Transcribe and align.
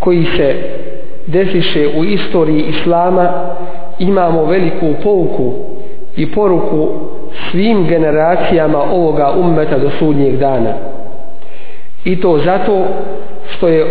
koji 0.00 0.24
se 0.24 0.54
desiše 1.26 1.88
u 1.96 2.04
istoriji 2.04 2.62
Islama 2.62 3.30
imamo 3.98 4.44
veliku 4.44 4.86
pouku 5.02 5.52
i 6.16 6.32
poruku 6.32 6.88
svim 7.50 7.86
generacijama 7.86 8.82
ovoga 8.92 9.32
ummeta 9.40 9.78
do 9.78 9.90
sudnjeg 9.98 10.36
dana. 10.36 10.72
I 12.04 12.20
to 12.20 12.38
zato 12.38 12.84
što 13.50 13.68
je 13.68 13.86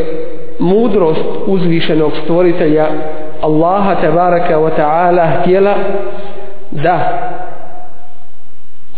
mudrost 0.59 1.25
uzvišenog 1.47 2.11
stvoritelja 2.23 2.87
Allaha 3.41 3.95
tebaraka 3.95 4.57
wa 4.57 4.69
ta'ala 4.77 5.41
htjela 5.41 5.75
da 6.71 7.19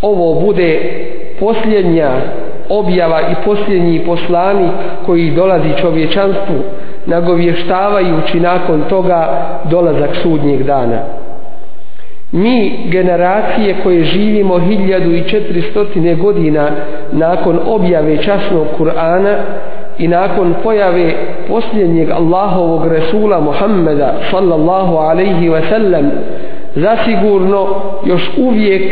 ovo 0.02 0.42
bude 0.42 0.80
posljednja 1.39 2.11
objava 2.70 3.22
i 3.22 3.36
posljednji 3.45 4.05
poslanik 4.05 4.72
koji 5.05 5.31
dolazi 5.31 5.70
čovječanstvu 5.81 6.55
nagovještavajući 7.09 8.39
nakon 8.39 8.81
toga 8.89 9.47
dolazak 9.69 10.09
sudnjeg 10.23 10.63
dana. 10.63 10.99
Mi 12.31 12.71
generacije 12.85 13.75
koje 13.83 14.03
živimo 14.03 14.55
1400 14.55 16.17
godina 16.17 16.69
nakon 17.11 17.59
objave 17.65 18.17
časnog 18.17 18.67
Kur'ana 18.80 19.35
i 19.97 20.07
nakon 20.07 20.53
pojave 20.63 21.13
posljednjeg 21.47 22.11
Allahovog 22.11 22.87
Resula 22.87 23.39
Muhammeda 23.39 24.13
sallallahu 24.31 24.95
alaihi 24.95 25.49
wa 25.49 25.69
sallam 25.69 26.11
zasigurno 26.75 27.67
još 28.06 28.31
uvijek 28.38 28.84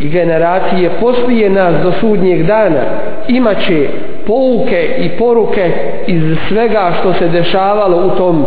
generacije 0.00 0.90
poslije 1.00 1.50
nas 1.50 1.74
do 1.82 1.92
sudnjeg 2.00 2.46
dana 2.46 2.82
imaće 3.28 3.88
pouke 4.26 4.88
i 4.98 5.08
poruke 5.18 5.72
iz 6.06 6.22
svega 6.48 6.92
što 7.00 7.12
se 7.12 7.28
dešavalo 7.28 8.06
u 8.06 8.10
tom 8.10 8.44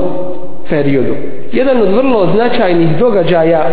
periodu. 0.70 1.16
Jedan 1.52 1.82
od 1.82 1.90
vrlo 1.90 2.28
značajnih 2.36 2.98
događaja 2.98 3.66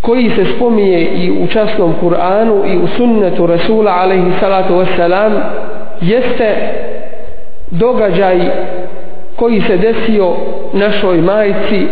koji 0.00 0.30
se 0.30 0.44
spominje 0.56 1.00
i 1.00 1.30
u 1.30 1.46
časnom 1.46 1.94
Kur'anu 2.02 2.74
i 2.74 2.76
u 2.76 2.86
sunnetu 2.86 3.46
Rasula 3.46 3.92
alaihi 3.92 4.32
salatu 4.40 4.74
wassalam 4.74 5.32
jeste 6.00 6.56
događaj 7.70 8.40
koji 9.36 9.60
se 9.60 9.76
desio 9.76 10.32
našoj 10.72 11.16
majci 11.16 11.86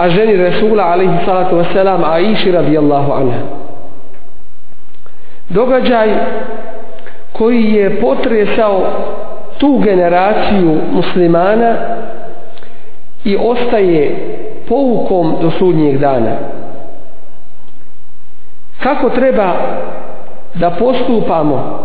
a 0.00 0.08
ženi 0.08 0.36
Resula 0.36 0.84
alaihi 0.84 1.24
salatu 1.24 1.56
wasalam 1.56 2.04
Aiši 2.04 2.52
radijallahu 2.52 3.12
anha. 3.12 3.40
Događaj 5.48 6.08
koji 7.32 7.72
je 7.72 8.00
potresao 8.00 8.82
tu 9.58 9.78
generaciju 9.78 10.80
muslimana 10.92 11.74
i 13.24 13.36
ostaje 13.36 14.16
poukom 14.68 15.36
do 15.40 15.50
sudnjeg 15.50 15.98
dana. 15.98 16.36
Kako 18.82 19.10
treba 19.10 19.52
da 20.54 20.70
postupamo 20.70 21.78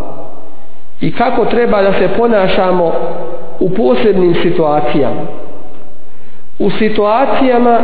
i 1.02 1.12
kako 1.12 1.46
treba 1.46 1.82
da 1.82 1.94
se 1.94 2.10
ponašamo 2.18 2.92
u 3.60 3.70
posebnim 3.70 4.36
situacijama 4.42 5.22
u 6.60 6.70
situacijama 6.70 7.80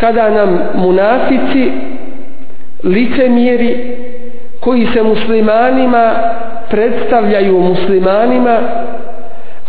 kada 0.00 0.30
nam 0.30 0.58
munafici 0.74 1.72
licemjeri 2.84 3.96
koji 4.60 4.86
se 4.86 5.02
muslimanima 5.02 6.12
predstavljaju 6.70 7.60
muslimanima 7.60 8.58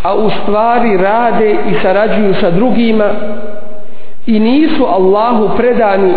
a 0.04 0.16
u 0.16 0.30
stvari 0.30 0.98
rade 0.98 1.52
i 1.52 1.74
sarađuju 1.82 2.34
sa 2.34 2.50
drugima 2.52 3.06
i 4.28 4.40
nisu 4.40 4.86
Allahu 4.86 5.58
predani 5.58 6.14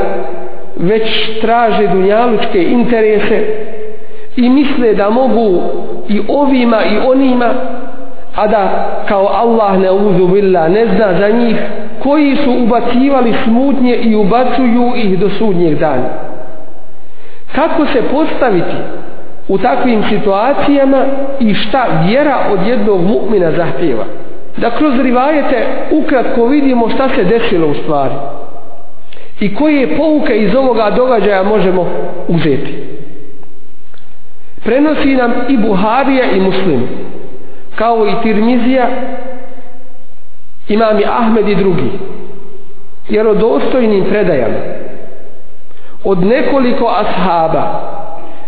već 0.77 1.41
traže 1.41 1.87
dunjalučke 1.87 2.63
interese 2.63 3.45
i 4.37 4.49
misle 4.49 4.95
da 4.95 5.11
mogu 5.11 5.63
i 6.09 6.21
ovima 6.29 6.85
i 6.85 6.99
onima 7.07 7.55
a 8.35 8.47
da 8.47 8.91
kao 9.09 9.27
Allah 9.27 9.79
ne 9.79 9.91
uzu 9.91 10.27
billah 10.27 10.71
ne 10.71 10.87
zna 10.87 11.19
za 11.19 11.29
njih 11.29 11.57
koji 12.03 12.37
su 12.37 12.51
ubacivali 12.63 13.35
smutnje 13.45 13.97
i 13.97 14.15
ubacuju 14.15 14.93
ih 14.97 15.19
do 15.19 15.31
sudnjeg 15.31 15.79
dana. 15.79 16.09
Kako 17.55 17.87
se 17.87 18.03
postaviti 18.03 18.77
u 19.49 19.59
takvim 19.59 20.03
situacijama 20.09 21.05
i 21.41 21.55
šta 21.55 21.87
vjera 22.07 22.39
od 22.53 22.67
jednog 22.67 23.01
mu'mina 23.01 23.57
zahtjeva? 23.57 24.05
Da 24.57 24.71
kroz 24.71 25.01
rivajete 25.01 25.67
ukratko 25.91 26.47
vidimo 26.47 26.89
šta 26.89 27.09
se 27.09 27.25
desilo 27.25 27.69
u 27.69 27.75
stvari 27.75 28.15
i 29.41 29.55
koje 29.55 29.97
pouke 29.97 30.37
iz 30.37 30.55
ovoga 30.55 30.91
događaja 30.97 31.43
možemo 31.43 31.87
uzeti. 32.29 32.75
Prenosi 34.65 35.17
nam 35.17 35.33
i 35.49 35.57
Buharija 35.57 36.25
i 36.37 36.41
Muslim 36.41 36.89
kao 37.75 38.07
i 38.07 38.23
Tirmizija 38.23 38.89
imam 40.69 40.99
i 40.99 41.05
Ahmed 41.05 41.49
i 41.49 41.55
drugi 41.55 41.91
jer 43.09 43.27
od 43.27 43.37
dostojnim 43.37 44.05
predajama. 44.05 44.59
Od 46.05 46.23
nekoliko 46.23 46.87
ashaba 46.87 47.81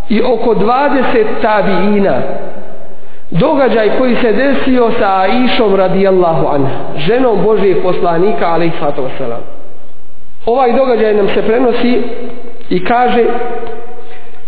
i 0.09 0.23
oko 0.23 0.55
20 0.55 1.25
tabiina 1.43 2.15
događaj 3.31 3.99
koji 3.99 4.17
se 4.17 4.33
desio 4.33 4.91
sa 4.99 5.21
Aishom 5.21 5.75
radijallahu 5.75 6.47
anha 6.47 6.79
ženom 6.97 7.43
Božijeg 7.45 7.83
poslanika 7.83 8.47
alaih 8.47 8.73
wasalam 8.83 9.41
ovaj 10.47 10.73
događaj 10.73 11.15
nam 11.15 11.29
se 11.29 11.43
prenosi 11.43 12.03
i 12.71 12.85
kaže 12.85 13.25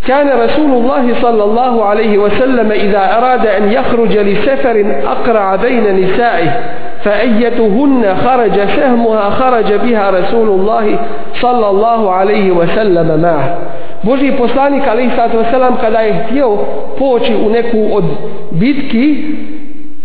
كان 0.07 0.39
رسول 0.39 0.71
الله 0.71 1.21
صلى 1.21 1.43
الله 1.43 1.85
عليه 1.85 2.17
وسلم 2.17 2.71
إذا 2.71 3.17
أراد 3.17 3.45
أن 3.47 3.71
يخرج 3.71 4.17
لسفر 4.17 4.85
أقرع 5.05 5.55
بين 5.55 5.95
نسائه 6.03 6.59
فأيتهن 7.03 8.15
خرج 8.15 8.67
سهمها 8.75 9.29
خرج 9.29 9.73
بها 9.73 10.09
رسول 10.09 10.49
الله 10.49 10.99
صلى 11.33 11.69
الله 11.69 12.11
عليه 12.11 12.51
وسلم 12.51 13.21
معه 13.21 13.57
Boži 14.03 14.35
poslanik 14.35 14.83
alaih 14.87 15.15
sallatu 15.15 15.37
wasalam 15.37 15.79
kada 15.81 15.99
je 15.99 16.13
htio 16.13 16.57
poći 16.99 17.35
u 17.35 17.49
neku 17.49 17.89
od 17.93 18.03
bitki 18.51 19.25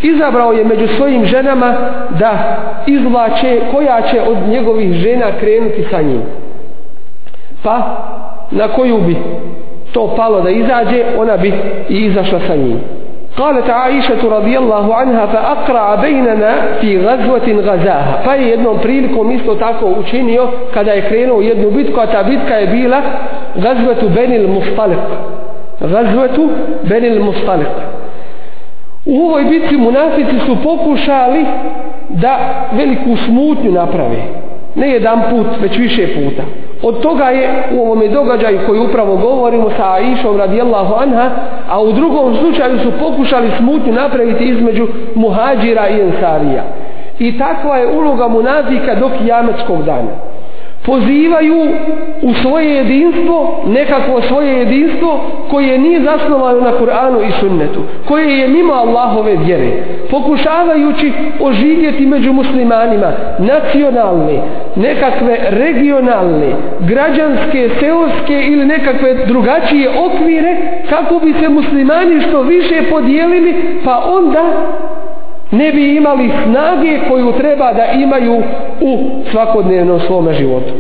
izabrao 0.03 0.53
je 0.53 0.65
među 0.65 0.87
svojim 0.97 1.25
ženama 1.25 1.75
da 2.19 2.57
izvlače 2.87 3.61
koja 3.75 4.01
će 4.03 4.21
od 4.23 4.37
njegovih 4.49 4.93
žena 4.93 5.27
krenuti 5.41 5.85
sa 5.91 6.03
njim 6.03 6.23
pa 7.63 7.97
na 8.51 8.69
koju 8.69 8.99
bi 8.99 9.17
to 9.93 10.15
palo 10.17 10.41
da 10.41 10.51
izađe, 10.51 11.05
ona 11.19 11.37
bi 11.37 11.53
i 11.89 12.05
izašla 12.05 12.41
sa 12.47 12.57
njim. 12.57 12.79
قالت 13.39 13.71
عائشة 13.71 14.23
رضي 14.39 14.59
الله 14.59 14.95
عنها 14.95 15.27
فأقرع 15.27 15.95
بيننا 15.95 16.53
في 16.81 16.99
غزوة 16.99 17.49
غزاها 17.63 18.23
pa 18.25 18.35
je 18.35 18.49
jednom 18.49 18.79
prilikom 18.83 19.31
isto 19.31 19.55
tako 19.55 19.87
učinio 19.87 20.49
kada 20.75 20.93
je 20.93 21.09
krenuo 21.09 21.41
jednu 21.41 21.71
bitku 21.71 22.01
a 22.01 22.07
ta 22.07 22.23
bitka 22.23 22.55
je 22.55 22.67
bila 22.67 23.01
غزوة 23.57 24.03
بني 24.17 24.37
المصطلق 24.37 25.07
غزوة 25.83 26.49
بني 26.85 27.09
المصطلق 27.09 27.73
u 29.07 29.27
ovoj 29.27 29.45
bitci 29.45 29.77
munafici 29.77 30.39
su 30.47 30.57
pokušali 30.63 31.47
da 32.09 32.39
veliku 32.73 33.17
smutnju 33.27 33.73
naprave. 33.73 34.23
Ne 34.76 34.90
jedan 34.90 35.22
put, 35.30 35.48
već 35.62 35.78
više 35.78 36.08
puta. 36.08 36.44
Od 36.82 37.02
toga 37.02 37.24
je 37.24 37.64
u 37.76 37.82
ovome 37.82 38.08
događaju 38.08 38.60
koji 38.68 38.80
upravo 38.80 39.16
govorimo 39.16 39.70
sa 39.78 39.94
Aishom 39.94 40.38
radijallahu 40.38 40.94
anha, 40.94 41.30
a 41.70 41.82
u 41.82 41.92
drugom 41.92 42.36
slučaju 42.36 42.80
su 42.80 42.92
pokušali 43.00 43.52
smutnju 43.58 43.94
napraviti 43.94 44.44
između 44.44 44.88
muhađira 45.16 45.90
i 45.90 46.02
ensarija. 46.02 46.64
I 47.20 47.38
takva 47.38 47.78
je 47.78 47.88
uloga 47.88 48.28
munafika 48.28 48.96
do 48.96 49.10
kijametskog 49.18 49.84
dana 49.84 50.33
pozivaju 50.86 51.68
u 52.22 52.34
svoje 52.34 52.76
jedinstvo, 52.76 53.64
nekakvo 53.68 54.22
svoje 54.22 54.58
jedinstvo 54.58 55.20
koje 55.50 55.78
nije 55.78 56.02
zasnovano 56.02 56.62
na 56.62 56.72
Kur'anu 56.80 57.28
i 57.28 57.32
sunnetu, 57.40 57.80
koje 58.08 58.40
je 58.40 58.48
mimo 58.48 58.74
Allahove 58.74 59.36
vjere, 59.46 59.72
pokušavajući 60.12 61.12
oživjeti 61.40 62.06
među 62.06 62.34
muslimanima 62.34 63.12
nacionalne, 63.40 64.42
nekakve 64.76 65.38
regionalne, 65.50 66.56
građanske, 66.80 67.70
seoske 67.80 68.42
ili 68.48 68.66
nekakve 68.66 69.14
drugačije 69.26 69.90
okvire 69.90 70.58
kako 70.90 71.20
bi 71.20 71.34
se 71.34 71.50
muslimani 71.50 72.22
što 72.22 72.42
više 72.42 72.84
podijelili 72.90 73.56
pa 73.86 74.04
onda 74.06 74.44
ne 75.54 75.72
bi 75.72 75.96
imali 75.96 76.32
snage 76.44 77.00
koju 77.10 77.32
treba 77.32 77.74
da 77.74 77.86
imaju 77.86 78.44
u 78.82 78.98
svakodnevnom 79.32 80.00
svome 80.00 80.34
životu. 80.34 80.74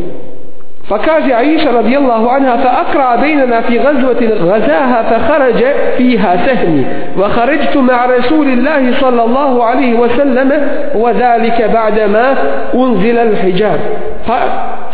Pa 0.90 0.98
kaže 0.98 1.34
Aisha 1.34 1.72
radijallahu 1.72 2.28
anha 2.30 2.58
fa 2.58 2.70
akra 2.82 3.18
bejnana 3.22 3.62
fi 3.62 3.80
gazvati 3.80 4.28
gazaha 4.28 5.04
fa 5.10 5.20
kharađe 5.28 5.74
fiha 5.98 6.38
sehmi 6.46 6.86
wa 7.18 7.30
kharajtu 7.30 7.82
ma 7.82 8.06
rasulillahi 8.18 8.94
sallallahu 9.00 9.62
alaihi 9.62 9.94
wa 9.94 10.10
sallam 10.18 10.50
wa 10.96 11.14
dhalika 11.14 11.68
ba'dama 11.68 12.36
unzila 12.74 13.22
al-hijab. 13.22 13.80
Pa 14.28 14.38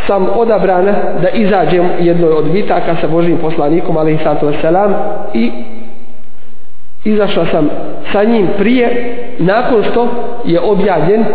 sam 0.08 0.28
odabrana 0.36 0.94
da 1.22 1.30
izađem 1.30 1.90
jednoj 2.00 2.34
od 2.34 2.52
bitaka 2.52 2.96
sa 3.02 3.08
Božim 3.08 3.38
poslanikom 3.38 3.98
alaihi 3.98 4.24
sallatu 4.24 4.46
wa 4.46 4.62
sallam 4.62 4.94
i 5.34 5.52
izašla 7.06 7.46
sam 7.46 7.70
sa 8.12 8.24
njim 8.24 8.48
prije 8.58 9.16
nakon 9.40 9.84
što 9.84 10.08
je 10.46 10.60
objavljen 10.60 11.26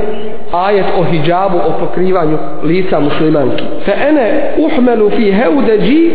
ajet 0.52 0.86
o 0.98 1.04
hijabu 1.04 1.56
o 1.56 1.72
pokrivanju 1.80 2.38
lica 2.62 3.00
muslimanki. 3.00 3.64
Fa 3.84 3.92
ene 4.08 4.52
uhmelu 4.58 5.10
fi 5.10 5.32
heudeđi 5.32 6.10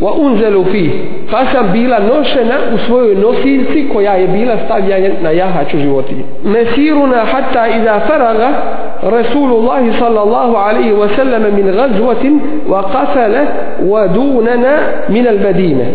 wa 0.00 0.12
unzelu 0.20 0.64
fi. 0.64 0.90
Pa 1.30 1.44
sam 1.52 1.72
bila 1.72 1.98
nošena 1.98 2.54
u 2.74 2.78
svojoj 2.78 3.14
nosilci 3.14 3.88
koja 3.92 4.12
je 4.12 4.28
bila 4.28 4.56
stavljena 4.64 5.14
na 5.22 5.30
jahaču 5.30 5.78
životinje. 5.78 6.22
Mesiruna 6.44 7.24
hatta 7.24 7.66
iza 7.68 8.00
faraga 8.00 8.48
Rasulullah 9.02 9.80
sallallahu 9.98 10.56
alaihi 10.56 10.92
wa 10.92 11.08
sallam 11.16 11.42
min 11.42 11.66
gazvatin 11.66 12.40
wa 12.68 12.82
qafale 12.92 13.46
wa 13.82 14.08
dunana 14.08 14.78
min 15.08 15.26
al 15.26 15.38
medine 15.38 15.86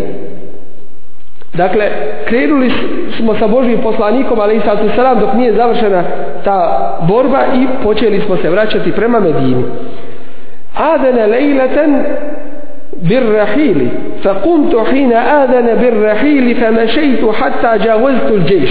Dakle, 1.53 1.92
krenuli 2.25 2.71
smo 3.18 3.36
sa 3.36 3.48
Božim 3.48 3.81
poslanikom, 3.83 4.39
ali 4.39 4.56
i 4.56 4.59
sallatu 4.59 4.95
salam, 4.95 5.19
dok 5.19 5.33
nije 5.33 5.53
završena 5.53 6.03
ta 6.44 6.98
borba 7.07 7.39
i 7.56 7.83
počeli 7.83 8.21
smo 8.21 8.38
se 8.38 8.50
vraćati 8.50 8.92
prema 8.92 9.19
Medini. 9.19 9.63
Adene 10.75 11.27
lejleten 11.27 12.03
bir 13.01 13.24
rahili, 13.33 13.89
fa 14.24 14.33
kumtu 14.44 14.80
hina 14.92 15.24
adene 15.44 15.75
bir 15.75 15.94
rahili, 16.01 16.56
fa 16.56 16.71
mešejtu 16.71 17.31
hatta 17.31 17.77
džavaztu 17.77 18.39
džeš. 18.48 18.69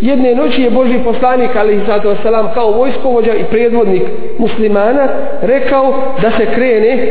Jedne 0.00 0.34
noći 0.34 0.62
je 0.62 0.70
Boži 0.70 0.98
poslanik, 1.04 1.50
ali 1.56 1.76
i 1.76 1.80
salam, 2.22 2.48
kao 2.54 2.70
vojskovođa 2.70 3.32
i 3.34 3.44
predvodnik 3.44 4.02
muslimana, 4.38 5.08
rekao 5.42 5.94
da 6.22 6.30
se 6.30 6.46
krene, 6.54 7.08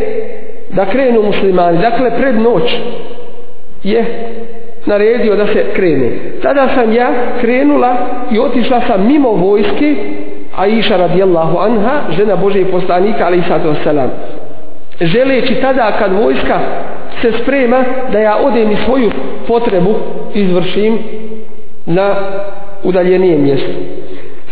da 0.69 0.85
krenu 0.85 1.21
muslimani. 1.21 1.77
Dakle, 1.77 2.11
pred 2.17 2.35
noć 2.35 2.77
je 3.83 4.05
naredio 4.86 5.36
da 5.36 5.46
se 5.46 5.64
krene. 5.74 6.10
Tada 6.42 6.68
sam 6.74 6.92
ja 6.92 7.08
krenula 7.40 7.96
i 8.30 8.38
otišla 8.38 8.80
sam 8.86 9.06
mimo 9.06 9.28
vojske 9.28 9.94
Aisha 10.56 10.96
radijallahu 10.96 11.58
anha, 11.58 12.00
žena 12.16 12.36
Božeg 12.36 12.70
poslanika, 12.70 13.26
ali 13.26 13.38
i 13.38 13.42
sato 13.42 13.74
salam. 13.84 14.10
Želeći 15.00 15.54
tada 15.54 15.92
kad 15.98 16.12
vojska 16.12 16.58
se 17.22 17.32
sprema 17.42 17.84
da 18.12 18.18
ja 18.18 18.36
odem 18.36 18.70
i 18.70 18.76
svoju 18.76 19.10
potrebu 19.48 19.94
izvršim 20.34 20.98
na 21.86 22.14
udaljenije 22.84 23.38
mjesto. 23.38 23.72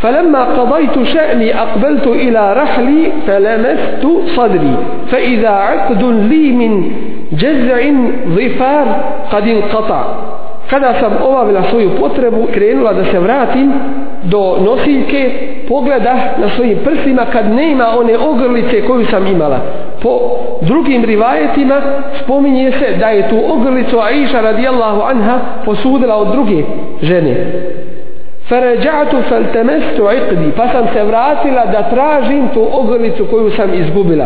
فلما 0.02 0.44
قضيت 0.44 1.02
شأني 1.02 1.54
أقبلت 1.54 2.06
إلى 2.06 2.52
رحلي 2.52 3.12
فلمست 3.26 4.06
صدري 4.36 4.76
فإذا 5.10 5.48
عقد 5.48 6.02
لي 6.04 6.52
من 6.52 6.92
jezain 7.31 8.11
zifar 8.35 8.87
kad 9.31 9.47
in 9.47 9.61
kata. 9.71 10.03
Kada 10.69 10.93
sam 10.99 11.11
obavila 11.23 11.63
svoju 11.63 11.89
potrebu, 11.99 12.47
krenula 12.53 12.93
da 12.93 13.05
se 13.05 13.19
vratim 13.19 13.73
do 14.23 14.57
nosiljke, 14.65 15.31
pogleda 15.67 16.15
na 16.37 16.49
svojim 16.49 16.77
prsima 16.83 17.25
kad 17.31 17.55
ne 17.55 17.71
ima 17.71 17.87
one 17.99 18.17
ogrlice 18.17 18.81
koju 18.81 19.05
sam 19.05 19.27
imala. 19.27 19.59
Po 20.01 20.19
drugim 20.61 21.03
rivajetima 21.03 21.81
spominje 22.23 22.71
se 22.71 22.97
da 22.99 23.09
je 23.09 23.29
tu 23.29 23.35
ogrlicu 23.53 23.99
Aisha 23.99 24.41
radijallahu 24.41 25.01
anha 25.01 25.39
posudila 25.65 26.15
od 26.15 26.31
druge 26.31 26.63
žene. 27.01 27.35
Farajatu 28.49 29.17
faltamastu 29.29 30.03
iqdi, 30.17 30.51
pa 30.57 30.67
sam 30.67 30.85
se 30.93 31.03
vratila 31.03 31.65
da 31.65 31.89
tražim 31.89 32.47
tu 32.53 32.67
ogrlicu 32.71 33.25
koju 33.25 33.51
sam 33.51 33.73
izgubila. 33.73 34.25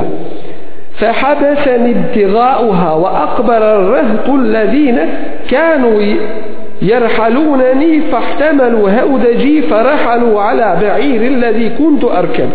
فحبسني 1.01 1.91
ابتغاؤها 1.91 2.93
وأقبل 2.93 3.63
الرهط 3.63 4.29
الذين 4.29 4.99
كانوا 5.51 6.03
يرحلونني 6.83 8.01
فاحتملوا 8.01 8.91
هودجي 9.01 9.63
فرحلوا 9.63 10.43
على 10.43 10.79
بعير 10.83 11.23
الذي 11.23 11.69
كنت 11.79 12.05
أركب 12.05 12.51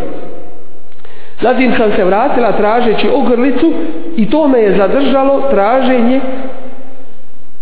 Zatim 1.42 1.72
sam 1.78 1.92
se 1.95 2.04
vratila 2.04 2.51
tražeći 2.51 3.07
ogrlicu 3.13 3.74
i 4.18 4.30
to 4.30 4.48
me 4.48 4.60
je 4.60 4.75
zadržalo 4.78 5.42
traženje 5.51 6.19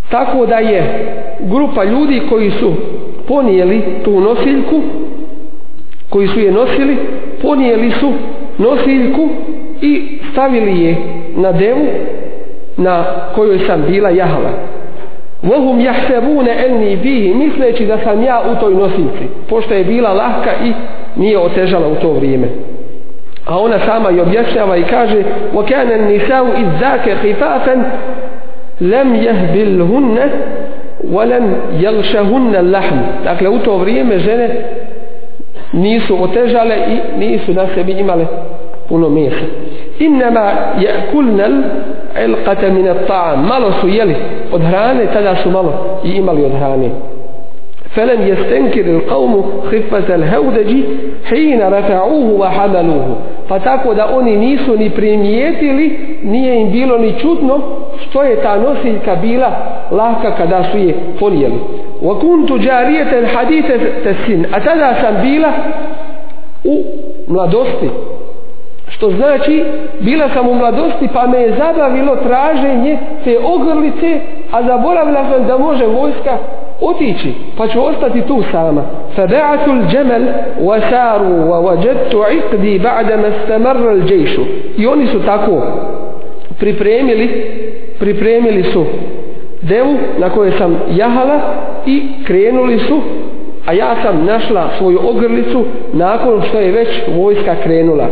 tako 0.10 0.46
da 0.46 0.56
je 0.56 0.84
grupa 1.40 1.84
ljudi 1.84 2.22
koji 2.30 2.52
su 2.52 2.74
ponijeli 3.28 3.84
tu 4.04 4.20
nosiljku 4.20 4.82
koji 6.10 6.28
su 6.28 6.40
je 6.40 6.52
nosili 6.52 6.98
ponijeli 7.42 7.92
su 7.92 8.14
nosiljku 8.58 9.30
i 9.84 10.20
stavili 10.32 10.84
je 10.84 10.96
na 11.36 11.52
devu 11.52 11.88
na 12.78 13.04
kojoj 13.36 13.60
sam 13.60 13.84
bila 13.88 14.10
jahala 14.10 14.50
Vohum 15.42 15.80
jahsebune 15.80 16.52
elni 16.68 16.96
bihi 16.96 17.34
misleći 17.34 17.86
da 17.86 17.98
sam 17.98 18.24
ja 18.24 18.42
u 18.52 18.60
toj 18.60 18.74
nosiljci 18.74 19.26
pošto 19.50 19.74
je 19.74 19.84
bila 19.84 20.14
lahka 20.14 20.52
i 20.66 20.74
nije 21.16 21.40
otežala 21.40 21.88
u 21.88 21.96
to 21.96 22.14
vrijeme 22.14 22.48
a 23.46 23.58
ona 23.60 23.80
sama 23.80 24.12
i 24.12 24.20
objašnjava 24.20 24.78
i 24.78 24.84
kaže 24.84 25.24
وَكَانَ 25.54 25.92
النِّسَاءُ 25.92 26.46
إِذْ 26.62 26.68
ذَاكَ 26.80 27.18
خِفَافًا 27.24 27.76
لَمْ 28.82 29.16
يَهْبِلْهُنَّ 29.16 30.18
وَلَمْ 31.12 31.56
يَلْشَهُنَّ 31.80 32.56
اللَّحْمُ 32.56 32.98
Dakle, 33.24 33.50
u 33.50 33.60
to 33.60 33.78
vrijeme 33.78 34.20
žene 34.20 34.50
nisu 35.74 36.24
otežale 36.24 36.76
i 36.76 37.20
nisu 37.20 37.54
na 37.54 37.68
sebi 37.76 37.92
imale 37.92 38.26
puno 38.90 39.10
mesa. 39.10 39.46
Innama 40.00 40.52
yakulna 40.80 41.46
al-ilqata 42.16 42.70
min 42.70 42.88
at-ta'am. 42.88 43.48
Malo 43.48 43.72
su 43.82 43.88
jeli 43.88 44.16
od 44.52 44.62
hrane, 44.62 45.06
tada 45.14 45.36
su 45.36 45.52
malo 45.52 46.00
i 46.04 46.10
imali 46.10 46.46
od 46.46 46.52
hrane. 46.52 46.90
فلم 47.96 48.28
يستنكر 48.28 48.86
القوم 48.86 49.44
خفة 49.72 50.16
الهودج 50.16 50.72
حين 51.30 51.62
رفعوه 51.62 52.40
وحملوه 52.40 53.16
pa 53.50 53.60
tako 53.60 53.94
da 53.94 54.16
oni 54.16 54.38
nisu 54.38 54.78
ni 54.78 54.90
primijetili 54.90 56.00
nije 56.24 56.62
im 56.62 56.72
bilo 56.72 56.98
ni 56.98 57.14
čudno 57.20 57.60
što 57.98 58.24
je 58.24 58.42
ta 58.42 58.58
nosiljka 58.58 59.16
bila 59.16 59.52
lahka 59.92 60.32
kada 60.32 60.64
su 60.72 60.78
je 60.78 60.96
ponijeli 61.20 61.60
wa 62.02 62.20
kuntu 62.20 62.58
jariyatan 62.58 63.26
hadithat 63.26 63.82
sin 64.26 64.46
a 64.52 64.60
tada 64.60 64.96
sam 65.02 65.16
bila 65.22 65.52
u 66.64 66.84
mladosti 67.28 67.90
što 68.94 69.12
znači 69.12 69.64
bila 70.00 70.30
sam 70.34 70.48
u 70.48 70.54
mladosti 70.56 71.08
pa 71.14 71.28
me 71.28 71.38
je 71.38 71.56
zabavilo 71.58 72.16
traženje 72.16 72.98
te 73.24 73.38
ogrlice 73.44 74.20
a 74.52 74.64
zaboravila 74.64 75.26
sam 75.32 75.48
da 75.48 75.58
može 75.58 75.86
vojska 75.86 76.38
otići 76.82 77.34
pa 77.58 77.68
ću 77.68 77.86
ostati 77.86 78.22
tu 78.22 78.44
sama 78.52 78.82
فبعثوا 79.16 79.74
الجمل 79.74 80.24
وساروا 80.62 81.40
ووجدت 81.52 82.16
عقدي 82.16 82.78
بعدما 82.78 83.28
استمر 83.28 83.92
الجيش 83.92 84.40
i 84.78 84.88
oni 84.88 85.08
su 85.08 85.20
tako 85.26 85.62
pripremili 86.60 87.28
pripremili 88.00 88.64
su 88.64 88.86
devu 89.62 89.96
na 90.20 90.30
kojoj 90.30 90.52
sam 90.52 90.80
jahala 90.92 91.40
i 91.86 92.02
krenuli 92.28 92.80
su 92.80 93.02
a 93.67 93.73
ja 93.73 93.97
sam 94.03 94.25
našla 94.25 94.69
svoju 94.79 95.01
ogrlicu 95.09 95.65
nakon 95.93 96.43
što 96.49 96.59
je 96.59 96.73
već 96.73 96.89
vojska 97.17 97.55
krenula. 97.63 98.07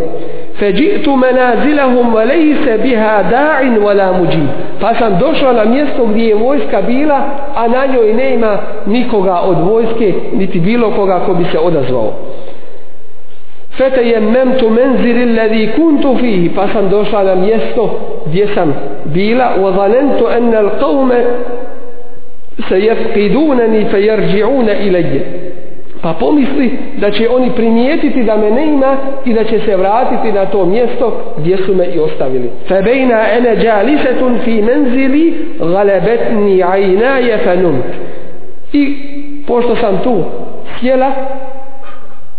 Feđitu 0.59 1.17
menazilahum 1.17 2.15
valejise 2.15 2.79
biha 2.83 3.25
da'in 3.31 3.85
vala 3.85 4.13
muđib. 4.13 4.47
Pa 4.81 4.95
sam 4.95 5.19
došla 5.19 5.53
na 5.53 5.65
mjesto 5.65 6.07
gdje 6.07 6.25
je 6.25 6.35
vojska 6.35 6.83
bila, 6.83 7.21
a 7.55 7.69
na 7.69 7.87
njoj 7.87 8.13
nema 8.13 8.59
nikoga 8.87 9.41
od 9.41 9.57
vojske, 9.59 10.13
niti 10.33 10.61
bilo 10.61 10.91
koga 10.91 11.21
ko 11.27 11.35
bi 11.35 11.45
se 11.45 11.59
odazvao. 11.59 12.13
Fetejemmemtu 13.77 14.71
manzil 14.71 15.17
alladhi 15.29 15.71
kuntu 15.77 16.17
fihi. 16.21 16.51
Pa 16.57 16.69
sam 16.69 16.89
došla 16.89 17.23
na 17.25 17.35
mjesto 17.35 18.01
gdje 18.27 18.47
sam 18.55 18.75
bila. 19.05 19.49
wa 19.61 19.73
zanantu 19.77 20.27
an 20.27 20.55
alqawma 20.55 21.15
se 22.69 22.81
jefkidunani 22.81 23.87
fe 23.91 24.03
jerđiuna 24.03 24.73
i 24.73 24.91
legje. 24.91 25.53
Pa 26.03 26.13
pomisli 26.13 26.79
da 26.97 27.11
će 27.11 27.29
oni 27.29 27.51
primijetiti 27.57 28.23
da 28.23 28.37
me 28.37 28.51
ne 28.51 28.67
ima 28.67 28.97
i 29.25 29.33
da 29.33 29.45
će 29.45 29.59
se 29.59 29.77
vratiti 29.77 30.33
na 30.33 30.47
to 30.47 30.67
mjesto 30.67 31.35
gdje 31.39 31.57
su 31.57 31.75
me 31.75 31.87
i 31.87 31.99
ostavili. 31.99 32.51
Fe 32.69 32.83
bejna 32.83 33.33
ene 33.33 33.57
džalisetun 33.57 34.39
fi 34.45 34.63
menzili 34.63 35.35
galebetni 35.59 36.63
ajna 36.63 37.19
je 37.19 37.39
fenunt. 37.39 37.85
I 38.73 38.97
pošto 39.47 39.77
sam 39.77 40.01
tu 40.03 40.25
sjela, 40.81 41.13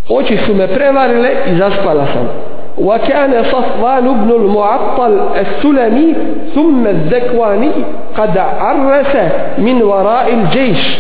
oči 0.09 0.37
su 0.37 0.55
me 0.55 0.67
prevarile 0.67 1.29
i 1.51 1.55
zaspala 1.55 2.07
sam. 2.13 2.52
وكان 2.77 3.43
صفوان 3.43 4.03
بن 4.03 4.31
المعطل 4.31 5.19
السلمي 5.39 6.13
ثم 6.55 6.87
الذكواني 6.87 7.71
قد 8.17 8.37
عرس 8.37 9.15
من 9.57 9.81
وراء 9.81 10.33
الجيش 10.33 10.97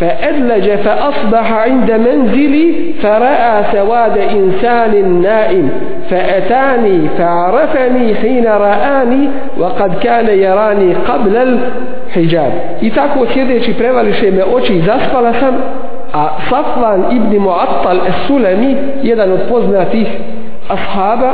فأدلج 0.00 0.70
فأصبح 0.70 1.52
عند 1.52 1.92
منزلي 1.92 2.74
فرأى 3.02 3.64
سواد 3.72 4.18
إنسان 4.18 5.22
نائم 5.22 5.70
فأتاني 6.10 7.08
فعرفني 7.18 8.14
حين 8.14 8.46
رآني 8.46 9.28
وقد 9.58 9.94
كان 10.02 10.28
يراني 10.38 10.94
قبل 10.94 11.36
الحجاب. 11.36 12.52
إتاكو 12.82 13.26
سيديشي 13.34 13.72
prevališe 13.72 14.30
me 14.30 14.44
oči 14.44 14.74
i 14.74 14.82
zaspala 14.82 15.32
sam 15.40 15.54
a 16.12 16.28
Safvan 16.50 17.04
ibn 17.16 17.38
Muattal 17.38 18.00
poznatih 19.48 20.08
ashaba 20.70 21.32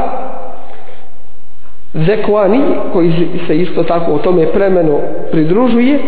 Zekvani 1.94 2.60
koji 2.92 3.12
se 3.46 3.56
isto 3.56 3.82
tako 3.82 4.12
o 4.12 4.18
tome 4.18 4.46
premeno 4.46 4.98
pridružuje 5.30 5.98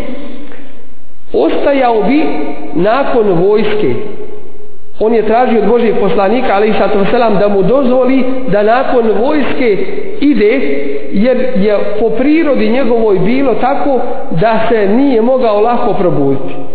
ostajao 1.33 2.03
bi 2.03 2.25
nakon 2.73 3.29
vojske. 3.29 3.93
On 4.99 5.13
je 5.13 5.25
tražio 5.25 5.61
od 5.61 5.67
Božijeg 5.67 5.95
poslanika 5.99 6.47
ali 6.53 6.73
selam 7.11 7.35
da 7.39 7.47
mu 7.47 7.63
dozvoli 7.63 8.25
da 8.47 8.63
nakon 8.63 9.11
vojske 9.21 9.77
ide 10.19 10.59
jer 11.11 11.37
je 11.55 11.77
po 11.99 12.09
prirodi 12.09 12.69
njegovoj 12.69 13.19
bilo 13.19 13.53
tako 13.53 13.99
da 14.31 14.59
se 14.69 14.87
nije 14.87 15.21
mogao 15.21 15.61
lako 15.61 15.93
probuditi 15.93 16.68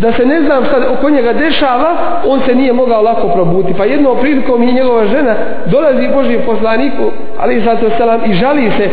da 0.00 0.12
se 0.12 0.26
ne 0.26 0.40
znam 0.42 0.64
šta 0.64 0.76
oko 0.92 1.10
njega 1.10 1.32
dešava, 1.32 1.96
on 2.26 2.40
se 2.46 2.54
nije 2.54 2.72
mogao 2.72 3.02
lako 3.02 3.28
probuti. 3.28 3.74
Pa 3.78 3.84
jednom 3.84 4.16
prilikom 4.20 4.62
i 4.62 4.72
njegova 4.72 5.06
žena 5.06 5.34
dolazi 5.66 6.08
Božji 6.14 6.38
poslaniku, 6.46 7.04
ali 7.38 7.56
i 7.56 7.60
zato 7.60 7.90
selam, 7.96 8.20
i 8.26 8.32
žali 8.32 8.70
se 8.70 8.88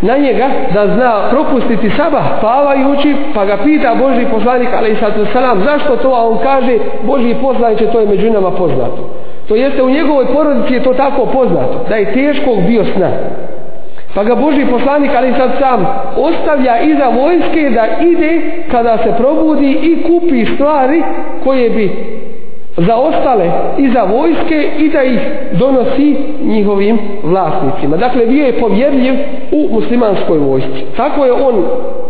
na 0.00 0.16
njega 0.16 0.46
da 0.74 0.86
zna 0.94 1.28
propustiti 1.30 1.90
sabah 1.90 2.24
spavajući, 2.38 3.14
pa 3.34 3.44
ga 3.44 3.56
pita 3.64 3.94
Božji 3.94 4.26
poslanik, 4.30 4.68
ali 4.78 4.90
i 4.90 4.96
zato 5.00 5.32
selam, 5.32 5.62
zašto 5.64 5.96
to, 5.96 6.08
a 6.08 6.28
on 6.28 6.38
kaže, 6.42 6.78
Božji 7.02 7.36
poslaniće, 7.42 7.86
to 7.86 8.00
je 8.00 8.06
među 8.06 8.30
nama 8.30 8.50
poznato. 8.50 9.08
To 9.48 9.54
jeste 9.54 9.82
u 9.82 9.90
njegovoj 9.90 10.26
porodici 10.26 10.74
je 10.74 10.82
to 10.82 10.94
tako 10.94 11.26
poznato, 11.26 11.84
da 11.88 11.96
je 11.96 12.12
teškog 12.12 12.56
bio 12.66 12.84
sna. 12.84 13.08
Pa 14.14 14.24
ga 14.24 14.34
Boži 14.34 14.66
poslanik, 14.70 15.10
ali 15.16 15.32
sad 15.32 15.50
sam, 15.58 15.86
ostavlja 16.16 16.80
iza 16.80 17.08
vojske 17.08 17.70
da 17.70 17.86
ide 18.06 18.40
kada 18.70 18.98
se 18.98 19.14
probudi 19.18 19.70
i 19.82 20.02
kupi 20.02 20.46
stvari 20.54 21.02
koje 21.44 21.70
bi 21.70 21.90
zaostale 22.76 23.50
iza 23.78 24.02
vojske 24.02 24.68
i 24.78 24.88
da 24.88 25.02
ih 25.02 25.20
donosi 25.52 26.16
njihovim 26.44 26.98
vlasnicima. 27.22 27.96
Dakle, 27.96 28.26
bio 28.26 28.46
je 28.46 28.60
povjerljiv 28.60 29.14
u 29.52 29.68
muslimanskoj 29.74 30.38
vojsci. 30.38 30.84
Tako 30.96 31.24
je 31.24 31.32
on 31.32 31.64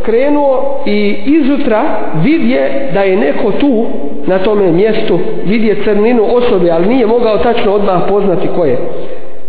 krenuo 0.05 0.83
i 0.87 1.17
izutra 1.27 1.83
vidje 2.25 2.91
da 2.95 3.01
je 3.01 3.17
neko 3.17 3.53
tu 3.53 3.85
na 4.27 4.39
tome 4.39 4.73
mjestu 4.73 5.19
vidje 5.47 5.85
crninu 5.85 6.23
osobe, 6.37 6.71
ali 6.71 6.89
nije 6.89 7.07
mogao 7.07 7.39
tačno 7.39 7.73
odmah 7.73 8.03
poznati 8.09 8.49
ko 8.57 8.65
je 8.65 8.79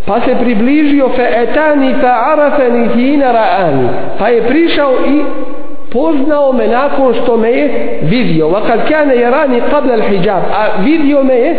pa 0.06 0.22
se 0.22 0.36
približio 0.36 1.10
fe 1.16 1.28
etani 1.36 1.94
fe 1.94 2.08
arafeni 2.08 2.88
hina 2.96 3.32
raani. 3.32 3.88
Pa 4.20 4.28
je 4.28 4.48
prišao 4.48 4.94
i 5.08 5.24
poznao 5.92 6.54
me 6.54 6.68
nakon 6.68 7.14
što 7.14 7.38
me 7.38 7.52
je 7.52 8.00
vidio. 8.02 8.48
Wa 8.48 8.68
kad 8.68 8.88
kane 8.88 9.16
je 9.16 9.30
rani 9.30 9.62
qabla 9.72 10.10
hijab 10.10 10.44
a 10.52 10.82
vidio 10.82 11.24
me 11.24 11.36
je 11.36 11.56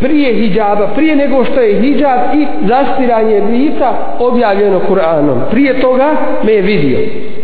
prije 0.00 0.34
hijjaba, 0.34 0.86
prije 0.86 1.16
nego 1.16 1.44
što 1.44 1.60
je 1.60 1.80
hijjab 1.80 2.20
i 2.34 2.46
zastiranje 2.66 3.40
lica 3.40 3.92
objavljeno 4.18 4.80
Kur'anom. 4.88 5.38
Prije 5.50 5.80
toga 5.80 6.12
me 6.42 6.52
je 6.52 6.62
vidio. 6.62 6.98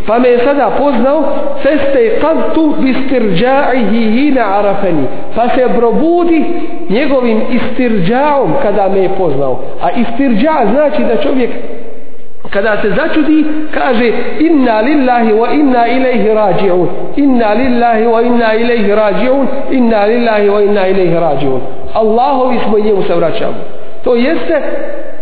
Pa 0.06 0.18
me 0.18 0.28
je 0.28 0.38
sada 0.38 0.70
poznao 0.78 1.25
feste 1.62 2.18
kad 2.20 2.54
tu 2.54 2.75
bistirđa'ihi 2.80 4.12
hina 4.14 4.58
arafeni. 4.58 5.06
Pa 5.34 5.48
se 5.48 5.68
probudi 5.76 6.44
njegovim 6.88 7.40
istirđaom 7.50 8.52
kada 8.62 8.88
me 8.88 8.98
je 8.98 9.10
poznao. 9.18 9.60
A 9.82 9.90
istirđa 9.90 10.52
znači 10.72 11.02
da 11.02 11.22
čovjek 11.22 11.50
kada 12.50 12.76
se 12.82 12.90
začudi 12.90 13.44
kaže 13.74 14.12
inna 14.40 14.80
lillahi 14.80 15.32
wa 15.32 15.54
inna 15.54 15.88
ilaihi 15.88 16.28
rađi'un 16.28 16.86
inna 17.16 17.52
lillahi 17.54 18.04
wa 18.04 18.26
inna 18.26 18.54
ilaihi 18.54 18.90
rađi'un 18.90 19.46
inna 19.70 20.04
lillahi 20.04 20.48
wa 20.48 20.64
inna 20.64 20.86
ilaihi 20.88 21.14
rađi'un 21.14 21.60
Allahovi 21.94 22.58
smo 22.68 22.78
i 22.78 22.82
njemu 22.82 23.02
se 23.02 23.14
vraćamo. 23.14 23.54
To 24.04 24.14
jeste 24.14 24.62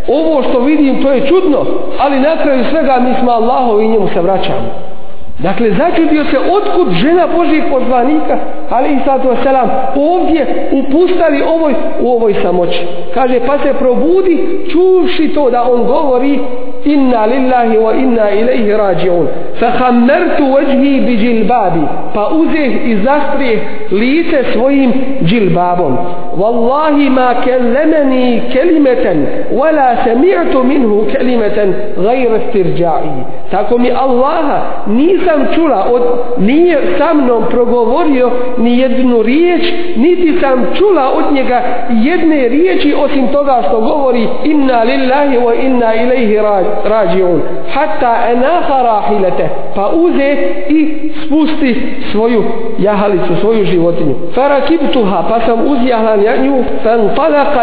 ovo 0.08 0.42
što 0.42 0.60
vidim 0.60 1.02
to 1.02 1.10
je 1.10 1.26
čudno 1.26 1.66
ali 1.98 2.20
na 2.20 2.36
kraju 2.42 2.64
svega 2.70 3.00
mi 3.00 3.14
smo 3.20 3.30
Allahovi 3.32 3.84
i 3.84 3.88
njemu 3.88 4.08
se 4.08 4.20
vraćamo. 4.20 4.93
Dakle, 5.38 5.70
začudio 5.70 6.24
se 6.24 6.38
otkud 6.38 6.92
žena 6.92 7.26
Božih 7.36 7.64
poslanika, 7.70 8.38
ali 8.70 8.92
i 8.92 8.98
sallatu 9.04 9.28
selam, 9.42 9.70
ovdje 9.96 10.68
upustali 10.72 11.42
ovoj, 11.42 11.74
u 12.00 12.10
ovoj 12.10 12.34
samoći. 12.42 12.86
Kaže, 13.14 13.40
pa 13.46 13.58
se 13.58 13.74
probudi, 13.78 14.64
čuvši 14.72 15.28
to 15.28 15.50
da 15.50 15.62
on 15.62 15.84
govori, 15.84 16.38
inna 16.84 17.24
lillahi 17.24 17.78
wa 17.78 18.02
inna 18.02 18.30
ilaihi 18.30 18.72
rađiun. 18.72 19.26
Fa 19.60 19.66
hammertu 19.66 20.52
vajhi 20.52 21.00
bi 21.00 21.16
džilbabi, 21.16 21.80
pa 22.14 22.28
uzeh 22.28 22.86
i 22.86 22.96
zastrijeh 22.96 23.60
lice 23.90 24.44
svojim 24.52 24.92
džilbabom. 25.24 25.96
Wallahi 26.36 27.10
ma 27.10 27.34
kellemeni 27.44 28.42
kelimeten, 28.52 29.26
wala 29.52 29.96
sami'tu 30.04 30.64
minhu 30.64 31.06
kelimeten 31.12 31.74
gajra 31.96 32.38
stirđa'i. 32.48 33.10
Tako 33.50 33.78
mi 33.78 33.90
Allaha 33.90 34.60
nisam 34.86 35.23
čula, 35.54 35.86
od, 35.92 36.02
nije 36.38 36.78
sa 36.98 37.14
mnom 37.14 37.44
progovorio 37.50 38.30
ni 38.58 38.78
jednu 38.78 39.22
riječ, 39.22 39.62
niti 39.96 40.40
sam 40.40 40.66
čula 40.78 41.10
od 41.16 41.34
njega 41.34 41.62
jedne 41.90 42.48
riječi 42.48 42.94
osim 42.98 43.28
toga 43.28 43.62
što 43.68 43.80
govori 43.80 44.28
inna 44.44 44.82
lillahi 44.82 45.38
wa 45.38 45.64
inna 45.66 45.94
ilaihi 45.94 46.38
rađiun. 46.84 47.40
Hatta 47.74 48.18
enaha 48.30 48.82
rahilete, 48.82 49.48
pa 49.74 49.90
uze 49.94 50.36
i 50.68 51.10
spusti 51.26 51.76
svoju 52.12 52.44
jahalicu, 52.78 53.36
svoju 53.40 53.64
životinju. 53.64 54.14
Farakibtuha, 54.34 55.24
pa 55.28 55.40
sam 55.40 55.60
uzjahla 55.66 56.16
nju, 56.16 56.64
fan 56.82 57.10
talaka 57.16 57.62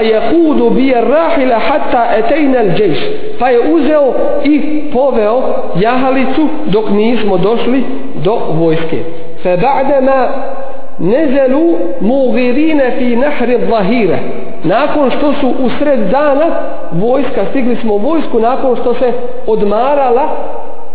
bije 0.75 1.01
rahila 1.01 1.59
hatta 1.59 2.05
etejna 2.17 2.59
l 2.59 2.71
Pa 3.39 3.49
je 3.49 3.73
uzeo 3.73 4.13
i 4.43 4.81
poveo 4.93 5.41
jahalicu 5.79 6.47
dok 6.65 6.89
nismo 6.89 7.37
došli 7.51 7.83
do 8.23 8.39
vojske. 8.53 8.97
Fe 9.43 9.57
ba'dama 9.57 10.27
nezelu 10.99 11.77
mugirine 11.99 12.91
fi 12.97 13.15
nahri 13.15 13.57
zahire. 13.69 14.19
Nakon 14.63 15.11
što 15.11 15.33
su 15.33 15.47
u 15.47 15.69
sred 15.79 15.99
dana 15.99 16.45
vojska, 16.91 17.45
stigli 17.49 17.75
smo 17.75 17.93
u 17.93 17.97
vojsku 17.97 18.39
nakon 18.39 18.75
što 18.75 18.93
se 18.93 19.11
odmarala 19.47 20.29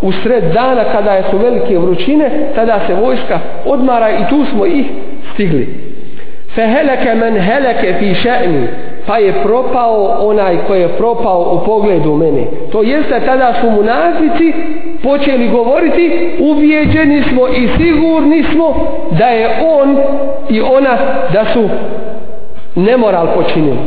u 0.02 0.12
sred 0.12 0.44
dana 0.44 0.84
kada 0.92 1.12
je 1.12 1.24
su 1.30 1.38
velike 1.38 1.78
vrućine, 1.78 2.30
tada 2.54 2.80
se 2.86 2.94
vojska 2.94 3.38
odmara 3.66 4.10
i 4.10 4.28
tu 4.30 4.44
smo 4.50 4.66
ih 4.66 4.86
stigli. 5.34 5.96
Fe 6.54 6.66
heleke 6.66 7.14
men 7.14 7.40
heleke 7.40 7.94
fi 7.98 8.14
še'ni 8.14 8.66
pa 9.06 9.18
je 9.18 9.32
propao 9.42 10.16
onaj 10.20 10.56
koji 10.66 10.80
je 10.80 10.88
propao 10.88 11.52
u 11.52 11.66
pogledu 11.66 12.14
mene. 12.14 12.44
To 12.72 12.82
jeste 12.82 13.20
tada 13.26 13.54
su 13.60 13.70
munafici 13.70 14.52
počeli 15.02 15.48
govoriti 15.48 16.30
ubijeđeni 16.40 17.22
smo 17.22 17.48
i 17.48 17.68
sigurni 17.78 18.44
smo 18.52 18.74
da 19.18 19.26
je 19.26 19.48
on 19.80 19.96
i 20.48 20.60
ona 20.60 20.96
da 21.32 21.44
su 21.52 21.68
nemoral 22.74 23.26
počinili. 23.34 23.78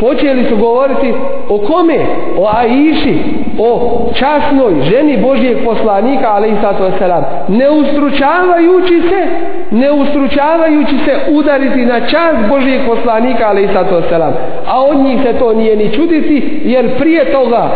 Počeli 0.00 0.44
su 0.44 0.56
govoriti 0.56 1.14
o 1.48 1.58
kome? 1.58 1.98
O 2.38 2.48
Aiši, 2.56 3.18
o 3.58 4.00
časnoj 4.14 4.72
ženi 4.82 5.16
Božijeg 5.16 5.64
poslanika, 5.64 6.26
ali 6.30 6.48
i 6.48 6.56
sato 6.60 6.90
selam. 6.98 7.24
Ne 7.48 7.70
ustručavajući 7.70 9.00
se, 9.08 9.26
ne 9.70 9.92
ustručavajući 9.92 10.98
se 11.04 11.32
udariti 11.32 11.86
na 11.86 12.00
čas 12.00 12.34
Božijeg 12.48 12.80
poslanika, 12.86 13.46
ali 13.48 13.64
i 13.64 13.68
sato 13.72 14.02
selam. 14.08 14.32
A 14.68 14.84
od 14.84 14.96
njih 14.96 15.20
se 15.22 15.38
to 15.38 15.54
nije 15.54 15.76
ni 15.76 15.92
čuditi, 15.92 16.60
jer 16.64 16.98
prije 16.98 17.32
toga 17.32 17.70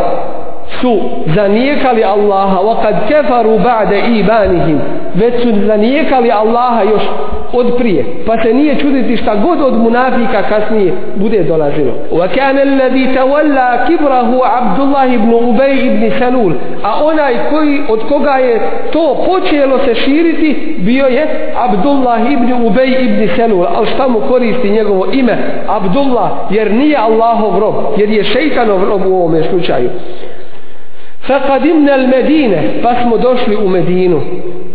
su 0.80 1.00
zanijekali 1.34 2.04
Allaha. 2.04 2.56
Wa 2.56 2.82
kad 2.82 3.08
kefaru 3.08 3.58
ba'de 3.58 4.02
ibanihim 4.18 4.80
već 5.14 5.42
su 5.42 5.48
zanijekali 5.66 6.30
Allaha 6.30 6.82
još 6.82 7.02
od 7.52 7.76
prije. 7.78 8.04
Pa 8.26 8.42
se 8.42 8.54
nije 8.54 8.74
čuditi 8.74 9.16
šta 9.16 9.34
god 9.34 9.62
od 9.62 9.74
munafika 9.82 10.42
kasnije 10.48 10.92
bude 11.14 11.42
dolazilo. 11.42 11.92
Wa 12.12 12.28
kana 12.34 12.60
alladhi 12.60 13.06
tawalla 13.14 13.86
kibrahu 13.86 14.40
Abdullah 14.60 15.14
ibn 15.14 15.32
Ubay 15.32 15.86
ibn 15.86 16.18
Salul. 16.18 16.52
A 16.82 17.04
onaj 17.04 17.34
koji 17.50 17.80
od 17.88 18.00
koga 18.08 18.30
je 18.30 18.60
to 18.92 19.24
počelo 19.26 19.78
se 19.78 19.94
širiti 19.94 20.76
bio 20.78 21.06
je 21.06 21.52
Abdullah 21.56 22.32
ibn 22.32 22.52
Ubay 22.52 23.04
ibn 23.04 23.28
Salul. 23.36 23.66
Al 23.66 23.86
šta 23.86 24.08
mu 24.08 24.20
koristi 24.20 24.70
njegovo 24.70 25.06
ime? 25.12 25.38
Abdullah 25.68 26.30
jer 26.50 26.72
nije 26.72 26.96
Allahov 26.96 27.58
rob 27.58 27.74
jer 27.96 28.10
je 28.10 28.24
šejtanov 28.24 28.84
rob 28.84 29.06
u 29.06 29.14
ovome 29.14 29.42
slučaju. 29.42 29.90
فقدمنا 31.27 31.95
المدينة 31.95 32.61
فاسمو 32.83 33.15
دوشلي 33.15 33.55
ومدينة 33.55 34.21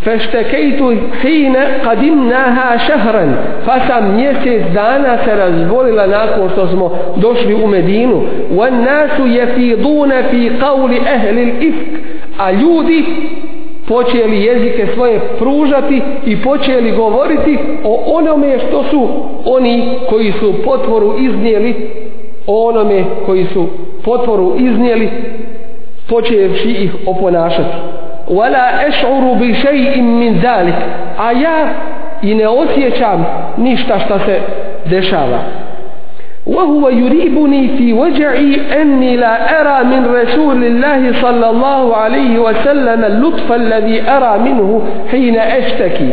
فاشتكيت 0.04 0.80
حين 1.22 1.56
قدمناها 1.56 2.76
شهرا 2.76 3.36
فسم 3.66 4.16
ميسيس 4.16 4.62
دانا 4.74 5.18
سرزبول 5.26 5.98
لناكو 5.98 6.48
سوسمو 6.56 6.90
دوشلي 7.16 7.54
ومدينة 7.54 8.22
والناس 8.54 9.20
يفيضون 9.20 10.22
في 10.22 10.50
قول 10.62 10.92
أهل 10.98 11.38
الإفك 11.38 11.92
أليودي 12.48 13.04
počeli 13.88 14.44
jezike 14.44 14.86
svoje 14.94 15.20
pružati 15.38 16.02
i 16.26 16.36
počeli 16.36 16.92
govoriti 16.92 17.58
o 17.84 18.02
onome 18.06 18.58
što 18.58 18.84
su 18.90 19.08
oni 19.44 19.88
koji 20.08 20.32
su 20.32 20.54
potvoru 20.64 21.14
iznijeli 21.18 21.74
o 22.46 22.68
onome 22.68 23.04
koji 23.26 23.44
su 23.52 23.66
potvoru 24.04 24.54
iznijeli 24.58 25.08
počevši 26.08 26.70
ih 26.70 26.92
oponašati 27.06 27.76
wala 28.28 28.64
eš'uru 28.88 29.34
bi 29.34 29.54
še'in 29.54 30.04
min 30.18 30.40
zalik 30.42 30.74
a 31.18 31.32
ja 31.32 31.68
i 32.22 32.34
ne 32.34 32.48
osjećam 32.48 33.26
ništa 33.56 33.98
šta 33.98 34.18
se 34.18 34.40
dešava 34.90 35.38
وهو 36.48 36.88
يريبني 36.88 37.68
في 37.68 37.92
وجعي 37.92 38.60
أني 38.82 39.16
لا 39.16 39.60
أرى 39.60 39.84
من 39.84 40.06
رسول 40.14 40.64
الله 40.64 41.12
صلى 41.22 41.50
الله 41.50 41.96
عليه 41.96 42.38
وسلم 42.38 43.04
اللطف 43.04 43.52
الذي 43.52 44.02
أرى 44.10 44.38
منه 44.38 44.82
حين 45.10 45.36
أشتكي 45.38 46.12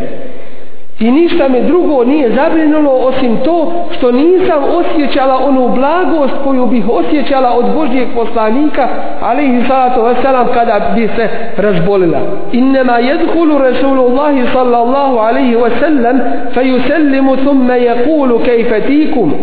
I 1.00 1.10
ništa 1.10 1.48
me 1.48 1.60
drugo 1.60 2.04
nije 2.04 2.30
zabrinulo 2.34 2.90
osim 2.90 3.36
to 3.44 3.72
što 3.90 4.12
nisam 4.12 4.62
osjećala 4.64 5.38
onu 5.44 5.68
blagost 5.68 6.34
koju 6.44 6.66
bih 6.66 6.84
osjećala 6.88 7.52
od 7.54 7.64
Božijeg 7.74 8.08
poslanika, 8.14 8.88
ali 9.20 9.44
i 9.44 9.66
salatu 9.68 10.00
wasalam, 10.00 10.44
kada 10.54 10.92
bi 10.94 11.08
se 11.16 11.28
razbolila. 11.56 12.18
Innama 12.52 12.98
jedhulu 12.98 13.58
Rasulullahi 13.58 14.46
sallallahu 14.52 15.18
alaihi 15.18 15.56
wasallam, 15.56 16.20
fe 16.54 16.60
yusellimu 16.60 17.36
thumme 17.36 17.82
jakulu 17.84 18.38
kejfetikum. 18.38 19.34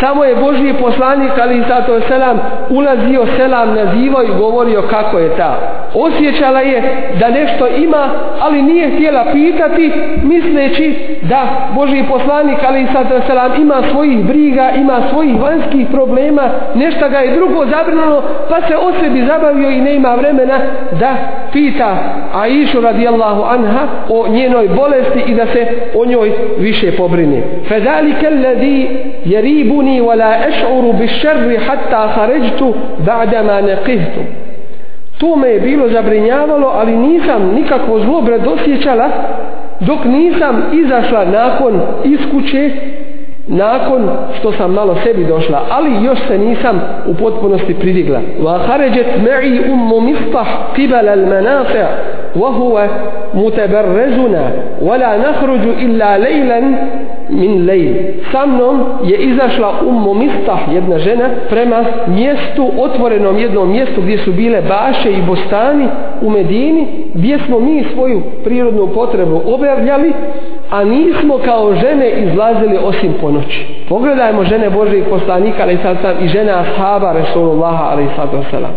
Samo 0.00 0.24
je 0.24 0.36
Božji 0.36 0.74
poslanik, 0.74 1.32
ali 1.42 1.58
i 1.58 1.62
sato 1.68 2.00
selam, 2.00 2.40
ulazio 2.70 3.26
selam, 3.36 3.74
nazivao 3.74 4.22
i 4.22 4.38
govorio 4.38 4.82
kako 4.90 5.18
je 5.18 5.36
ta. 5.36 5.58
Osjećala 5.94 6.60
je 6.60 6.82
da 7.20 7.28
nešto 7.28 7.66
ima, 7.66 8.08
ali 8.40 8.62
nije 8.62 8.90
htjela 8.90 9.24
pitati, 9.32 9.92
misleći 10.22 10.94
da 11.22 11.46
Božji 11.74 12.04
poslanik, 12.08 12.58
ali 12.68 12.82
i 12.82 12.86
sato 12.92 13.20
selam, 13.26 13.52
ima 13.60 13.82
svojih 13.90 14.24
briga, 14.24 14.70
ima 14.76 15.00
svojih 15.10 15.40
vanjskih 15.40 15.86
problema, 15.92 16.42
nešto 16.74 17.08
ga 17.08 17.18
je 17.18 17.36
drugo 17.36 17.66
zabrinulo, 17.66 18.22
pa 18.48 18.60
se 18.68 18.76
o 18.76 18.92
sebi 19.00 19.26
zabavio 19.26 19.70
i 19.70 19.80
ne 19.80 19.94
ima 19.94 20.14
vremena 20.14 20.58
da 21.00 21.16
pita 21.52 21.96
Aishu 22.34 22.80
radijallahu 22.80 23.42
anha 23.42 23.86
o 24.08 24.28
njenoj 24.28 24.68
bolesti 24.68 25.22
i 25.26 25.34
da 25.34 25.46
se 25.46 25.66
o 25.94 26.06
njoj 26.06 26.32
više 26.58 26.96
pobrine. 26.96 27.42
Fedalike 27.68 28.30
ledi 28.30 28.88
jeribu 29.24 29.81
يهمني 29.81 30.01
ولا 30.01 30.47
أشعر 30.47 30.81
بالشر 30.99 31.57
حتى 31.67 32.01
خرجت 32.15 32.61
بعدما 33.07 33.61
نقهت 33.61 34.15
to 35.19 35.35
me 35.35 35.47
je 35.47 35.59
bilo 35.59 35.89
zabrinjavalo 35.89 36.67
ali 36.67 36.95
nisam 36.95 37.51
nikakvo 37.55 37.99
zlo 37.99 38.21
predosjećala 38.21 39.09
dok 39.79 40.05
nisam 40.05 40.63
izašla 40.73 41.25
nakon 41.25 41.81
iskuće 42.05 42.71
nakon 43.48 44.10
što 44.38 44.52
sam 44.52 44.72
malo 44.72 44.96
sebi 45.04 45.24
došla 45.24 45.62
ali 45.70 46.04
još 46.04 46.18
se 46.28 46.38
nisam 46.38 46.80
u 47.06 47.14
potpunosti 47.14 47.74
pridigla. 47.74 48.20
Wa 48.42 48.58
kharajat 48.66 49.06
ma'i 49.24 49.72
ummu 49.72 50.00
mistah 50.00 50.46
qibal 50.76 51.08
al-manafi' 51.08 51.86
wa 52.34 52.50
huwa 52.52 52.88
mutabarrazuna 53.34 54.42
wa 54.82 54.98
la 54.98 55.18
nakhruju 55.18 55.74
illa 55.80 56.18
laylan 56.18 56.76
min 57.28 57.66
layl. 57.66 57.94
Sa 58.32 58.46
mnom 58.46 58.84
je 59.04 59.16
izašla 59.16 59.72
ummu 59.86 60.14
mistah 60.14 60.60
jedna 60.74 60.98
žena 60.98 61.24
prema 61.50 61.84
mjestu 62.06 62.70
otvorenom 62.78 63.38
jednom 63.38 63.70
mjestu 63.70 64.00
gdje 64.00 64.18
su 64.18 64.32
bile 64.32 64.62
baše 64.62 65.12
i 65.12 65.22
bostani 65.22 65.86
u 66.22 66.30
Medini 66.30 66.86
gdje 67.14 67.38
smo 67.38 67.60
mi 67.60 67.84
svoju 67.94 68.22
prirodnu 68.44 68.86
potrebu 68.86 69.40
obavljali 69.46 70.12
a 70.72 70.84
nismo 70.84 71.38
kao 71.44 71.74
žene 71.74 72.10
izlazili 72.10 72.78
osim 72.84 73.12
po 73.20 73.30
noći. 73.30 73.66
Pogledajmo 73.88 74.44
žene 74.44 74.70
Božih 74.70 75.04
poslanika, 75.10 75.62
ali 75.62 75.78
sad 75.82 75.96
sam 76.02 76.24
i 76.24 76.28
žene 76.28 76.52
ashaba 76.52 77.12
Resulullaha, 77.12 77.84
ali 77.90 78.06
sad 78.16 78.28
sam. 78.50 78.76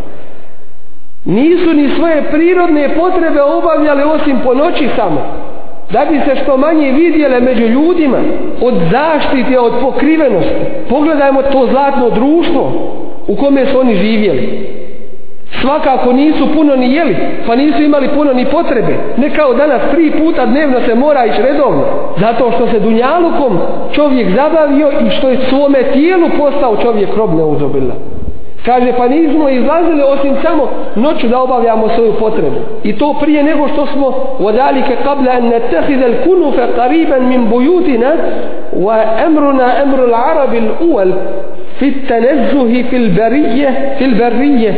Nisu 1.25 1.73
ni 1.73 1.89
svoje 1.89 2.23
prirodne 2.31 2.89
potrebe 2.95 3.41
obavljali 3.41 4.03
osim 4.03 4.39
po 4.43 4.53
noći 4.53 4.89
samo. 4.95 5.21
Da 5.91 6.05
bi 6.11 6.19
se 6.19 6.41
što 6.43 6.57
manje 6.57 6.91
vidjele 6.91 7.39
među 7.39 7.67
ljudima 7.67 8.17
od 8.61 8.73
zaštite, 8.91 9.59
od 9.59 9.73
pokrivenosti. 9.81 10.55
Pogledajmo 10.89 11.41
to 11.41 11.67
zlatno 11.71 12.09
društvo 12.09 12.71
u 13.27 13.35
kome 13.35 13.65
su 13.65 13.79
oni 13.79 13.95
živjeli 13.95 14.75
svakako 15.61 16.13
nisu 16.13 16.53
puno 16.53 16.75
ni 16.75 16.93
jeli, 16.93 17.15
pa 17.47 17.55
nisu 17.55 17.83
imali 17.83 18.09
puno 18.09 18.33
ni 18.33 18.45
potrebe. 18.45 18.97
Ne 19.17 19.29
kao 19.29 19.53
danas 19.53 19.81
tri 19.91 20.11
puta 20.11 20.45
dnevno 20.45 20.79
se 20.85 20.95
mora 20.95 21.25
ići 21.25 21.41
redovno. 21.41 21.83
Zato 22.19 22.51
što 22.51 22.67
se 22.67 22.79
dunjalukom 22.79 23.57
čovjek 23.91 24.35
zabavio 24.35 24.91
i 25.07 25.09
što 25.09 25.29
je 25.29 25.37
svome 25.49 25.83
tijelu 25.93 26.29
postao 26.37 26.77
čovjek 26.77 27.15
rob 27.15 27.33
neuzobila. 27.33 27.93
Kaže, 28.64 28.92
pa 28.96 29.08
nismo 29.08 29.48
izlazili 29.48 30.02
osim 30.02 30.36
samo 30.42 30.68
noću 30.96 31.28
da 31.28 31.40
obavljamo 31.40 31.88
svoju 31.88 32.12
potrebu. 32.12 32.56
I 32.84 32.98
to 32.98 33.14
prije 33.20 33.42
nego 33.42 33.68
što 33.68 33.86
smo 33.86 34.06
ودالike 34.40 34.96
قبل 35.06 35.28
أن 35.28 35.48
نتخذ 35.48 36.02
الكنف 36.02 36.60
قريبا 36.80 37.18
من 37.18 37.44
بيوتنا 37.50 38.12
وأمرنا 38.76 39.82
أمر 39.82 40.04
العرب 40.04 40.54
الأول 40.54 41.12
في 41.78 41.88
التنزه 41.88 42.82
في 42.90 42.96
البرية 42.96 43.94
في 43.98 44.04
البرية 44.04 44.74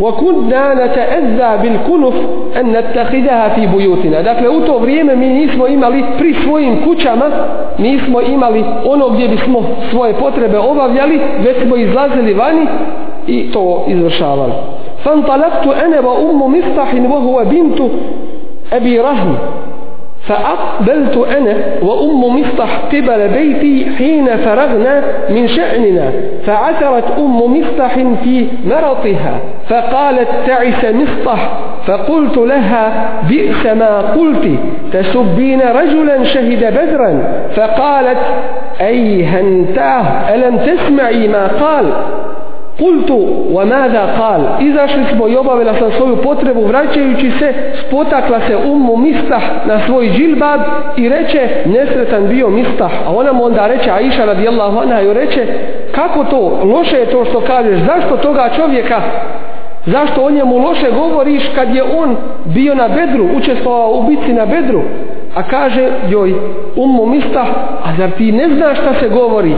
وكنا 0.00 0.74
نتأذى 0.74 1.50
بالكنف 1.62 2.14
أن 2.60 2.72
نتخذها 2.72 3.48
في 3.48 3.66
بيوتنا 3.66 4.22
dakle 4.22 4.48
u 4.48 4.60
to 4.66 4.78
vrijeme 4.78 5.16
mi 5.16 5.28
nismo 5.28 5.66
imali 5.66 6.04
pri 6.18 6.34
svojim 6.44 6.84
kućama 6.84 7.24
nismo 7.78 8.20
imali 8.20 8.64
ono 8.86 9.08
gdje 9.08 9.28
bismo 9.28 9.62
svoje 9.90 10.12
potrebe 10.14 10.58
obavljali 10.58 11.20
već 11.44 11.56
smo 11.62 11.76
izlazili 11.76 12.34
vani 12.34 12.66
i 13.27 13.51
to 13.53 13.83
izvršavali. 13.87 14.53
فانطلقت 15.05 15.67
أنا 15.67 15.99
وأم 15.99 16.57
مفتح 16.57 16.93
وهو 16.93 17.43
بنت 17.43 17.79
أبي 18.73 18.99
رهن 18.99 19.35
فأقبلت 20.27 21.17
أنا 21.37 21.53
وأم 21.81 22.39
مفتح 22.39 22.79
قبل 22.93 23.27
بيتي 23.27 23.85
حين 23.97 24.37
فرغنا 24.37 25.03
من 25.29 25.47
شأننا 25.47 26.11
فعثرت 26.45 27.03
أم 27.17 27.59
مفتح 27.59 27.93
في 28.23 28.47
مرطها 28.65 29.39
فقالت 29.69 30.27
تعس 30.47 30.85
مفتح 30.85 31.49
فقلت 31.87 32.37
لها 32.37 33.09
بئس 33.29 33.65
ما 33.65 34.01
قلت 34.01 34.45
تسبين 34.93 35.61
رجلا 35.61 36.23
شهد 36.23 36.63
بدرا 36.73 37.23
فقالت 37.55 38.17
أي 38.81 39.23
هنتاه 39.23 40.35
ألم 40.35 40.57
تسمعي 40.57 41.27
ما 41.27 41.47
قال 41.47 41.85
Kultu 42.77 43.27
wa 43.53 43.65
mada 43.65 44.07
kal 44.17 44.41
Izašli 44.59 45.03
smo 45.13 45.27
i 45.27 45.35
obavila 45.35 45.73
sam 45.73 45.91
svoju 45.91 46.17
potrebu 46.17 46.65
Vraćajući 46.65 47.31
se 47.39 47.53
Spotakla 47.87 48.39
se 48.47 48.57
ummu 48.57 48.97
mistah 48.97 49.41
na 49.65 49.79
svoj 49.85 50.09
džilbab 50.09 50.61
I 50.97 51.09
reče 51.09 51.49
nesretan 51.65 52.27
bio 52.27 52.49
mistah. 52.49 52.91
A 53.07 53.15
ona 53.15 53.33
mu 53.33 53.45
onda 53.45 53.67
reče 53.67 53.91
Aisha 53.91 54.25
radijallahu 54.25 54.79
anha 54.79 54.99
joj 54.99 55.13
reče 55.13 55.45
Kako 55.91 56.23
to? 56.23 56.59
Loše 56.63 56.97
je 56.97 57.05
to 57.05 57.25
što 57.25 57.41
kažeš. 57.41 57.79
Zašto 57.79 58.17
toga 58.17 58.49
čovjeka? 58.55 59.01
Zašto 59.85 60.21
o 60.21 60.31
njemu 60.31 60.57
loše 60.57 60.91
govoriš 60.91 61.43
kad 61.55 61.75
je 61.75 61.83
on 61.83 62.15
bio 62.45 62.75
na 62.75 62.87
bedru, 62.87 63.25
učestvovao 63.37 63.91
u 63.91 64.03
bitci 64.03 64.33
na 64.33 64.45
bedru? 64.45 64.81
A 65.35 65.43
kaže 65.43 65.89
joj, 66.09 66.33
ummu 66.75 67.05
mista, 67.05 67.45
a 67.83 67.95
zar 67.97 68.09
ti 68.17 68.31
ne 68.31 68.49
znaš 68.49 68.77
šta 68.77 68.93
se 68.93 69.09
govori? 69.09 69.55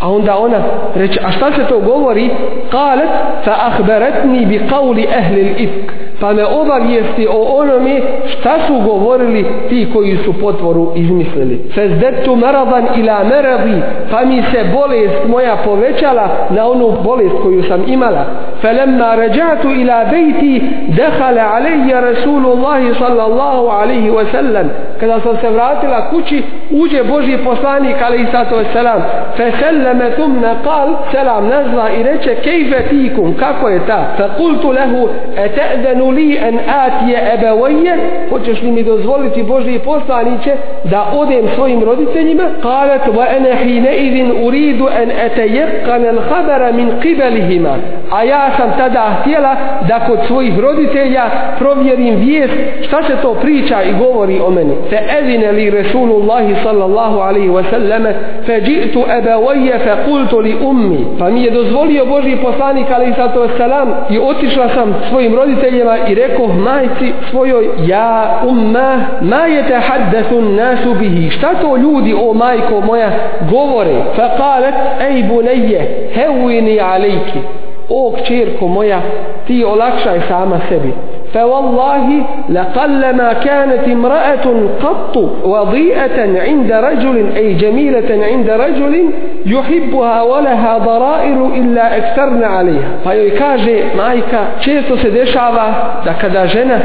A 0.00 0.08
onda 0.08 0.38
ona 0.38 0.58
reče, 0.94 1.20
a 1.24 1.30
šta 1.30 1.52
se 1.52 1.64
to 1.64 1.80
govori? 1.80 2.30
Kalet, 2.70 3.08
fa 3.44 3.54
ahberetni 3.58 4.46
bi 4.46 4.60
qavli 4.70 5.08
ehli 5.18 5.42
l'ifk. 5.42 5.92
Pa 6.20 6.32
me 6.32 6.44
obavijesti 6.44 7.26
o 7.30 7.42
onome 7.42 8.00
šta 8.26 8.54
su 8.66 8.74
govorili 8.80 9.46
ti 9.68 9.88
koji 9.92 10.16
su 10.16 10.32
potvoru 10.40 10.92
izmislili. 10.96 11.70
Fezdetu 11.74 12.36
maradan 12.36 12.86
ila 12.96 13.24
maradi, 13.24 13.82
pa 14.10 14.24
mi 14.24 14.42
se 14.42 14.64
bolest 14.74 15.28
moja 15.28 15.56
povećala 15.64 16.28
na 16.50 16.70
onu 16.70 16.92
bolest 17.04 17.34
koju 17.42 17.62
sam 17.62 17.84
imala. 17.86 18.24
Felemma 18.60 19.14
ređatu 19.14 19.68
ila 19.70 20.04
bejti, 20.04 20.62
dehala 20.88 21.42
alejja 21.54 22.00
Rasulullahi 22.00 22.94
sallallahu 22.98 23.66
alaihi 23.66 24.10
wa 24.10 24.24
sallam. 24.32 24.70
Kada 25.00 25.20
sam 25.20 25.36
se 25.40 25.50
vratila 25.50 26.10
kući, 26.10 26.42
uđe 26.70 27.02
Boži 27.04 27.38
poslanik 27.44 27.96
alaihi 28.06 28.26
sato 28.32 28.56
wa 28.56 28.64
sallam. 28.72 29.02
Feselleme 29.36 30.10
thumna 30.10 30.54
kal, 30.64 30.88
selam 31.12 31.48
nazva 31.48 31.90
i 32.00 32.02
reče, 32.02 32.34
kejfe 32.34 32.88
tikum, 32.88 33.34
kako 33.34 33.68
je 33.68 33.86
ta? 33.86 34.04
Fekultu 34.16 34.70
lehu, 34.70 35.08
ete'denu 35.36 36.09
li 36.10 36.36
en 36.36 36.58
atije 36.68 37.34
ebevoje, 37.34 37.96
hoćeš 38.30 38.62
li 38.62 38.70
mi 38.72 38.82
dozvoliti 38.82 39.42
Božije 39.42 39.78
poslaniće 39.78 40.52
da 40.84 41.12
odem 41.16 41.44
svojim 41.54 41.84
roditeljima? 41.84 42.44
Kalet, 42.62 43.02
wa 43.16 43.36
ene 43.36 43.56
hine 43.64 43.96
idin 43.96 44.32
uridu 44.46 44.88
en 45.02 45.10
etejekan 45.10 46.04
el 46.04 46.20
habara 46.28 46.72
min 46.72 46.90
kibelihima. 47.02 47.76
A 48.10 48.24
ja 48.24 48.50
sam 48.56 48.72
tada 48.78 49.16
htjela 49.20 49.56
da 49.88 50.00
kod 50.06 50.18
svojih 50.26 50.58
roditelja 50.58 51.24
provjerim 51.58 52.16
vijest 52.16 52.54
šta 52.82 53.02
se 53.02 53.16
to 53.22 53.34
priča 53.34 53.82
i 53.82 53.92
govori 53.92 54.40
o 54.40 54.50
meni. 54.50 54.74
Fe 54.90 54.98
edine 55.18 55.52
li 55.52 55.70
Resulullahi 55.70 56.54
sallallahu 56.62 57.18
alaihi 57.18 57.48
wasallame 57.48 58.12
fe 58.46 58.60
džitu 58.60 59.04
ebevoje 59.18 59.78
fe 59.78 59.94
kultu 60.04 60.38
li 60.38 60.56
ummi. 60.64 61.06
Pa 61.18 61.30
mi 61.30 61.42
je 61.42 61.50
dozvolio 61.50 62.06
Boži 62.06 62.36
poslanik 62.42 62.90
alaihi 62.90 63.14
sallatu 63.14 63.40
wasallam 63.40 63.86
i 64.10 64.18
otišla 64.18 64.68
sam 64.68 64.94
svojim 65.10 65.34
roditeljima 65.34 65.96
i 66.08 66.14
rekao 66.14 66.46
majci 66.46 67.12
svojoj 67.30 67.68
ja 67.86 68.40
umma 68.48 69.00
ma 69.20 69.46
yatahaddathu 69.46 70.38
an-nasu 70.38 70.94
bihi. 70.94 71.30
Šta 71.30 71.54
to 71.54 71.76
ljudi 71.76 72.14
o 72.14 72.32
majko 72.34 72.80
moja 72.80 73.10
govore? 73.50 73.94
Fa 74.16 74.30
qalat 74.38 74.74
ay 75.00 75.22
bunayya 75.22 75.82
hawini 76.14 76.80
alayki 76.80 77.40
o 77.89 78.11
kćerko 78.11 78.67
moja 78.67 79.01
ti 79.47 79.65
olakšaj 79.65 80.19
sama 80.27 80.59
sebi 80.69 80.93
فوالله 81.35 82.07
لقلما 82.49 83.33
كانت 83.33 83.87
امرأة 83.87 84.45
قط 84.83 85.17
وضيئة 85.43 86.41
عند 86.41 86.71
رجل 86.71 87.25
أي 87.35 87.53
جميلة 87.53 88.25
عند 88.25 88.49
رجل 88.49 89.09
يحبها 89.45 90.21
ولها 90.21 90.77
ضرائر 90.77 91.45
إلا 91.55 91.97
أكثرن 91.97 92.43
عليها 92.43 92.89
فيو 93.03 93.29
kaže 93.39 93.83
majka 93.97 94.39
često 94.59 94.97
se 94.97 95.11
dešava 95.11 95.73
da 96.05 96.13
kada 96.13 96.47
žena 96.47 96.79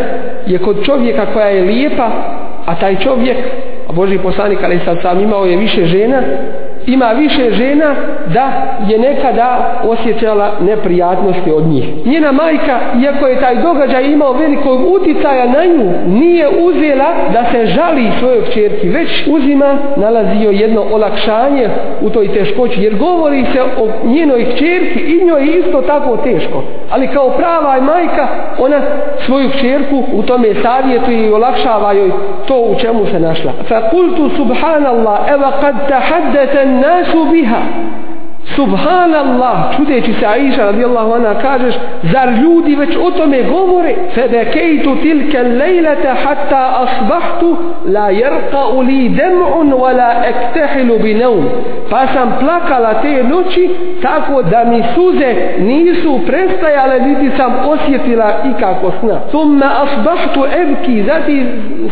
je 0.46 0.58
kod 0.58 0.84
čovjeka 0.84 1.26
koja 1.32 1.46
je 1.46 1.62
lijepa 1.62 2.08
a 2.66 2.74
taj 2.74 2.96
čovjek 2.96 3.36
a 3.88 3.92
Boži 3.92 4.18
poslanik 4.18 4.58
ali 4.64 4.80
sad 4.84 4.98
sam 5.02 5.20
imao 5.20 5.44
je 5.44 5.56
više 5.56 5.84
žena 5.84 6.18
ima 6.87 7.05
više 7.05 7.51
žena 7.51 7.95
da 8.33 8.51
je 8.87 8.99
nekada 8.99 9.81
osjećala 9.83 10.51
neprijatnosti 10.61 11.51
od 11.51 11.67
njih. 11.67 12.05
Njena 12.05 12.31
majka, 12.31 12.79
iako 13.03 13.27
je 13.27 13.39
taj 13.39 13.55
događaj 13.55 14.11
imao 14.11 14.33
velikog 14.33 14.93
uticaja 14.93 15.45
na 15.45 15.65
nju, 15.65 15.91
nije 16.07 16.47
uzela 16.49 17.13
da 17.33 17.45
se 17.51 17.65
žali 17.65 18.11
svojoj 18.19 18.45
kćerki, 18.45 18.89
već 18.89 19.27
uzima, 19.27 19.77
nalazio 19.95 20.49
jedno 20.49 20.85
olakšanje 20.91 21.69
u 22.01 22.09
toj 22.09 22.33
teškoći, 22.33 22.81
jer 22.81 22.95
govori 22.95 23.45
se 23.53 23.61
o 23.61 24.07
njenoj 24.07 24.45
kćerki 24.45 24.99
i 24.99 25.25
njoj 25.25 25.41
je 25.41 25.59
isto 25.59 25.81
tako 25.81 26.17
teško. 26.17 26.63
Ali 26.91 27.07
kao 27.07 27.29
prava 27.29 27.81
majka, 27.81 28.27
ona 28.59 28.81
svoju 29.25 29.49
čerku 29.61 30.03
u 30.13 30.23
tome 30.23 30.47
savjetuje 30.63 31.27
i 31.27 31.31
olakšava 31.31 31.93
joj 31.93 32.11
to 32.47 32.59
u 32.59 32.75
čemu 32.79 33.05
se 33.05 33.19
našla. 33.19 33.51
Fa 33.67 33.89
kultu 33.89 34.29
subhanallah, 34.35 35.19
eva 35.31 35.51
kad 35.61 35.75
tahaddeten 35.89 36.74
nasu 36.81 37.25
biha 37.31 37.61
Subhanallah, 38.55 39.75
čudeći 39.77 40.13
se 40.13 40.25
Aisha 40.25 40.65
radijallahu 40.65 41.13
anha 41.13 41.33
kažeš, 41.41 41.75
zar 42.03 42.29
ljudi 42.29 42.75
već 42.75 42.95
o 42.95 43.11
tome 43.11 43.43
govore? 43.43 43.95
Febekejtu 44.13 44.95
tilke 45.01 45.43
lejlete 45.43 46.09
hatta 46.23 46.85
asbahtu 46.85 47.57
la 47.85 48.09
jerka 48.09 48.63
li 48.87 49.09
dem'un 49.09 49.73
wa 49.73 49.97
la 49.97 50.13
ektehilu 50.25 50.99
bi 50.99 51.13
neum. 51.13 51.45
Pa 51.89 52.07
sam 52.13 52.37
plakala 52.39 52.93
te 53.01 53.23
noći 53.23 53.69
tako 54.01 54.41
da 54.41 54.63
mi 54.65 54.83
suze 54.95 55.35
nisu 55.59 56.19
prestajale 56.27 56.99
niti 56.99 57.37
sam 57.37 57.53
osjetila 57.67 58.31
ikako 58.49 58.91
sna. 58.99 59.19
Thumma 59.29 59.65
asbahtu 59.83 60.45
ebki, 60.61 61.03
zati 61.03 61.45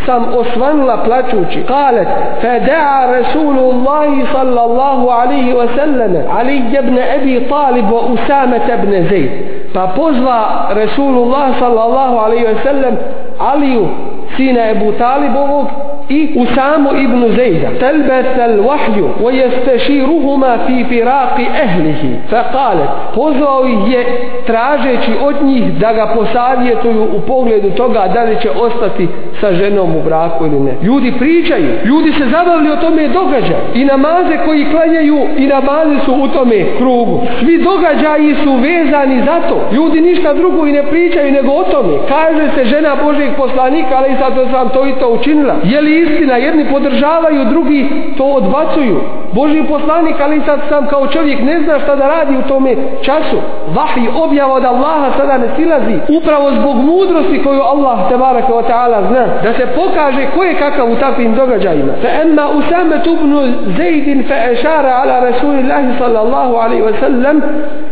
sam 0.06 0.26
osvanula 0.36 0.98
plaćući. 1.04 1.63
Kalet, 1.68 2.08
feda'a 2.42 3.12
Rasulullahi 3.12 4.26
sallallahu 4.32 5.10
alaihi 5.10 5.54
wa 5.54 5.68
sallam, 5.76 6.13
Ali 6.43 6.58
ibn 6.58 6.97
Abi 6.97 7.39
Talib 7.49 7.86
wa 7.91 8.01
Usama 8.01 8.56
ibn 8.58 9.08
Zaid. 9.10 9.32
Pa 9.73 9.88
pozva 9.88 10.69
Resulullah 10.75 11.60
sallallahu 11.60 12.17
alaihi 12.17 12.43
ve 12.43 12.56
sellem 12.63 12.97
Aliju 13.39 13.88
sina 14.36 14.69
Ebu 14.69 14.91
Talibovog 14.91 15.67
i 16.10 16.34
Usamu 16.36 16.89
ibn 16.97 17.36
Zejda. 17.36 17.69
Telbet 17.79 18.39
al 18.39 18.60
wahju 18.60 19.10
wa 19.23 19.32
yastaširuhuma 19.32 20.58
fi 20.67 20.86
firaqi 20.89 21.45
ehlihi. 21.63 22.15
Fa 22.29 22.43
kalet, 22.51 22.89
pozvao 23.15 23.65
ih 23.67 23.93
je 23.93 24.06
tražeći 24.45 25.12
od 25.21 25.36
njih 25.43 25.73
da 25.79 25.93
ga 25.93 26.06
posavjetuju 26.15 27.03
u 27.03 27.21
pogledu 27.27 27.69
toga 27.69 28.08
da 28.13 28.23
li 28.23 28.38
će 28.41 28.49
ostati 28.51 29.08
sa 29.41 29.53
ženom 29.53 29.95
u 29.95 30.01
braku 30.01 30.45
ili 30.45 30.60
ne. 30.60 30.73
Ljudi 30.82 31.13
pričaju, 31.19 31.69
ljudi 31.86 32.12
se 32.12 32.25
zabavljaju 32.25 32.73
o 32.73 32.82
tome 32.82 33.08
događa 33.08 33.58
i 33.73 33.86
namaze 33.86 34.38
koji 34.45 34.65
klanjaju 34.71 35.17
i 35.38 35.47
namaze 35.47 36.06
su 36.06 36.13
u 36.13 36.27
tome 36.34 36.78
krugu. 36.78 37.22
Svi 37.39 37.58
događaji 37.58 38.36
su 38.43 38.52
vezani 38.54 39.22
za 39.26 39.38
to. 39.50 39.58
Ljudi 39.72 40.02
ništa 40.02 40.34
drugo 40.34 40.67
i 40.67 40.72
ne 40.72 40.84
pričaju 40.84 41.32
nego 41.32 41.52
o 41.52 41.63
tome. 41.63 41.93
Kaže 42.08 42.50
se 42.56 42.65
žena 42.65 42.96
Božeg 43.04 43.30
poslanika, 43.38 43.96
ali 43.98 44.15
sad 44.19 44.34
sam 44.52 44.69
to 44.69 44.86
i 44.88 44.93
to 45.00 45.10
učinila. 45.10 45.56
Je 45.63 45.82
li 45.82 46.00
istina? 46.02 46.36
Jedni 46.38 46.65
podržavaju, 46.72 47.46
drugi 47.46 47.89
to 48.17 48.24
odbacuju. 48.24 49.00
Boži 49.34 49.63
poslanik, 49.69 50.15
ali 50.22 50.41
sad 50.46 50.60
sam 50.69 50.88
kao 50.88 51.08
čovjek 51.08 51.41
ne 51.41 51.60
zna 51.60 51.80
šta 51.80 51.96
da 51.96 52.08
radi 52.08 52.38
u 52.38 52.48
tome 52.48 52.76
času. 53.02 53.38
Vahij 53.76 54.08
objava 54.24 54.54
od 54.54 54.65
Allaha 54.65 55.12
sada 55.17 55.38
ne 55.38 55.48
silazi. 55.56 55.98
Upravo 56.17 56.52
zbog 56.52 56.76
mudrosti 56.76 57.43
koju 57.43 57.62
Allah 57.62 58.10
te 58.10 58.17
baraka 58.17 58.54
wa 58.54 58.63
ta'ala 58.69 59.08
zna. 59.08 59.26
Da 59.43 59.54
se 59.54 59.67
pokaže 59.76 60.26
ko 60.36 60.43
je 60.43 60.54
kakav 60.54 60.91
u 60.91 60.96
takvim 60.96 61.36
događajima. 61.36 61.93
Fa 62.02 62.08
emma 62.22 62.50
usame 62.50 63.04
tubnu 63.04 63.41
zejdin 63.78 64.24
fa 64.28 64.36
ešara 64.52 64.93
ala 65.02 65.19
rasulillahi 65.19 65.88
sallallahu 65.98 66.23
alaihi 66.23 66.83
wa 66.83 66.92
sallam 67.01 67.42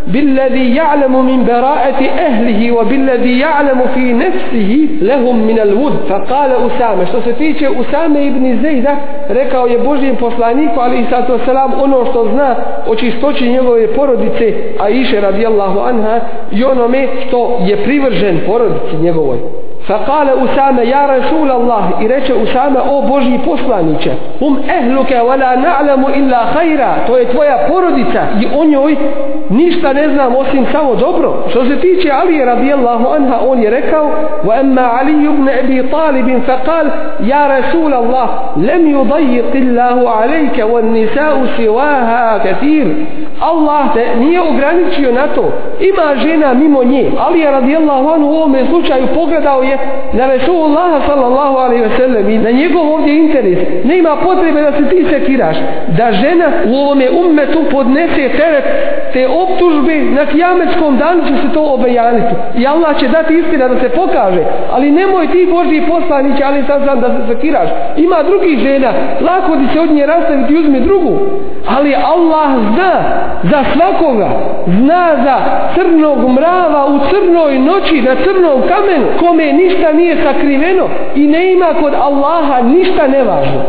بالذي 0.06 0.76
يعلم 0.76 1.26
من 1.26 1.44
براءة 1.44 2.00
أهله 2.18 2.72
وبالذي 2.72 3.38
يعلم 3.38 3.80
في 3.94 4.12
نفسه 4.12 4.88
لهم 5.00 5.46
من 5.46 5.58
الود 5.58 5.92
فقال 6.08 6.50
أسامة 6.52 7.04
što 7.06 7.20
se 7.20 7.32
tiče 7.32 7.68
Usame 7.70 8.26
ibn 8.26 8.60
Zejda 8.62 8.96
rekao 9.28 9.66
je 9.66 9.78
Božijem 9.78 10.16
poslaniku 10.16 10.80
ali 10.80 10.98
i 11.00 11.04
sato 11.10 11.38
selam 11.44 11.72
ono 11.80 12.04
što 12.10 12.28
zna 12.32 12.54
o 12.88 12.94
čistoći 12.94 13.48
njegove 13.48 13.86
porodice 13.86 14.54
a 14.78 14.88
iše 14.88 15.20
radijallahu 15.20 15.78
anha 15.80 16.20
i 16.52 16.64
onome 16.64 17.08
što 17.26 17.58
je 17.66 17.76
privržen 17.76 18.40
porodici 18.46 18.96
njegovoj 19.02 19.38
Fakale 19.91 20.33
Usame, 20.35 20.87
ja 20.87 21.05
Rasul 21.05 21.51
Allah, 21.51 21.83
i 22.01 22.07
reče 22.07 22.33
Usame, 22.33 22.79
o 22.79 23.01
Boži 23.01 23.39
poslaniće, 23.45 24.11
um 24.39 24.57
ehluke, 24.77 25.15
wala 25.15 25.55
na'lamu 25.55 26.07
illa 26.15 26.37
hajra, 26.53 26.95
to 27.07 27.17
je 27.17 27.29
tvoja 27.29 27.57
porodica, 27.67 28.21
i 28.41 28.45
o 28.59 28.65
njoj 28.65 28.95
ništa 29.49 29.93
ne 29.93 30.09
znam 30.09 30.35
osim 30.35 30.65
samo 30.71 30.95
dobro. 30.95 31.43
Što 31.49 31.65
se 31.65 31.79
tiče 31.79 32.11
Ali 32.11 32.45
radijallahu 32.45 33.05
anha, 33.15 33.39
on 33.47 33.63
je 33.63 33.69
rekao, 33.69 34.11
wa 34.43 34.59
emma 34.59 34.89
Ali 34.99 35.11
ibn 35.11 35.49
Ebi 35.49 35.89
Talibin, 35.91 36.41
fakal, 36.41 36.85
ja 37.23 37.47
Rasul 37.47 37.93
Allah, 37.93 38.29
lem 38.55 38.87
ju 38.87 39.05
illahu 39.53 40.07
alejke, 40.07 40.63
wa 40.63 40.81
nisa 40.81 41.35
usivaha 41.43 42.39
katir. 42.43 42.87
Allah 43.39 43.93
te 43.93 44.15
nije 44.19 44.41
ograničio 44.41 45.11
na 45.11 45.27
to, 45.27 45.51
ima 45.79 46.15
žena 46.15 46.53
mimo 46.53 46.83
nje, 46.83 47.11
Ali 47.19 47.39
je 47.39 47.51
radijallahu 47.51 48.09
anhu 48.09 48.27
u 48.27 48.35
ovome 48.35 48.65
slučaju 48.65 49.07
pogledao 49.15 49.63
je 49.63 49.77
na 50.13 50.25
Resulullaha 50.27 51.01
sallallahu 51.07 51.57
alaihi 51.57 51.81
ve 51.81 51.89
sellem 51.97 52.29
i 52.29 52.37
na 52.37 52.51
njegov 52.51 52.93
ovdje 52.93 53.17
interes 53.17 53.59
nema 53.83 54.15
potrebe 54.15 54.61
da 54.61 54.71
se 54.71 54.89
ti 54.89 55.05
sekiraš 55.09 55.57
da 55.97 56.11
žena 56.11 56.45
u 56.67 56.75
ovome 56.75 57.09
ummetu 57.09 57.59
podnese 57.71 58.29
teret 58.37 58.65
te 59.13 59.27
optužbe 59.27 59.95
na 59.99 60.25
kijametskom 60.25 60.97
danu 60.97 61.21
će 61.27 61.33
se 61.41 61.53
to 61.53 61.73
obejaniti. 61.73 62.35
I 62.55 62.67
Allah 62.67 62.99
će 62.99 63.07
dati 63.07 63.33
istina 63.33 63.67
da 63.67 63.79
se 63.79 63.89
pokaže 63.89 64.43
ali 64.71 64.91
nemoj 64.91 65.27
ti 65.27 65.47
Boži 65.51 65.81
poslanić 65.89 66.41
ali 66.45 66.63
sad 66.67 66.81
znam 66.83 66.99
da 66.99 67.07
se 67.07 67.33
sekiraš. 67.33 67.69
Ima 67.97 68.23
drugih 68.23 68.59
žena 68.59 68.91
lako 69.21 69.55
ti 69.55 69.73
se 69.73 69.79
od 69.79 69.91
nje 69.91 70.05
rastaviti 70.05 70.55
uzmi 70.55 70.79
drugu 70.79 71.19
ali 71.67 71.95
Allah 71.95 72.49
zna 72.73 72.93
za 73.43 73.63
svakoga 73.73 74.29
zna 74.67 75.07
za 75.23 75.37
crnog 75.75 76.31
mrava 76.31 76.85
u 76.85 76.99
crnoj 77.09 77.59
noći 77.59 78.01
na 78.01 78.15
crnom 78.23 78.61
kamenu 78.61 79.07
kome 79.19 79.53
ništa 79.53 79.70
nije 79.93 80.17
sakriveno 80.23 80.89
i 81.15 81.27
ne 81.27 81.51
ima 81.53 81.73
kod 81.81 81.93
Allaha 81.93 82.61
ništa 82.61 83.07
nevažno. 83.07 83.61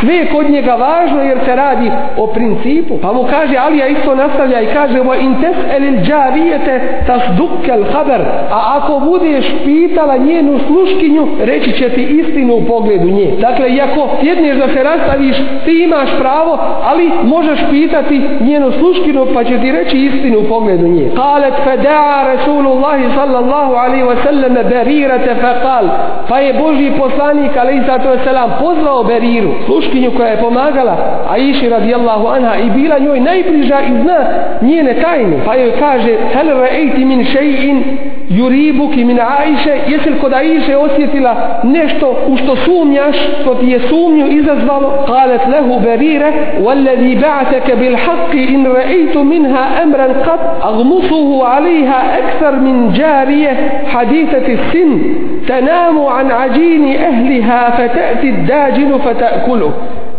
Sve 0.00 0.14
je 0.14 0.26
kod 0.26 0.50
njega 0.50 0.74
važno 0.74 1.22
jer 1.22 1.38
se 1.44 1.56
radi 1.56 1.90
o 2.16 2.26
principu. 2.26 2.98
Pa 3.02 3.12
mu 3.12 3.24
kaže 3.30 3.56
Alija 3.56 3.86
isto 3.86 4.14
nastavlja 4.14 4.60
i 4.60 4.66
kaže 4.66 4.98
wa 4.98 5.20
in 5.20 5.34
tes'elil 5.42 6.04
džarijete 6.06 7.02
tasdukkel 7.06 7.84
haber 7.92 8.20
a 8.50 8.78
ako 8.78 9.00
budeš 9.00 9.44
pitala 9.64 10.16
njenu 10.16 10.58
sluškinju 10.66 11.26
reći 11.44 11.72
će 11.72 11.88
ti 11.88 12.02
istinu 12.02 12.54
u 12.54 12.64
pogledu 12.64 13.08
nje. 13.08 13.34
Dakle 13.40 13.70
iako 13.70 14.08
sjedneš 14.20 14.56
da 14.56 14.68
se 14.68 14.82
rastaviš 14.82 15.36
ti 15.64 15.82
imaš 15.84 16.08
pravo 16.18 16.58
ali 16.84 17.10
možeš 17.24 17.60
pitati 17.70 18.20
njenu 18.40 18.72
sluškinu 18.72 19.26
pa 19.34 19.44
će 19.44 19.58
ti 19.60 19.72
reći 19.72 19.98
istinu 19.98 20.38
u 20.40 20.48
pogledu 20.48 20.88
nje. 20.88 21.10
Kalet 21.16 21.54
feda'a 21.66 22.36
Rasulullahi 22.36 23.04
sallallahu 23.14 23.74
alaihi 23.74 24.04
wa 24.04 24.16
sallam 24.24 24.54
berirate 24.68 25.34
fekal 25.39 25.85
pa 26.29 26.39
je 26.39 26.53
Boži 26.53 26.91
poslanik 26.97 27.57
alaihi 27.57 27.81
sallatu 27.85 28.07
wasalam 28.09 28.49
pozvao 28.59 29.03
beriru 29.03 29.53
sluškinju 29.65 30.11
koja 30.17 30.29
je 30.29 30.37
pomagala 30.37 30.95
Aiši 31.29 31.69
radijallahu 31.69 32.27
anha 32.27 32.55
i 32.55 32.69
bila 32.69 32.99
njoj 32.99 33.19
najbliža 33.19 33.79
i 33.81 34.01
zna 34.01 34.19
njene 34.61 35.01
tajne 35.01 35.37
pa 35.45 35.55
joj 35.55 35.71
kaže 35.79 36.17
hel 36.33 36.47
ra'ejti 36.47 37.05
min 37.05 37.25
šeji'in 37.25 37.83
yuribuki 38.29 39.05
min 39.05 39.19
Aiše 39.19 39.77
jesi 39.87 40.09
li 40.09 40.19
kod 40.19 40.33
Aiše 40.33 40.77
osjetila 40.77 41.59
nešto 41.63 42.15
u 42.27 42.37
što 42.37 42.55
sumnjaš 42.55 43.15
što 43.41 43.55
ti 43.55 43.67
je 43.67 43.79
sumnju 43.79 44.27
izazvalo 44.27 45.05
kalet 45.07 45.41
lehu 45.47 45.79
berire 45.79 46.31
والذي 46.63 47.15
بعثك 47.15 47.71
بالحق 47.71 48.31
إن 48.35 48.67
رأيت 48.67 49.17
منها 49.17 49.83
أمرا 49.83 50.07
قد 50.07 50.39
أغمصه 50.63 51.45
عليها 51.45 52.19
أكثر 52.19 52.55
من 52.59 52.93
جارية 52.93 53.83
حديثة 53.87 54.47
السن 54.47 55.01
تنام 55.48 56.06
عن 56.06 56.30
عجين 56.30 56.96
أهلها 56.96 57.70
فتأتي 57.70 58.30
الداجن 58.30 58.98
فتأكله. 58.98 59.72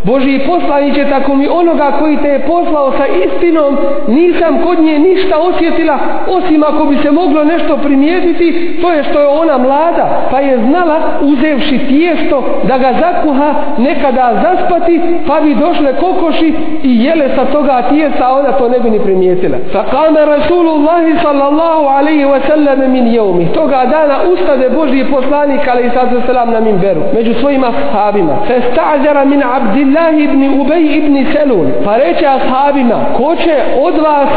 Boži 0.04 0.40
poslaniće 0.48 1.06
tako 1.10 1.36
mi 1.36 1.48
onoga 1.48 1.92
koji 2.00 2.18
te 2.18 2.28
je 2.28 2.40
poslao 2.40 2.92
sa 2.92 3.06
istinom 3.08 3.78
nisam 4.08 4.62
kod 4.66 4.80
nje 4.80 5.00
ništa 5.00 5.38
osjetila 5.38 5.98
osim 6.28 6.64
ako 6.64 6.86
bi 6.86 6.98
se 6.98 7.12
moglo 7.12 7.44
nešto 7.44 7.78
primijetiti 7.78 8.78
to 8.82 8.92
je 8.92 9.04
što 9.04 9.20
je 9.20 9.28
ona 9.28 9.58
mlada 9.58 10.28
pa 10.32 10.40
je 10.40 10.58
znala 10.58 11.00
uzevši 11.22 11.80
tijesto 11.88 12.44
da 12.64 12.78
ga 12.78 12.94
zakuha 13.00 13.54
nekada 13.78 14.44
zaspati 14.44 15.02
pa 15.28 15.42
bi 15.42 15.56
došle 15.56 15.94
kokoši 15.96 16.54
i 16.84 17.04
jele 17.06 17.30
sa 17.36 17.46
toga 17.46 17.82
tijesta 17.90 18.34
ona 18.34 18.52
to 18.52 18.70
ne 18.70 18.80
bi 18.80 18.90
ni 18.90 19.00
primijetila. 19.00 19.58
Fa 19.72 19.84
kame 19.84 20.26
Rasulullahi 20.26 21.14
sallallahu 21.22 21.86
alaihi 21.98 22.26
wa 22.26 22.40
sallam 22.48 22.92
min 22.92 23.08
jeumi 23.08 23.46
toga 23.54 23.86
dana 23.86 24.16
ustade 24.34 24.70
Boži 24.70 25.06
poslanik 25.12 25.68
alaihi 25.68 25.92
sallam 26.28 26.52
na 26.52 26.60
minberu 26.60 27.02
među 27.14 27.34
svojima 27.34 27.72
sahabima 27.92 28.36
Fa 28.48 28.54
sta'đara 28.72 29.26
min 29.26 29.44
abdil 29.44 29.91
Abdullah 29.92 30.24
ibn 30.24 30.44
Ubej 30.62 30.98
ibn 30.98 31.16
Selun 31.34 31.72
pa 31.84 31.98
reče 31.98 32.26
ashabima 32.28 33.14
ko 33.18 33.36
će 33.36 33.56
od 33.84 33.96
vas 33.98 34.30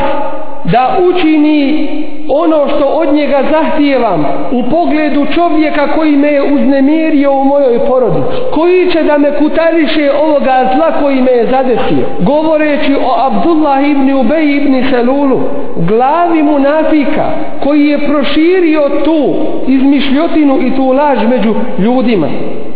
da 0.65 0.99
učini 1.09 1.89
ono 2.29 2.69
što 2.69 2.87
od 2.87 3.15
njega 3.15 3.43
zahtijevam 3.51 4.27
u 4.53 4.71
pogledu 4.71 5.27
čovjeka 5.35 5.87
koji 5.97 6.17
me 6.17 6.29
je 6.29 6.43
uznemirio 6.55 7.33
u 7.33 7.45
mojoj 7.45 7.79
porodici 7.79 8.37
koji 8.55 8.91
će 8.91 9.03
da 9.03 9.19
me 9.19 9.39
kutariše 9.39 10.11
ovoga 10.23 10.71
zla 10.75 10.93
koji 11.03 11.23
me 11.23 11.31
je 11.31 11.47
zadesio 11.47 12.07
govoreći 12.21 12.95
o 12.95 13.27
Abdullah 13.27 13.91
ibn 13.91 14.13
Ubej 14.13 14.57
ibn 14.57 14.85
Selulu 14.91 15.41
glavi 15.77 16.43
munafika 16.43 17.25
koji 17.65 17.87
je 17.87 17.99
proširio 17.99 18.89
tu 19.05 19.35
izmišljotinu 19.67 20.59
i 20.61 20.77
tu 20.77 20.87
laž 20.87 21.19
među 21.29 21.55
ljudima 21.79 22.27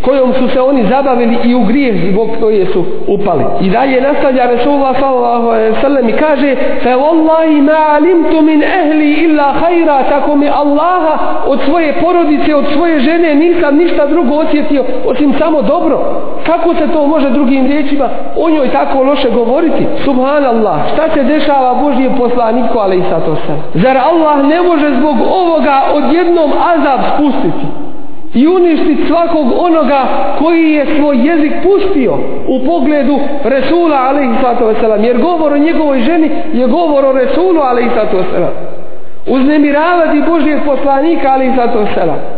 kojom 0.02 0.32
su 0.34 0.48
se 0.48 0.60
oni 0.60 0.84
zabavili 0.88 1.36
i 1.44 1.54
u 1.54 1.60
grijeh 1.60 2.12
zbog 2.12 2.28
koje 2.40 2.66
su 2.66 2.84
upali. 3.06 3.44
I 3.60 3.70
dalje 3.70 4.00
nastavlja 4.00 4.46
Resulullah 4.46 4.98
sallallahu 5.00 5.48
alaihi 5.48 5.80
sallam 5.80 6.08
i 6.08 6.12
kaže 6.12 6.56
fe 6.82 6.90
wallahi 6.90 7.62
ma 7.62 7.77
alimtu 7.78 8.42
min 8.42 8.62
ehli 8.62 9.12
illa 9.12 9.52
hajra 9.60 10.02
tako 10.08 10.36
mi 10.36 10.48
Allaha 10.48 11.18
od 11.46 11.60
svoje 11.64 11.92
porodice, 12.00 12.54
od 12.54 12.64
svoje 12.72 13.00
žene 13.00 13.34
nisam 13.34 13.76
ništa 13.76 14.06
drugo 14.06 14.34
osjetio 14.34 14.84
osim 15.06 15.34
samo 15.38 15.62
dobro. 15.62 15.98
Kako 16.46 16.74
se 16.74 16.88
to 16.92 17.06
može 17.06 17.30
drugim 17.30 17.66
riječima 17.66 18.08
o 18.36 18.50
njoj 18.50 18.68
tako 18.68 19.02
loše 19.02 19.30
govoriti? 19.30 19.86
Subhanallah, 20.04 20.78
šta 20.92 21.08
se 21.14 21.22
dešava 21.22 21.74
Božijem 21.74 22.16
poslaniku 22.16 22.78
alaihi 22.78 23.04
sallam? 23.10 23.36
Zar 23.74 23.96
Allah 23.96 24.44
ne 24.46 24.62
može 24.62 24.94
zbog 24.94 25.16
ovoga 25.20 25.82
odjednom 25.94 26.50
azab 26.74 27.00
spustiti? 27.14 27.87
I 28.34 28.46
uništiti 28.48 29.06
svakog 29.06 29.46
onoga 29.58 30.06
koji 30.38 30.72
je 30.72 30.86
svoj 30.96 31.16
jezik 31.16 31.52
pustio 31.62 32.14
u 32.48 32.66
pogledu 32.66 33.18
Resula 33.44 33.96
alaihissalatu 33.96 34.64
wasalam 34.64 35.04
jer 35.04 35.18
govor 35.18 35.52
o 35.52 35.58
njegovoj 35.58 36.00
ženi 36.00 36.30
je 36.52 36.66
govor 36.66 37.04
o 37.04 37.12
Resulu 37.12 37.60
alaihissalatu 37.60 38.16
wasalam 38.16 38.52
uznemiravati 39.26 40.22
Božijeg 40.30 40.60
poslanika 40.64 41.28
alaihissalatu 41.28 41.78
wasalam 41.78 42.37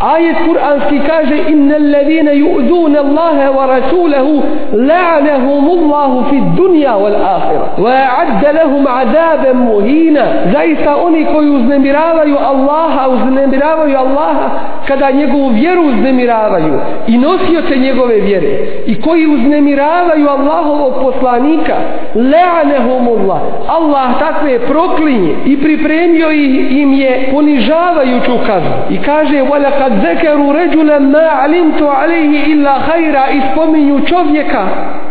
Ajet 0.00 0.36
kuranski 0.46 1.00
kaže 1.08 1.36
innal 1.48 1.90
ladina 1.90 2.32
yu'duna 2.32 3.00
Allaha 3.00 3.50
wa 3.50 3.66
rasulahu 3.66 4.42
la'anahum 4.72 5.64
Allahu 5.78 6.24
fi 6.30 6.36
dunya 6.56 6.92
wal 6.96 7.16
akhirah 7.16 7.78
wa 7.78 7.90
a'adda 7.90 8.52
lahum 8.52 8.86
'adaban 8.86 9.56
muhina. 9.56 10.52
Zaista 10.52 10.96
oni 10.96 11.24
koji 11.24 11.48
uznemiravaju 11.50 12.36
Allaha 12.38 13.08
uznemiravaju 13.08 13.96
Allaha 13.98 14.50
kada 14.88 15.10
njegovu 15.10 15.48
vjeru 15.48 15.82
uznemiravaju 15.82 16.80
i 17.06 17.18
nosioce 17.18 17.76
njegove 17.78 18.14
vjere 18.14 18.58
i 18.86 19.00
koji 19.00 19.26
uznemiravaju 19.26 20.28
Allahovog 20.28 20.94
poslanika 21.02 21.74
la'anahum 22.14 23.08
Allah 23.18 23.40
Allah 23.68 24.18
takve 24.18 24.58
proklinje 24.58 25.34
i 25.46 25.56
pripremio 25.62 26.30
im 26.70 26.92
je 26.92 27.28
ponižavajuću 27.32 28.32
kaznu. 28.46 28.76
I 28.90 28.98
kaže 28.98 29.36
wala 29.42 29.85
kad 29.86 30.00
zekeru 30.00 30.52
ređule 30.52 31.00
ma 31.00 31.28
alimtu 31.42 31.84
alihi 31.88 32.52
illa 32.52 32.78
hajra 32.78 33.30
i 33.30 33.40
spominju 33.52 34.00
čovjeka 34.06 34.66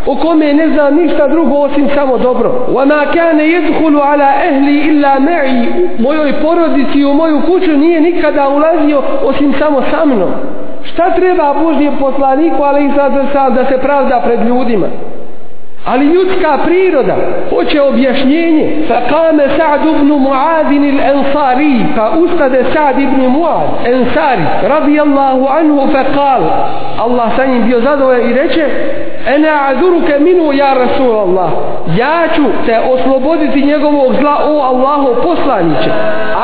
o 0.06 0.16
kome 0.16 0.54
ne 0.54 0.70
znam 0.70 0.96
ništa 0.96 1.28
drugo 1.28 1.56
osim 1.56 1.90
samo 1.96 2.18
dobro. 2.18 2.68
Wa 2.74 2.86
ma 2.86 3.12
kane 3.14 3.48
jedhulu 3.48 4.00
ala 4.00 4.30
ehli 4.48 4.80
illa 4.80 5.20
ma'i 5.20 5.66
mojoj 6.00 6.34
porodici 6.42 7.06
u 7.06 7.14
moju 7.14 7.42
kuću 7.42 7.78
nije 7.78 8.02
nikada 8.02 8.50
ulazio 8.50 9.02
osim 9.24 9.54
samo 9.60 9.82
sa 9.82 10.06
mnom. 10.06 10.32
Šta 10.84 11.16
treba 11.16 11.54
Božje 11.64 11.92
poslaniku 12.00 12.64
ali 12.64 12.86
i 12.86 12.92
sad 13.34 13.54
da 13.54 13.66
se 13.66 13.78
pravda 13.78 14.22
pred 14.26 14.40
ljudima? 14.48 14.88
Ali 15.86 16.06
ljudska 16.06 16.58
priroda 16.66 17.16
hoće 17.50 17.82
objašnjenje. 17.82 18.84
Fa 18.88 18.96
kame 19.10 19.44
Sa'd 19.58 19.86
ibn 19.86 20.12
Mu'adin 20.12 20.84
il-Ansari 20.84 21.86
pa 21.96 22.10
ustade 22.10 22.64
Sa'd 22.74 23.00
ibn 23.00 23.22
Mu'ad 23.22 23.94
Ansari 23.94 24.44
radijallahu 24.64 25.48
anhu 25.48 25.88
fa 25.92 26.04
kal 26.04 26.42
Allah 27.00 27.36
sa 27.36 27.46
njim 27.46 27.66
bio 27.66 27.82
zadovoljan 27.82 28.30
i 28.30 28.34
reče 28.34 28.66
ene 29.36 29.50
azuruke 29.70 30.20
minu 30.20 30.54
ja 30.54 30.74
Rasul 30.74 31.18
Allah 31.18 31.50
ja 31.98 32.28
ću 32.36 32.44
te 32.66 32.80
osloboditi 32.80 33.66
njegovog 33.66 34.14
zla 34.20 34.38
o 34.46 34.60
Allahu 34.60 35.16
poslaniće 35.24 35.90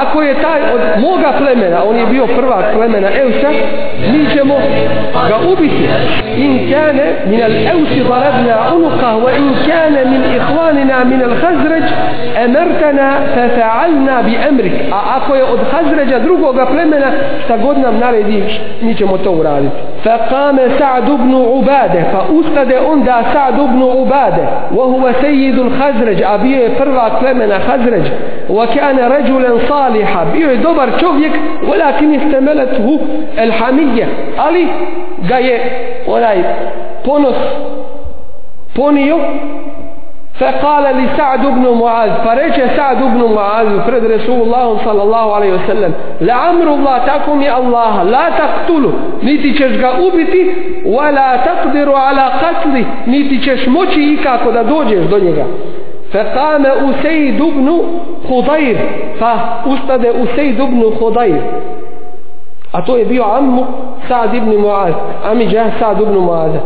ako 0.02 0.22
je 0.22 0.34
taj 0.34 0.62
od 0.76 0.82
moga 1.02 1.32
plemena 1.38 1.84
on 1.84 1.96
je 1.96 2.06
bio 2.06 2.28
prvak 2.28 2.66
plemena 2.76 3.08
Eusa 3.22 3.50
mi 4.12 4.26
ćemo 4.34 4.56
ga 5.28 5.38
ubiti. 5.52 5.90
In 6.38 6.72
kane 6.72 7.06
min 7.26 7.44
al 7.44 7.52
Eusi 7.52 8.04
darabna 8.10 8.76
unuka 8.76 9.16
wa 9.24 9.32
in 9.38 9.54
kane 9.68 10.06
min 10.06 10.22
ihvanina 10.36 11.04
min 11.04 11.22
al 11.24 11.36
Hazređ 11.42 11.84
emertana 12.46 13.12
fe 13.34 13.50
fa'alna 13.56 14.24
bi 14.24 14.38
emrik. 14.50 14.74
A 14.92 15.18
ako 15.18 15.36
je 15.36 15.44
od 15.44 15.60
Hazređa 15.72 16.20
drugoga 16.20 16.66
plemena 16.66 17.12
šta 17.46 17.58
god 17.58 17.78
nam 17.78 18.00
narediš 18.00 18.62
mi 18.82 18.96
ćemo 18.96 19.18
to 19.18 19.32
uraditi. 19.32 19.76
Fa 20.04 20.18
kame 20.30 20.62
Sa'd 20.78 21.08
ibn 21.08 21.34
Ubade 21.34 22.06
pa 22.12 22.22
ustade 22.30 22.80
onda 22.80 23.24
Sa'd 23.34 23.56
ibn 23.56 23.82
Ubade. 23.84 24.44
Wa 24.72 24.86
huwa 24.86 25.14
sejidul 25.22 25.72
Hazređ 25.80 26.22
a 26.28 26.38
bio 26.38 26.62
je 26.62 26.76
prvak 26.78 27.20
plemena 27.20 27.56
Hazređ 27.68 28.06
wa 28.50 28.68
kane 28.80 29.10
rađulen 29.10 29.60
saliha 29.91 30.25
bio 30.33 30.51
je 30.51 30.57
dobar 30.57 30.89
čovjek 31.01 31.33
walakin 31.69 32.15
istemelethu 32.15 32.99
el 33.37 33.53
hamije 33.53 34.07
ali 34.39 34.69
ga 35.29 35.37
je 35.37 35.57
onaj 36.07 36.39
ponos 37.05 37.37
ponio 38.77 39.19
فقال 40.41 40.85
لسعد 40.97 41.47
بن 41.47 41.79
معاذ 41.81 42.11
فرجع 42.25 42.77
سعد 42.77 43.03
بن 43.03 43.35
معاذ 43.35 43.81
فرد 43.81 44.05
رسول 44.05 44.41
الله 44.43 44.79
صلى 44.85 45.03
الله 45.03 45.35
عليه 45.35 45.53
وسلم 45.53 45.93
لعمر 46.21 46.75
الله 46.75 46.99
تكم 46.99 47.43
يا 47.43 47.59
الله 47.59 48.03
لا 48.03 48.31
تقتله 48.31 48.93
نيتي 49.23 49.53
ćeš 49.59 49.73
ga 49.81 49.91
ubiti 50.07 50.43
ولا 50.87 51.37
تقدر 51.37 51.95
على 51.95 52.25
قتله 52.43 52.85
niti 53.07 53.41
ćeš 53.43 53.67
moći 53.67 54.01
ikako 54.03 54.53
da 54.53 54.63
dođeš 54.63 55.05
do 55.11 55.19
njega 55.19 55.45
فقام 56.13 56.67
أسيد 56.67 57.43
بن 57.43 57.69
خضير 58.31 58.77
فأستد 59.21 60.05
أسيد 60.07 60.61
بن 60.61 60.83
خضير 61.01 61.43
a 62.73 62.83
to 62.83 62.97
je 62.97 63.05
bio 63.05 63.25
ammu 63.25 63.65
Sa'd 64.09 64.35
ibn 64.35 64.51
Mu'az 64.51 64.95
ami 65.31 65.47
džah 65.47 65.79
Sa'd 65.81 66.01
ibn 66.01 66.15
Mu'aza 66.15 66.61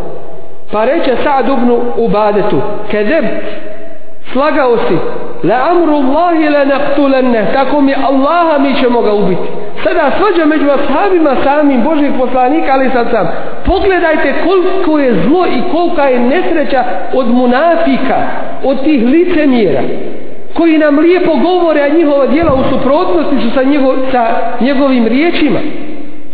pa 0.72 0.84
reče 0.84 1.16
Sa'd 1.24 1.48
ibn 1.48 1.70
Ubadetu 1.96 2.56
kedeb 2.90 3.24
slagao 4.32 4.76
si 4.88 4.96
la 5.48 5.56
amru 5.70 5.94
Allahi 5.94 6.48
la 6.48 6.64
naktulenne 6.64 7.46
tako 7.52 7.80
mi 7.80 7.94
Allaha 7.94 8.58
mi 8.58 8.74
ćemo 8.74 9.02
ga 9.02 9.12
ubiti 9.12 9.48
sada 9.83 10.11
svađa 10.17 10.45
među 10.45 10.65
ashabima 10.69 11.35
samim 11.43 11.83
Božih 11.83 12.11
poslanika 12.19 12.71
ali 12.73 12.89
sad 12.93 13.07
sam 13.11 13.27
pogledajte 13.65 14.33
koliko 14.45 14.99
je 14.99 15.13
zlo 15.27 15.45
i 15.45 15.71
kolika 15.71 16.03
je 16.03 16.19
nesreća 16.19 16.83
od 17.13 17.27
munafika 17.27 18.17
od 18.63 18.83
tih 18.83 19.05
licemjera 19.05 19.81
koji 20.53 20.77
nam 20.77 20.99
lijepo 20.99 21.35
govore 21.35 21.81
a 21.81 21.95
njihova 21.97 22.27
djela 22.27 22.53
u 22.53 22.63
suprotnosti 22.69 23.35
su 23.41 23.55
sa, 23.55 23.63
njegov, 23.63 23.95
sa 24.11 24.27
njegovim 24.61 25.07
riječima 25.07 25.59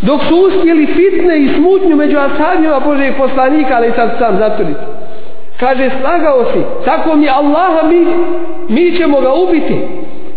dok 0.02 0.22
su 0.24 0.36
uspjeli 0.36 0.86
fitne 0.86 1.40
i 1.40 1.50
smutnju 1.50 1.96
među 1.96 2.18
ashabima 2.18 2.80
Božeg 2.80 3.14
poslanika, 3.18 3.76
ali 3.76 3.92
sad 3.96 4.10
sam 4.20 4.38
zatvoriti. 4.38 4.80
Kaže, 5.60 5.90
slagao 6.02 6.46
si, 6.54 6.60
tako 6.86 7.16
mi 7.16 7.30
Allaha, 7.30 7.88
mi, 7.88 8.06
mi 8.70 8.98
ćemo 8.98 9.22
ga 9.22 9.34
ubiti. 9.34 9.76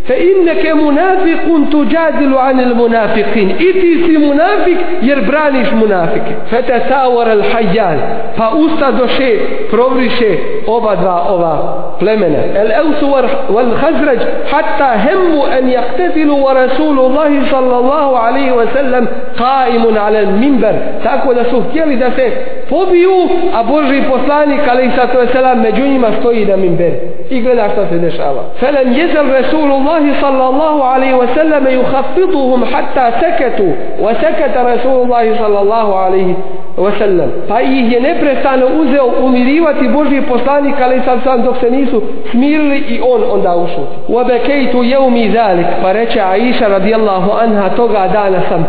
Fe 0.06 0.14
inneke 0.16 0.74
munafikun 0.74 1.70
tuđadilu 1.70 2.38
anil 2.38 2.74
munafikin. 2.74 3.50
I 3.50 3.72
ti 3.72 4.04
si 4.06 4.18
munafik 4.18 4.78
jer 5.02 5.20
braniš 5.26 5.68
munafike. 5.72 6.32
Fe 6.50 6.62
te 6.62 6.80
tawar 6.88 7.28
al 7.28 7.42
hajjal. 7.52 7.98
Pa 8.36 8.48
usta 8.48 8.90
doše, 8.90 9.38
provriše 9.70 10.36
oba 10.66 10.96
dva 10.96 11.26
ova 11.28 11.54
plemena. 11.98 12.38
El 12.54 12.70
eusu 12.72 13.06
wal 13.54 13.70
hazrađ 13.80 14.18
hatta 14.50 14.98
hemmu 15.04 15.42
en 15.58 15.68
jaktetilu 15.68 16.36
wa 16.36 16.54
rasulullahi 16.54 17.40
sallallahu 17.50 18.14
alaihi 18.14 18.50
wa 18.50 18.66
sallam 18.74 19.06
qaimun 19.38 19.96
ala 19.98 20.30
minber. 20.30 20.74
Tako 21.02 21.34
da 21.34 21.44
su 21.44 21.62
htjeli 21.68 21.96
da 21.96 22.10
se 22.10 22.30
pobiju, 22.70 23.28
a 23.54 23.62
Boži 23.62 24.02
poslanik 24.10 24.60
alaihi 24.70 24.90
sallatu 24.96 25.18
wa 25.18 25.32
sallam 25.32 25.60
među 25.60 25.82
njima 25.82 26.08
stoji 26.20 26.46
na 26.46 26.56
minber. 26.56 26.92
I 27.30 27.40
gleda 27.40 27.68
šta 27.72 27.86
se 27.88 27.98
dešava. 27.98 28.42
Felem 28.60 28.92
jezel 28.92 29.26
rasulullah 29.32 29.93
الله 29.93 30.21
صلى 30.21 30.49
الله 30.49 30.83
عليه 30.85 31.13
وسلم 31.13 31.67
يخفضهم 31.67 32.65
حتى 32.65 33.05
سكتوا 33.21 33.73
وسكت 34.01 34.57
رسول 34.57 35.03
الله 35.03 35.37
صلى 35.37 35.61
الله 35.61 35.95
عليه 35.95 36.33
وسلم 36.77 37.31
pa 37.47 37.61
ih 37.61 37.91
je 37.91 37.99
neprestano 37.99 38.65
uzeo 38.81 39.05
umirivati 39.05 39.87
Božji 39.87 40.21
poslanik 40.21 40.75
ali 40.81 41.01
sad 41.05 41.19
sam 41.23 41.41
dok 41.43 41.57
se 41.59 41.69
nisu 41.71 42.01
smirili 42.31 42.77
i 42.77 43.01
on 43.01 43.21
onda 43.31 43.55
ušuti 43.55 43.95
وبكيت 44.09 44.73
يومي 44.75 45.27
ذلك 45.27 45.67
pa 45.83 45.91
reče 45.93 46.21
Aisha 46.21 46.67
radijallahu 46.67 47.31
anha 47.41 47.69
toga 47.69 48.07
dana 48.13 48.41
sam 48.49 48.65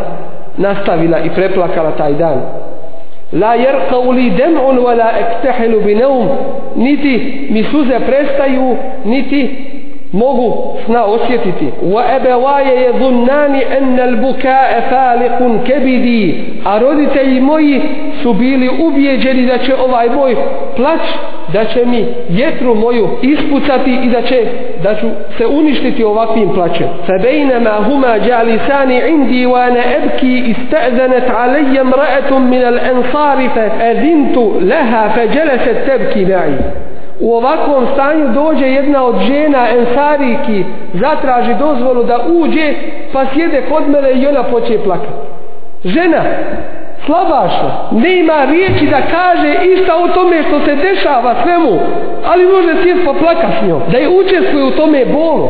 nastavila 0.59 1.19
i 1.19 1.31
preplakala 1.31 1.91
taj 1.91 2.13
dan 2.13 2.41
la 3.33 3.55
jerqau 3.57 4.13
li 4.13 4.31
dem'un 4.31 4.79
wa 4.79 4.95
la 4.95 5.11
ektehilu 5.21 5.81
bi 5.81 5.95
neum 5.95 6.29
niti 6.77 7.47
mi 7.51 7.63
suze 7.65 8.01
prestaju 8.07 8.77
niti 9.05 9.43
mogu 10.16 10.78
sna 10.86 11.06
osjetiti. 11.06 11.68
Wa 11.94 12.04
abawaye 12.16 12.84
yadhunnani 12.86 13.62
anna 13.78 14.04
al-bukaa 14.04 14.82
faliqun 14.90 15.60
kabidi. 15.68 16.44
A 16.66 16.80
roditelji 16.80 17.42
moji 17.42 17.82
su 18.22 18.34
bili 18.34 18.70
ubijeđeni 18.88 19.46
da 19.46 19.58
će 19.58 19.76
ovaj 19.76 20.10
moj 20.10 20.36
plać 20.76 21.02
da 21.54 21.66
će 21.66 21.86
mi 21.86 22.06
jetru 22.30 22.76
moju 22.76 23.10
ispucati 23.22 24.00
i 24.04 24.10
da 24.10 24.22
će 24.22 24.46
da 24.84 24.96
ću 24.96 25.08
se 25.38 25.46
uništiti 25.48 26.04
ovakvim 26.04 26.50
plaćem 26.54 26.88
fa 27.08 27.14
bainama 27.24 27.70
huma 27.70 28.16
jalisani 28.28 29.02
indi 29.10 29.46
wa 29.46 29.68
ana 29.68 29.82
abki 29.98 30.44
ista'zanat 30.54 31.30
alayya 31.30 31.84
imra'atun 31.84 32.40
min 32.50 32.64
al-ansar 32.64 33.38
fa 33.54 33.86
adintu 33.90 34.54
laha 34.62 35.10
u 37.20 37.34
ovakvom 37.34 37.88
stanju 37.94 38.30
dođe 38.34 38.66
jedna 38.66 39.04
od 39.06 39.16
žena 39.20 39.68
ensariki 39.70 40.64
zatraži 40.94 41.54
dozvolu 41.60 42.04
da 42.04 42.20
uđe 42.28 42.74
pa 43.14 43.26
sjede 43.34 43.62
kod 43.70 43.90
mene 43.90 44.12
i 44.12 44.28
ona 44.28 44.44
poče 44.44 44.78
plakati. 44.84 45.26
Žena 45.84 46.22
slabaša 47.06 47.72
ne 47.92 48.20
ima 48.20 48.46
riječi 48.46 48.86
da 48.86 49.02
kaže 49.02 49.56
išta 49.74 49.96
o 49.96 50.08
tome 50.08 50.44
što 50.44 50.60
se 50.60 50.76
dešava 50.76 51.36
svemu 51.44 51.80
ali 52.26 52.46
može 52.46 52.84
sjeti 52.84 53.06
pa 53.06 53.14
plaka 53.14 53.48
s 53.60 53.68
njom 53.68 53.82
da 53.92 53.98
je 53.98 54.10
učestvuje 54.10 54.66
u 54.66 54.72
tome 54.72 55.06
bolu. 55.06 55.50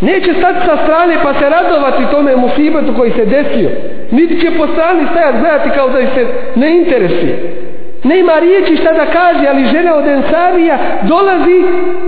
Neće 0.00 0.34
stati 0.34 0.58
sa 0.66 0.76
strane 0.84 1.16
pa 1.22 1.34
se 1.34 1.48
radovati 1.48 2.10
tome 2.10 2.36
musibetu 2.36 2.94
koji 2.96 3.10
se 3.10 3.24
desio 3.24 3.70
niti 4.10 4.40
će 4.40 4.50
po 4.58 4.66
strani 4.66 5.06
stajati 5.10 5.38
gledati 5.38 5.70
kao 5.70 5.88
da 5.88 5.98
se 5.98 6.26
ne 6.54 6.76
interesuje 6.76 7.67
nema 8.04 8.32
riječi 8.38 8.76
šta 8.76 8.92
da 8.92 9.06
kaže, 9.06 9.48
ali 9.48 9.64
žena 9.64 9.94
od 9.94 10.06
Ensarija 10.06 10.78
dolazi, 11.02 11.64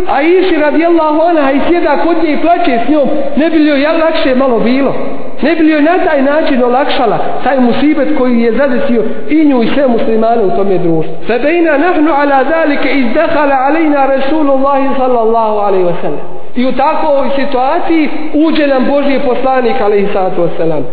a 0.09 0.22
iši 0.22 0.57
radijallahu 0.57 1.20
anha 1.20 1.53
i 1.53 1.61
sjeda 1.68 1.96
kod 1.96 2.16
nje 2.22 2.33
i 2.33 2.40
plaće 2.42 2.79
s 2.87 2.88
njom, 2.88 3.09
ne 3.37 3.50
bi 3.50 3.59
li 3.59 3.68
joj 3.68 3.98
lakše 3.98 4.35
malo 4.35 4.61
bilo. 4.61 4.94
Ne 5.42 5.55
bi 5.57 5.62
li 5.62 5.72
joj 5.72 5.83
na 5.83 5.98
taj 5.98 6.22
način 6.22 6.64
olakšala 6.64 7.18
taj 7.44 7.61
musibet 7.61 8.09
koji 8.18 8.40
je 8.40 8.53
zadesio 8.53 9.03
i 9.29 9.44
nju 9.44 9.62
i 9.62 9.66
sve 9.66 9.88
muslimane 9.88 10.42
u 10.42 10.50
tome 10.50 10.79
društvu. 10.79 11.14
Febejna 11.26 11.79
nahnu 11.79 12.12
ala 12.12 12.44
zalike 12.50 12.88
izdehala 12.90 13.55
alejna 13.68 14.07
Rasulullahi 14.07 14.88
sallallahu 14.98 15.59
alaihi 15.59 15.85
wa 15.85 16.00
sallam. 16.00 16.20
I 16.57 16.66
u 16.66 16.72
takvoj 16.72 17.31
situaciji 17.37 18.09
uđe 18.35 18.66
nam 18.66 18.85
Božji 18.85 19.20
poslanik 19.26 19.81
alaihi 19.81 20.09
sallatu 20.12 20.42
wa 20.42 20.48
sallam. 20.57 20.85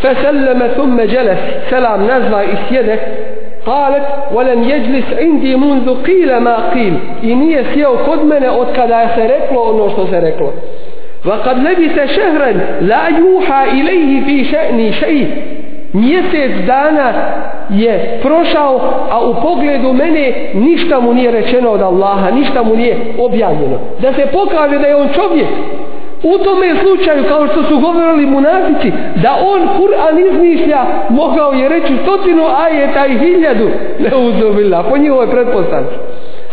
Fe 0.00 0.14
thumme 0.74 1.06
jeles, 1.06 1.38
selam 1.68 2.06
nazva 2.06 2.44
i 2.44 2.56
sjede, 2.68 2.98
قالت 3.65 4.07
ولن 4.33 4.63
يجلس 4.63 5.05
عندي 5.19 5.55
منذ 5.55 6.03
قيل 6.03 6.37
ما 6.37 6.55
قيل 6.73 6.93
i 7.23 7.35
nije 7.35 7.63
sjeo 7.73 7.97
kod 7.97 8.25
mene 8.25 8.49
od 8.49 8.67
kada 8.75 9.09
se 9.15 9.27
reklo 9.27 9.61
ono 9.61 9.89
što 9.89 10.07
se 10.07 10.19
reklo 10.19 10.51
وقد 11.25 11.57
لبث 11.57 12.11
شهرا 12.15 12.51
لا 12.81 13.07
يوحى 13.07 13.63
إليه 13.71 14.25
في 14.25 14.45
شأن 14.51 14.91
شيء 14.93 15.27
mjesec 15.93 16.51
dana 16.67 17.13
je 17.69 18.19
prošao 18.21 18.79
a 19.11 19.25
u 19.25 19.33
pogledu 19.41 19.93
mene 19.93 20.33
ništa 20.53 20.99
mu 20.99 21.13
nije 21.13 21.31
rečeno 21.31 21.69
od 21.71 21.81
Allaha 21.81 22.31
ništa 22.31 22.63
mu 22.63 22.75
nije 22.75 22.97
objavljeno 23.19 23.77
da 24.01 24.13
se 24.13 24.25
pokaže 24.25 24.79
da 24.79 24.87
je 24.87 24.95
on 24.95 25.07
čovjek 25.13 25.47
U 26.23 26.37
tome 26.37 26.75
slučaju, 26.81 27.23
kao 27.27 27.47
što 27.47 27.63
su 27.63 27.79
govorili 27.79 28.25
munafici, 28.25 28.91
da 29.15 29.37
on 29.53 29.61
Kur'an 29.79 30.19
izmišlja, 30.27 30.85
mogao 31.09 31.51
je 31.53 31.69
reći 31.69 31.93
stotinu 32.03 32.43
ajeta 32.65 33.05
i 33.05 33.17
hiljadu. 33.17 33.69
Ne 33.99 34.15
uzubila, 34.15 34.83
po 34.83 34.97
njihovoj 34.97 35.31
pretpostavci. 35.31 35.95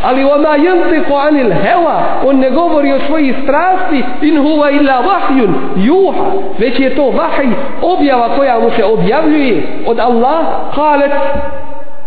Ali 0.03 0.25
oma 0.25 0.57
yantiqu 0.59 1.27
anil 1.29 1.51
hawa, 1.51 1.97
on 2.27 2.37
ne 2.37 2.51
govori 2.51 2.93
o 2.93 3.01
svojih 3.07 3.35
strasti, 3.43 4.05
in 4.23 4.39
huwa 4.39 4.71
illa 4.71 5.03
wahyun 5.03 5.53
yuha, 5.77 6.25
već 6.59 6.81
je 6.81 6.95
to 6.95 7.03
vahij, 7.03 7.49
objava 7.83 8.29
koja 8.37 8.61
mu 8.61 8.71
se 8.71 8.85
objavljuje 8.85 9.63
od 9.87 9.99
Allah, 10.01 10.47
qalat 10.77 11.13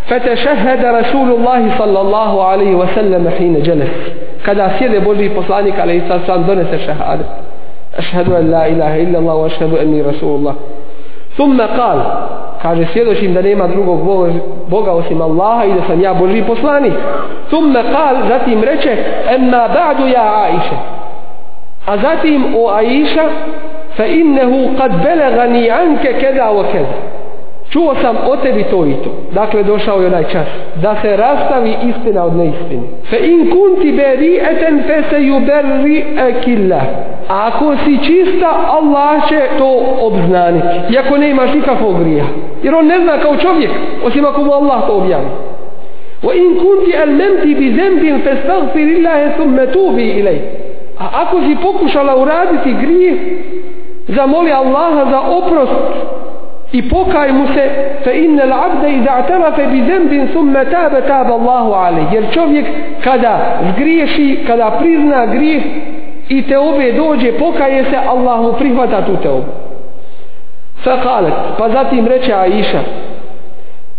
فتشهد 0.10 0.86
رسول 0.86 1.30
الله 1.32 1.78
صلى 1.78 2.02
الله 2.02 2.43
عليه 2.43 2.76
وسلم 2.76 3.30
حين 3.38 3.63
جلس 3.63 3.93
kada 4.45 4.70
sjede 4.78 4.99
Boži 4.99 5.30
poslanik 5.30 5.74
ali 5.82 6.01
sad 6.07 6.22
sam 6.26 6.43
donese 6.47 6.78
šehadet 6.86 7.26
أشهد 7.99 8.32
أن 8.32 8.51
لا 8.51 8.66
إله 8.66 9.03
إلا 9.03 9.18
الله 9.18 9.34
وأشهد 9.34 9.74
أني 9.74 10.03
رسول 10.03 10.38
الله 10.38 10.55
ثم 11.36 11.61
قال 11.61 11.99
kaže 12.62 12.86
svjedočim 12.92 13.34
da 13.34 13.42
nema 13.42 13.66
drugog 13.66 14.01
Boga 14.68 14.92
osim 14.92 15.22
Allaha 15.22 15.64
i 15.64 15.72
da 15.72 15.82
sam 15.86 16.01
ja 16.01 16.14
Boži 16.14 16.42
poslanik 16.42 16.92
thumma 17.51 17.78
qal 17.82 18.16
zatim 18.28 18.62
reče 18.62 18.97
emma 19.36 19.68
ba'du 19.68 20.07
ja 20.07 20.44
Aisha 20.44 20.76
a 21.86 21.97
zatim 21.97 22.55
o 22.57 22.68
Aisha 22.70 23.24
fa 23.97 24.07
innehu 24.07 24.76
qad 24.78 24.92
belagani 25.05 25.70
anke 25.70 26.12
keda 26.20 26.51
wa 26.51 26.64
keda 26.72 27.16
čuo 27.70 27.94
sam 28.03 28.16
o 28.30 28.36
tebi 28.36 28.64
to 28.64 28.86
i 28.86 28.92
to. 29.05 29.11
Dakle, 29.32 29.62
došao 29.62 30.01
je 30.01 30.07
onaj 30.07 30.24
čas. 30.24 30.47
Da 30.82 30.97
se 31.03 31.16
rastavi 31.16 31.76
istina 31.82 32.24
od 32.24 32.36
neistine. 32.36 32.82
Fe 33.11 33.16
in 33.16 33.51
kunti 33.51 33.92
beri 33.92 34.40
eten 34.51 34.82
fe 34.86 35.03
se 35.11 35.22
ju. 35.22 35.40
A 37.29 37.47
ako 37.47 37.77
si 37.85 37.99
čista, 37.99 38.51
Allah 38.68 39.29
će 39.29 39.41
to 39.59 39.97
obznaniti. 40.01 40.95
Iako 40.95 41.16
ne 41.16 41.31
imaš 41.31 41.55
nikakvog 41.55 42.05
grija. 42.05 42.24
Jer 42.62 42.74
on 42.74 42.87
ne 42.87 43.01
zna 43.01 43.18
kao 43.18 43.37
čovjek, 43.37 43.70
osim 44.05 44.24
ako 44.24 44.43
mu 44.43 44.53
Allah 44.53 44.87
to 44.87 44.93
objavi. 44.93 45.27
Wa 46.22 46.33
in 46.35 46.59
kunti 46.59 46.97
al 46.97 47.11
bi 47.59 47.74
zembin 47.77 48.22
fe 48.22 48.37
stagfir 48.45 48.89
thumma 49.37 49.66
tubi 49.66 50.09
ilaj. 50.09 50.39
A 50.99 51.05
ako 51.22 51.41
si 51.41 51.57
pokušala 51.62 52.16
uraditi 52.16 52.74
grije, 52.81 53.16
zamoli 54.09 54.53
Allaha 54.53 55.11
za 55.11 55.20
oprost 55.20 55.72
i 56.72 56.89
pokaj 56.89 57.33
mu 57.33 57.47
se 57.55 57.70
fa 58.05 58.12
inna 58.12 58.43
al-abda 58.43 58.89
idha 58.89 59.18
i'tarafa 59.20 59.62
bi 59.72 59.81
dhanbin 59.81 60.29
thumma 60.33 60.64
taba 60.64 61.01
taba 61.01 61.35
Allahu 61.35 61.72
alayhi 61.72 62.14
jer 62.14 62.24
čovjek 62.35 62.66
kada 63.05 63.61
zgriješi 63.72 64.39
kada 64.47 64.70
prizna 64.70 65.27
grijeh 65.27 65.62
i 66.29 66.43
te 66.43 66.59
obe 66.59 66.93
dođe 66.93 67.33
pokaje 67.33 67.85
se 67.85 67.97
Allah 68.09 68.41
mu 68.41 68.53
prihvata 68.53 69.07
tu 69.07 69.16
te 69.22 69.29
obe 69.29 69.47
fa 70.85 71.20
pa 71.59 71.68
zatim 71.68 72.07
reče 72.07 72.35
Aisha 72.35 72.79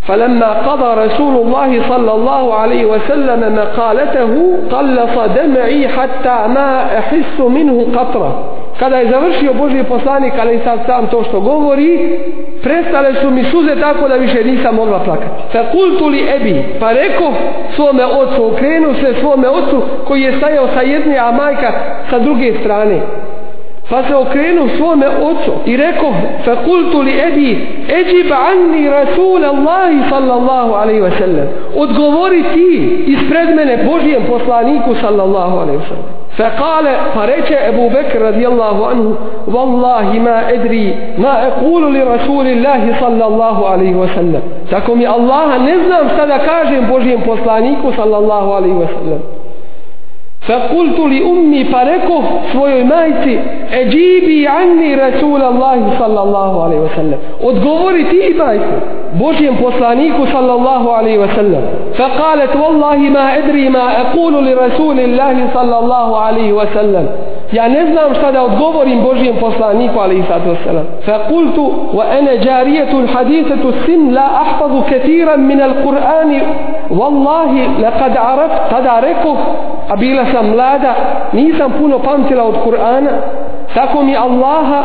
فلما 0.07 0.53
قضى 0.53 1.07
رسول 1.07 1.35
الله 1.37 1.83
صلى 1.89 2.13
الله 2.13 2.55
عليه 2.55 2.85
وسلم 2.85 3.55
مقالته 3.55 4.33
قلص 4.73 5.15
دمعي 5.37 5.89
حتى 5.89 6.37
ما 6.49 6.99
أحس 6.99 7.41
منه 7.41 7.87
قطرة 7.97 8.45
kada 8.79 8.97
je 8.97 9.11
završio 9.11 9.55
Božji 9.55 9.85
poslanik, 9.85 10.33
ali 10.41 10.61
sad 10.65 10.79
sam 10.87 11.07
to 11.07 11.25
što 11.25 11.41
govori, 11.41 12.19
prestale 12.63 13.15
su 13.15 13.31
mi 13.31 13.45
suze 13.45 13.81
tako 13.81 14.09
da 14.09 14.15
više 14.15 14.45
nisam 14.45 14.75
mogla 14.75 14.99
plakati. 14.99 15.43
Fa 15.53 15.65
kultu 15.73 16.09
li 16.09 16.29
ebi, 16.37 16.65
pa 16.81 16.93
rekao 16.93 17.33
svome 17.75 18.05
ocu, 18.05 18.47
okrenuo 18.47 18.95
se 18.95 19.15
svome 19.21 19.49
ocu 19.49 19.83
koji 20.05 20.23
je 20.23 20.37
stajao 20.39 20.69
sa 20.75 20.81
jedne, 20.81 21.19
a 21.19 21.33
majka 21.33 21.73
sa 22.11 22.19
druge 22.19 22.53
strane. 22.61 23.01
Pa 23.91 24.03
se 24.03 24.15
okrenuo 24.15 24.69
svome 24.77 25.07
ocu 25.09 25.53
i 25.67 25.77
rekao, 25.77 26.13
fa 26.45 26.57
kultu 26.65 27.01
li 27.01 27.21
ebi, 27.29 27.67
eđib 27.89 28.33
anni 28.33 28.91
rasul 28.91 29.45
Allahi 29.45 29.99
sallallahu 30.11 30.73
alaihi 30.75 31.01
wa 31.01 31.11
sallam. 31.19 31.47
Odgovori 31.77 32.43
ti 32.55 32.69
ispred 33.07 33.55
mene 33.57 33.85
Božijem 33.85 34.23
poslaniku 34.27 34.95
sallallahu 34.95 35.59
alaihi 35.59 35.77
wa 35.77 35.89
sallam. 35.89 36.23
فقال 36.39 36.85
فرج 37.15 37.53
أبو 37.53 37.89
بكر 37.89 38.23
رضي 38.23 38.49
الله 38.49 38.87
عنه 38.87 39.15
والله 39.47 40.19
ما 40.25 40.51
أدري 40.51 40.95
ما 41.19 41.47
أقول 41.47 41.95
لرسول 41.95 42.47
الله 42.47 42.97
صلى 43.01 43.27
الله 43.27 43.69
عليه 43.69 43.95
وسلم 43.95 44.43
تكم 44.71 45.01
الله 45.01 45.59
نزنم 45.59 46.09
سدا 46.19 46.37
كاجم 46.37 46.87
بوجيم 46.87 47.21
poslaniku 47.27 47.97
صلى 47.97 48.19
الله 48.19 48.55
عليه 48.55 48.73
وسلم 48.73 49.21
فقلت 50.49 50.99
لأمي 50.99 51.65
فركو 51.65 52.23
svojoj 52.53 52.85
majci 52.85 53.39
eđibi 53.73 54.49
anni 54.49 54.97
Rasul 54.97 55.43
Allah 55.43 55.79
sallallahu 55.99 56.61
alaihi 56.61 56.83
wa 56.83 56.95
sallam 56.97 57.19
odgovori 57.43 58.05
ti 58.05 58.35
majku 58.39 58.75
Božijem 59.15 59.57
poslaniku 59.57 60.27
sallallahu 60.33 60.89
alaihi 60.91 61.19
wa 61.19 61.29
sallam 61.37 61.63
فقالت 61.99 62.57
والله 62.57 62.97
ما 62.97 63.39
أدري 63.39 63.69
ما 63.69 64.01
أقول 64.01 64.47
لرسول 64.47 65.01
الله 65.01 65.37
صلى 65.55 65.79
الله 65.79 66.19
عليه 66.19 66.53
وسلم 66.53 67.07
ja 67.53 67.69
ne 67.69 67.87
znam 67.93 68.15
šta 68.15 68.33
da 68.33 68.43
odgovorim 68.45 69.03
Božijem 69.03 69.37
poslaniku 69.37 70.01
alaihi 70.01 70.23
sallatu 70.29 70.51
wasallam 70.51 70.85
فقلت 71.07 71.59
وأنا 71.95 72.35
جارية 72.35 72.93
الحديثة 73.01 73.63
السن 73.69 74.09
لا 74.11 74.27
أحفظ 74.43 74.73
كثيرا 74.91 75.37
من 75.37 75.61
القرآن 75.61 76.33
والله 76.91 77.53
لقد 77.81 78.17
عرفت 78.17 78.71
tada 78.71 79.01
rekao 79.01 79.37
a 79.90 79.96
bila 79.96 80.26
sam 80.32 80.50
mlada 80.50 80.96
nisam 81.34 81.74
puno 81.80 82.00
pamtila 82.00 82.44
od 82.44 82.56
Kur'ana. 82.64 83.12
Tako 83.74 84.04
mi 84.04 84.16
Allaha 84.16 84.84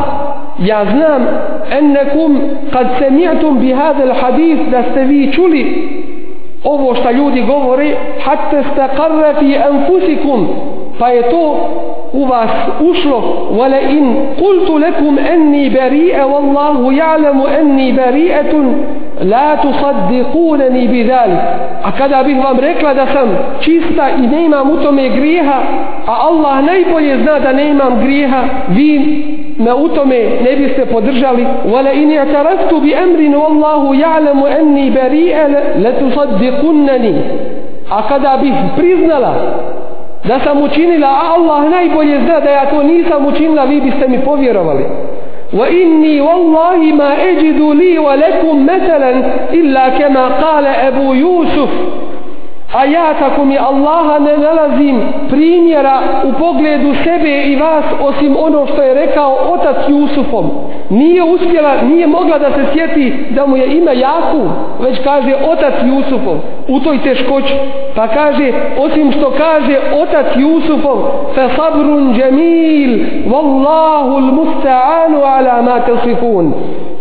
ja 0.59 0.85
znam 0.85 1.27
ennekum 1.79 2.41
kad 2.73 2.87
semi'tum 2.99 3.59
bi 3.59 3.73
hadel 3.73 4.13
hadis 4.21 4.59
da 4.71 4.83
ste 4.91 5.05
vi 5.05 5.33
čuli 5.33 5.89
ovo 6.65 6.95
što 6.95 7.11
ljudi 7.11 7.43
govore 7.43 7.95
ste 8.73 8.97
karre 8.97 9.35
fi 9.39 9.57
anfusikum 9.57 10.49
pa 10.99 11.09
je 11.09 11.31
to 11.31 11.57
u 12.13 12.25
vas 12.25 12.51
ušlo 12.81 13.49
wala 13.59 13.91
in 13.91 14.17
qultu 14.39 14.79
lakum 14.79 15.19
anni 15.33 15.71
bari'a 15.71 16.27
wallahu 16.27 16.93
ya'lamu 16.93 17.47
anni 17.61 17.93
bari'atun 17.93 18.75
la 19.23 19.57
tusaddiqunani 19.57 20.89
bidhalik 20.89 21.39
a 21.85 21.93
kada 21.99 22.23
bih 22.23 22.37
vam 22.45 22.59
rekla 22.61 22.95
da 22.95 23.07
sam 23.07 23.29
čista 23.61 24.09
i 24.19 24.27
ne 24.27 24.45
imam 24.45 24.71
u 24.71 24.77
tome 24.77 25.09
grijeha 25.09 25.59
a 26.07 26.15
Allah 26.29 26.65
najbolje 26.65 27.17
zna 27.23 27.39
da 27.39 27.53
ne 27.53 27.69
imam 27.69 28.01
grijeha 28.01 28.43
vi 28.69 29.23
me 29.59 29.73
u 29.75 29.89
tome 29.89 30.17
ne 30.45 30.57
biste 30.57 30.87
podržali. 30.87 31.47
Wala 31.73 31.93
in 31.93 32.11
i'taraftu 32.11 32.81
bi 32.81 32.95
amrin 32.95 33.35
wallahu 33.35 33.95
ya'lamu 33.95 34.47
anni 34.47 34.91
bari'a 34.91 35.49
la 35.83 35.93
tusaddiqunani. 35.93 37.15
A 37.91 38.09
kada 38.09 38.37
bih 38.43 38.55
priznala 38.77 39.35
da 40.25 40.41
sam 40.41 40.63
učinila 40.63 41.07
a 41.09 41.35
Allah 41.35 41.71
najbolje 41.71 42.21
zna 42.21 42.41
da 42.41 42.51
ja 42.51 42.67
to 42.71 42.83
nisam 42.83 43.27
učinila 43.27 43.65
vi 43.65 43.81
biste 43.81 44.09
mi 44.09 44.19
povjerovali. 44.19 44.85
وإني 45.53 46.21
والله 46.21 46.77
ما 46.77 47.31
أجد 47.31 47.61
لي 47.61 47.99
ولكم 47.99 48.67
مثلا 48.67 49.11
إلا 49.53 49.89
كما 49.89 50.29
قال 50.29 50.67
أبو 50.67 51.15
يوسف. 51.15 51.69
A 52.73 52.85
ja 52.85 53.15
tako 53.19 53.45
mi 53.45 53.59
Allaha 53.59 54.19
ne 54.19 54.37
nalazim 54.37 55.01
primjera 55.31 56.01
u 56.25 56.33
pogledu 56.33 56.95
sebe 57.05 57.43
i 57.43 57.57
vas 57.57 57.85
osim 58.01 58.37
ono 58.39 58.67
što 58.67 58.83
je 58.83 58.95
rekao 58.95 59.37
otac 59.53 59.77
Jusufom. 59.89 60.51
Nije 60.91 61.23
uspjela, 61.23 61.83
nije 61.83 62.07
mogla 62.07 62.39
da 62.39 62.51
se 62.51 62.65
sjeti 62.73 63.13
da 63.31 63.47
mu 63.47 63.57
je 63.57 63.77
ime 63.77 63.99
Jakub 63.99 64.51
već 64.81 64.99
kaže 65.05 65.35
otac 65.51 65.75
Jusufov. 65.85 66.37
U 66.69 66.81
toj 66.81 66.99
teškoći. 66.99 67.55
Pa 67.95 68.09
kaže 68.09 68.53
osim 68.79 69.13
što 69.13 69.31
kaže 69.31 69.79
otac 69.95 70.27
Jusufov 70.37 70.99
fa 71.35 71.49
sabrun 71.57 72.15
džemil 72.15 72.99
wallahu 73.27 74.19
l-musta'anu 74.19 75.23
ala 75.25 75.63
ma 75.63 75.81
tasifun. 75.81 76.53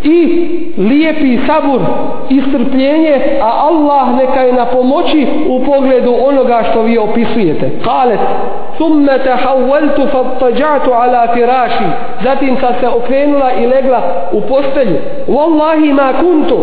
I 0.04 0.48
lijepi 0.78 1.40
sabur 1.48 1.80
i 2.30 2.42
strpljenje 2.42 3.16
a 3.42 3.68
Allah 3.68 4.16
neka 4.18 4.42
je 4.42 4.54
na 4.54 4.66
pomoći 4.66 5.28
u 5.50 5.61
pogledu 5.66 6.16
onoga 6.24 6.64
što 6.72 6.82
vi 6.82 6.98
opisujete. 6.98 7.70
Kalet 7.84 8.20
thumme 8.78 9.20
tahawaltu 9.20 10.08
fattađatu 10.12 10.94
ala 10.94 11.28
firaši 11.34 11.84
zatim 12.24 12.58
sam 12.62 12.74
se 12.80 12.88
okrenula 12.88 13.52
i 13.54 13.68
legla 13.68 14.02
u 14.32 14.42
postelju. 14.42 14.98
Wallahi 15.28 15.94
ma 15.94 16.14
kuntu 16.22 16.58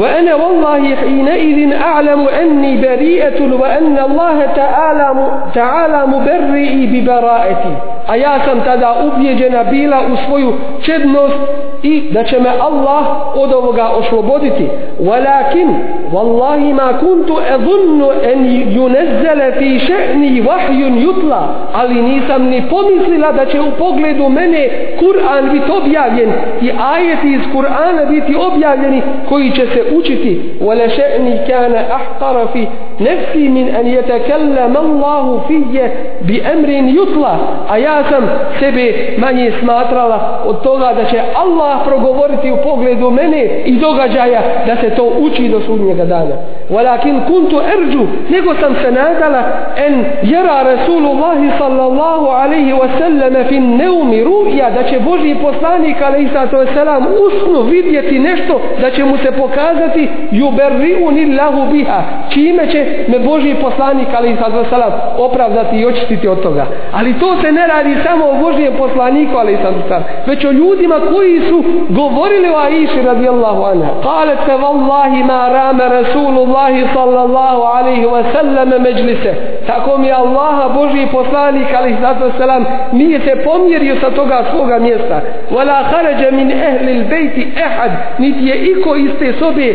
wa 0.00 0.06
ana 0.18 0.36
wallahi 0.36 0.96
hine 0.96 1.38
idin 1.38 1.72
a'lamu 1.72 2.28
anni 2.40 2.78
bari'atun 2.78 3.52
wa 3.60 3.66
anna 3.78 4.02
Allahe 4.04 4.48
ta'ala 4.54 5.14
ta'ala 5.54 6.06
mubarri'i 6.06 6.86
bi 6.86 7.02
bara'ati 7.02 7.95
a 8.06 8.16
ja 8.16 8.40
sam 8.44 8.60
tada 8.60 8.94
ubjeđena 9.06 9.64
bila 9.64 10.00
u 10.12 10.16
svoju 10.26 10.52
čednost 10.82 11.38
i 11.82 12.10
da 12.10 12.24
će 12.24 12.40
me 12.40 12.48
Allah 12.60 13.06
od 13.34 13.52
ovoga 13.52 13.88
osloboditi. 13.88 14.68
Walakin 15.00 15.68
wallahi 16.12 16.74
ma 16.74 16.98
kuntu 16.98 17.38
adhunnu 17.54 18.08
an 18.08 18.38
yunzala 18.76 19.52
fi 19.58 19.78
sha'ni 19.78 20.42
wahyun 20.42 20.94
yutla. 21.04 21.42
Ali 21.74 22.02
nisam 22.02 22.42
ni 22.42 22.62
pomislila 22.70 23.32
da 23.32 23.46
će 23.46 23.60
u 23.60 23.70
pogledu 23.78 24.28
mene 24.28 24.68
Kur'an 25.00 25.50
biti 25.52 25.70
objavljen 25.70 26.32
i 26.62 26.70
ajeti 26.94 27.32
iz 27.32 27.40
Kur'ana 27.54 28.08
biti 28.08 28.36
objavljeni 28.36 29.02
koji 29.28 29.50
će 29.50 29.66
se 29.66 29.82
učiti. 29.96 30.40
Wala 30.60 30.88
sha'ni 30.88 31.38
kana 31.46 31.78
ahqara 31.98 32.46
fi 32.52 32.66
nafsi 32.98 33.48
min 33.48 33.68
an 33.76 33.84
yatakallama 33.84 34.78
Allahu 34.78 35.40
fiyya 35.48 35.88
bi 36.20 36.42
amrin 36.52 36.88
yutla. 36.96 37.36
A 37.68 37.78
ja 37.78 37.95
sam 38.10 38.28
sebe 38.60 39.14
manje 39.18 39.52
smatrala 39.60 40.42
od 40.46 40.62
toga 40.62 40.92
da 40.92 41.04
će 41.04 41.20
Allah 41.34 41.78
progovoriti 41.86 42.50
u 42.50 42.56
pogledu 42.56 43.10
mene 43.10 43.44
i 43.64 43.76
događaja 43.78 44.40
da 44.66 44.76
se 44.76 44.90
to 44.90 45.04
uči 45.18 45.48
do 45.48 45.60
sudnjega 45.60 46.04
dana. 46.04 46.34
Walakin 46.70 47.20
kuntu 47.26 47.60
erđu 47.76 48.06
nego 48.30 48.54
sam 48.54 48.74
se 48.74 48.92
nadala 48.92 49.42
en 49.76 50.04
jera 50.22 50.62
Rasulullah 50.62 51.38
sallallahu 51.58 52.26
alaihi 52.26 52.72
wasallam 52.72 53.48
fi 53.48 53.60
neumi 53.60 54.24
ruja 54.24 54.70
da 54.70 54.82
će 54.82 55.00
Boži 55.00 55.34
poslanik 55.42 56.02
alaihi 56.02 56.28
sallatu 56.32 56.56
wasallam 56.56 57.04
usnu 57.26 57.60
vidjeti 57.62 58.18
nešto 58.18 58.60
da 58.80 58.90
će 58.90 59.04
mu 59.04 59.16
se 59.16 59.32
pokazati 59.32 60.08
juberriuni 60.30 61.34
lahu 61.34 61.72
biha 61.72 62.02
čime 62.30 62.70
će 62.72 62.86
me 63.08 63.18
Boži 63.18 63.54
poslanik 63.54 64.08
alaihi 64.16 64.36
sallatu 64.70 65.22
opravdati 65.22 65.76
i 65.76 65.86
očistiti 65.86 66.28
od 66.28 66.42
toga. 66.42 66.66
Ali 66.92 67.18
to 67.18 67.36
se 67.42 67.52
ne 67.52 67.66
radi 67.66 67.85
samo 68.04 68.24
o 68.24 68.34
Božijem 68.34 68.74
poslaniku 68.78 69.36
alaihi 69.36 69.62
sam 69.62 69.74
sam, 69.88 70.04
već 70.26 70.44
o 70.44 70.52
ljudima 70.52 71.00
koji 71.12 71.40
su 71.48 71.64
govorili 71.88 72.48
o 72.48 72.58
Aiši 72.58 73.02
radijallahu 73.02 73.62
anha. 73.62 73.90
Qalet 74.02 74.38
fe 74.46 74.56
vallahi 74.56 75.24
ma 75.24 75.48
rame 75.48 75.88
Rasulullahi 75.88 76.84
sallallahu 76.94 77.62
alaihi 77.62 78.06
wa 78.06 78.22
sallame 78.32 78.78
međlise. 78.78 79.34
Tako 79.66 79.98
mi 79.98 80.12
Allaha 80.12 80.68
Božiji 80.68 81.06
poslanik 81.12 81.66
ali 81.78 81.96
sam 82.00 82.32
sam, 82.38 82.64
nije 82.92 83.20
se 83.20 83.42
pomjerio 83.44 83.96
sa 84.00 84.10
toga 84.10 84.44
svoga 84.50 84.78
mjesta. 84.78 85.20
Wala 85.50 85.82
harađa 85.90 86.30
min 86.30 86.50
ehli 86.50 86.92
il 86.96 87.04
bejti 87.04 87.52
ehad 87.56 87.90
niti 88.18 88.46
je 88.46 88.56
iko 88.56 88.96
iz 88.96 89.10
te 89.18 89.32
sobe 89.38 89.74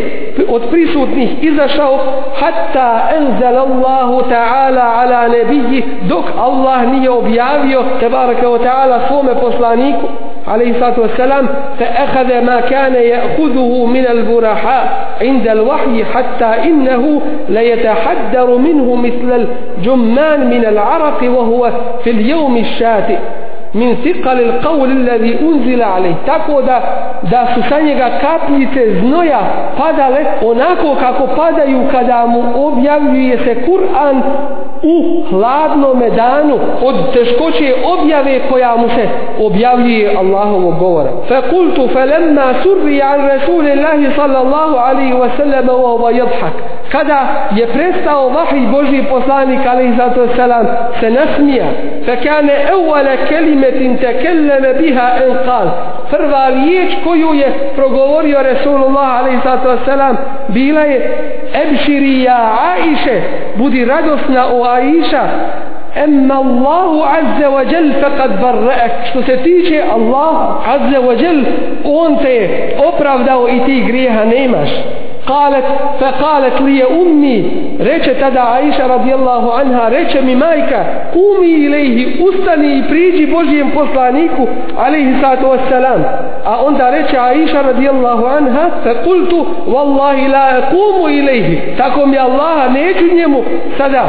od 0.50 0.62
prisutnih 0.72 1.44
izašao 1.44 2.00
hatta 2.40 3.10
enzal 3.18 3.58
Allahu 3.58 4.22
ta'ala 4.30 4.86
ala 5.02 5.28
nebiji 5.28 5.84
dok 6.02 6.26
Allah 6.40 6.92
nije 6.92 7.10
objavio 7.10 7.84
wa 8.08 8.60
ta'ala 8.60 9.08
svome 9.08 9.36
poslaniku 9.36 10.08
عليه 10.48 10.72
الصلاة 10.72 11.00
والسلام 11.00 11.48
فأخذ 11.80 12.42
ما 12.42 12.60
كان 12.62 12.94
يأخذه 12.94 13.86
من 13.86 14.06
البرحاء 14.08 15.08
عند 15.22 15.48
الوحي 15.48 16.04
حتى 16.14 16.46
إنه 16.46 17.22
ليتحدر 17.50 18.58
منه 18.58 18.96
مثل 18.96 19.48
الجمان 19.78 20.50
من 20.50 20.66
العرق 20.66 21.24
وهو 21.24 21.72
في 22.04 22.10
اليوم 22.10 22.58
الشاتئ. 22.58 23.18
Min 23.74 23.96
thiqalil 24.04 24.52
qawl 24.64 24.90
alladhi 24.92 25.38
unzila 25.46 25.86
alayh 25.96 26.16
tako 26.26 26.62
da 26.62 26.82
da 27.32 27.48
su 27.54 27.62
sa 27.70 27.80
njega 27.80 28.10
kapljice 28.22 29.00
znoja 29.00 29.40
padale 29.78 30.26
onako 30.46 30.96
kako 31.00 31.28
padaju 31.36 31.82
kada 31.92 32.26
mu 32.26 32.68
objavljuje 32.68 33.38
se 33.38 33.56
Kur'an 33.66 34.22
u 34.84 35.24
hladnom 35.30 36.00
danu 36.16 36.60
od 36.84 37.14
teškoće 37.14 37.74
objave 37.86 38.40
koja 38.50 38.76
mu 38.76 38.90
se 38.90 39.08
objavljuje 39.46 40.16
Allahovog 40.18 40.80
govora 40.80 41.10
fa 41.28 41.42
qultu 41.52 41.94
falamma 41.94 42.54
surri 42.64 43.02
an 43.02 43.28
rasulillahi 43.28 44.08
sallallahu 44.16 44.76
alayhi 44.76 45.14
wa 45.14 45.30
sallam 45.38 45.68
wa 45.68 45.92
huwa 45.98 46.12
yadhhak 46.12 46.54
kada 46.92 47.50
je 47.56 47.68
prestao 47.68 48.30
vahij 48.30 48.68
Božji 48.72 49.04
poslanik 49.10 49.60
alayhi 49.66 49.98
salatu 49.98 50.20
wasalam 50.20 50.66
se 51.00 51.10
nasmija. 51.10 51.66
Fa 52.06 52.16
kana 52.16 52.54
kelimetin 53.62 53.98
te 53.98 54.14
kelleme 54.22 54.74
biha 54.80 55.08
an 55.24 55.32
qal 55.46 55.68
prva 56.10 56.50
riječ 56.50 56.92
koju 57.04 57.34
je 57.34 57.54
progovorio 57.76 58.44
Resulullah 58.44 59.26
a.s. 59.26 60.18
bila 60.48 60.82
je 60.82 61.18
ebširi 61.54 62.24
ja 62.24 62.58
Aisha 62.74 63.22
budi 63.56 63.86
radosna 63.86 64.48
o 64.54 64.64
Aisha 64.64 65.24
Emma 65.96 66.36
Allahu 66.36 67.04
azza 67.04 67.50
wa 67.50 67.72
jel 67.72 67.94
faqad 68.02 68.42
barraek 68.42 68.92
što 69.10 69.24
se 69.24 69.38
tiče 69.38 69.84
Allah 69.94 70.36
azza 70.68 71.00
wa 71.00 71.24
jel 71.24 71.44
on 71.84 72.18
te 72.18 72.50
opravdao 72.88 73.48
i 73.50 73.60
ti 73.66 73.84
grijeha 73.88 74.26
nemaš 74.26 74.70
قالت 75.28 75.66
فقالت 76.02 76.62
لي 76.62 76.84
أمي 76.84 77.52
رجع 77.80 78.14
تدا 78.30 78.40
عائشة 78.40 78.88
رضي 78.88 79.16
الله 79.16 79.54
عنها 79.54 79.90
رجع 79.90 80.22
مي 80.22 80.36
مايكا 80.36 80.86
قومي 81.14 81.56
إليه 81.68 82.30
أستني 82.30 82.82
بريجي 82.82 83.26
بوجيهم 83.26 83.70
فصلانيك 83.70 84.32
عليه 84.78 85.16
الصلاة 85.16 85.46
والسلام 85.48 86.04
أعند 86.48 86.82
رجع 86.82 87.22
عائشة 87.22 87.62
رضي 87.62 87.90
الله 87.90 88.30
عنها 88.30 88.70
فقلت 88.86 89.34
والله 89.68 90.28
لا 90.28 90.58
أقوم 90.58 91.06
إليه 91.06 91.76
تقوم 91.78 92.14
يا 92.14 92.26
الله 92.28 92.68
نيجو 92.74 93.16
نيمو 93.16 93.44
سدا 93.80 94.04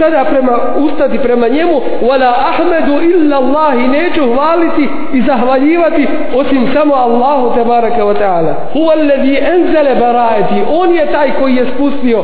sada. 0.00 0.24
Prema 0.24 0.52
برما 0.76 1.18
prema 1.22 1.48
njemu, 1.48 1.82
wala 2.02 2.30
ولا 2.58 2.78
illa 2.78 3.00
إلا 3.02 3.38
الله 3.38 3.74
hvaliti 4.20 4.88
i 5.12 5.20
zahvaljivati, 5.22 6.08
osim 6.34 6.68
samo 6.74 6.94
سمو 6.94 7.04
الله 7.06 7.54
تبارك 7.56 7.98
وتعالى 7.98 8.54
هو 8.76 8.92
الذي 8.92 9.38
أنزل 9.38 10.00
برا 10.00 10.19
baraeti 10.20 10.54
on 10.70 10.94
je 10.94 11.12
taj 11.12 11.30
koji 11.40 11.56
je 11.56 11.66
spustio 11.74 12.22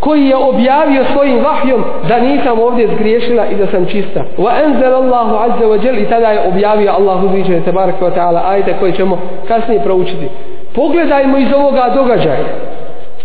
koji 0.00 0.26
je 0.26 0.36
objavio 0.36 1.04
svojim 1.12 1.44
vahjom 1.44 1.84
da 2.08 2.20
nisam 2.20 2.58
ovdje 2.58 2.88
zgriješila 2.94 3.46
i 3.46 3.54
da 3.54 3.66
sam 3.66 3.86
čista. 3.86 4.24
Wa 4.38 4.50
anzal 4.64 4.94
Allahu 4.94 5.36
azza 5.36 5.66
wa 5.66 5.86
jalla 5.86 5.98
i 5.98 6.04
tada 6.04 6.28
je 6.28 6.48
objavio 6.48 6.92
Allah 6.92 7.24
uzvišeni 7.24 7.64
tebareke 7.64 8.04
wa 8.04 8.14
taala 8.14 8.42
ajte 8.46 8.74
koje 8.80 8.92
ćemo 8.92 9.18
kasnije 9.48 9.82
proučiti. 9.82 10.28
Pogledajmo 10.74 11.38
iz 11.38 11.52
ovoga 11.56 11.92
događaja 11.94 12.44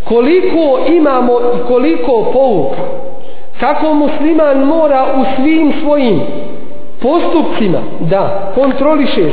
koliko 0.03 0.79
imamo 0.87 1.33
i 1.33 1.67
koliko 1.67 2.25
pouka. 2.33 2.81
Kako 3.59 3.93
musliman 3.93 4.57
mora 4.57 5.05
u 5.21 5.23
svim 5.35 5.73
svojim 5.81 6.21
postupcima 7.01 7.79
da 7.99 8.51
kontroliše 8.55 9.29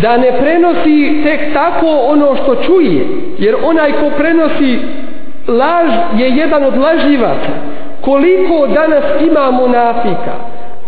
da 0.00 0.16
ne 0.16 0.32
prenosi 0.40 1.22
tek 1.24 1.52
tako 1.52 1.86
ono 1.86 2.36
što 2.36 2.54
čuje 2.54 3.06
jer 3.38 3.54
onaj 3.64 3.92
ko 3.92 4.10
prenosi 4.18 4.78
laž 5.48 5.90
je 6.18 6.28
jedan 6.28 6.64
od 6.64 6.78
lažljivaca. 6.78 7.52
Koliko 8.00 8.66
danas 8.66 9.04
ima 9.20 9.50
munafika 9.50 10.32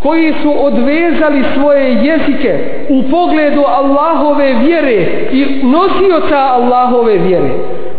koji 0.02 0.34
su 0.42 0.64
odvezali 0.64 1.44
svoje 1.55 1.94
jezike 1.94 2.59
u 2.88 3.02
pogledu 3.11 3.62
Allahove 3.66 4.52
vjere 4.52 5.07
i 5.32 5.46
nosioca 5.62 6.38
Allahove 6.38 7.18
vjere? 7.18 7.50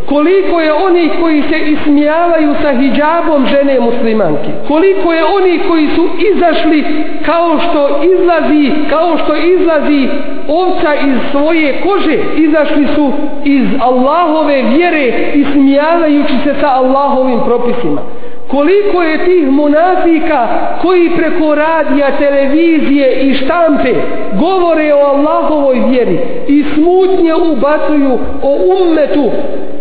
Koliko 0.06 0.62
je 0.62 0.74
oni 0.74 1.10
koji 1.22 1.42
se 1.42 1.58
ismijavaju 1.60 2.56
sa 2.62 2.72
hijabom 2.74 3.46
žene 3.48 3.80
muslimanke? 3.80 4.50
Koliko 4.68 5.14
je 5.14 5.24
oni 5.24 5.60
koji 5.68 5.88
su 5.96 6.08
izašli 6.34 6.84
kao 7.26 7.60
što 7.60 8.04
izlazi 8.04 8.72
kao 8.90 9.18
što 9.18 9.36
izlazi 9.36 10.08
ovca 10.48 10.96
iz 10.96 11.16
svoje 11.32 11.82
kože? 11.82 12.18
Izašli 12.38 12.88
su 12.96 13.12
iz 13.44 13.68
Allahove 13.82 14.62
vjere 14.62 15.32
ismijavajući 15.34 16.34
se 16.44 16.54
sa 16.62 16.68
Allahovim 16.68 17.40
propisima. 17.46 18.02
Koliko 18.48 19.04
je 19.04 19.26
tih 19.26 19.52
munafika 19.52 20.48
koji 20.82 21.10
preko 21.10 21.56
radija, 21.56 22.18
televizije 22.18 23.22
i 23.22 23.34
štampe 23.34 23.94
govore 24.40 24.94
o 24.94 24.98
Allahovoj 24.98 25.80
vjeri 25.90 26.20
i 26.48 26.64
smutnje 26.74 27.34
ubacuju 27.36 28.20
o 28.44 28.58
ummetu 28.82 29.32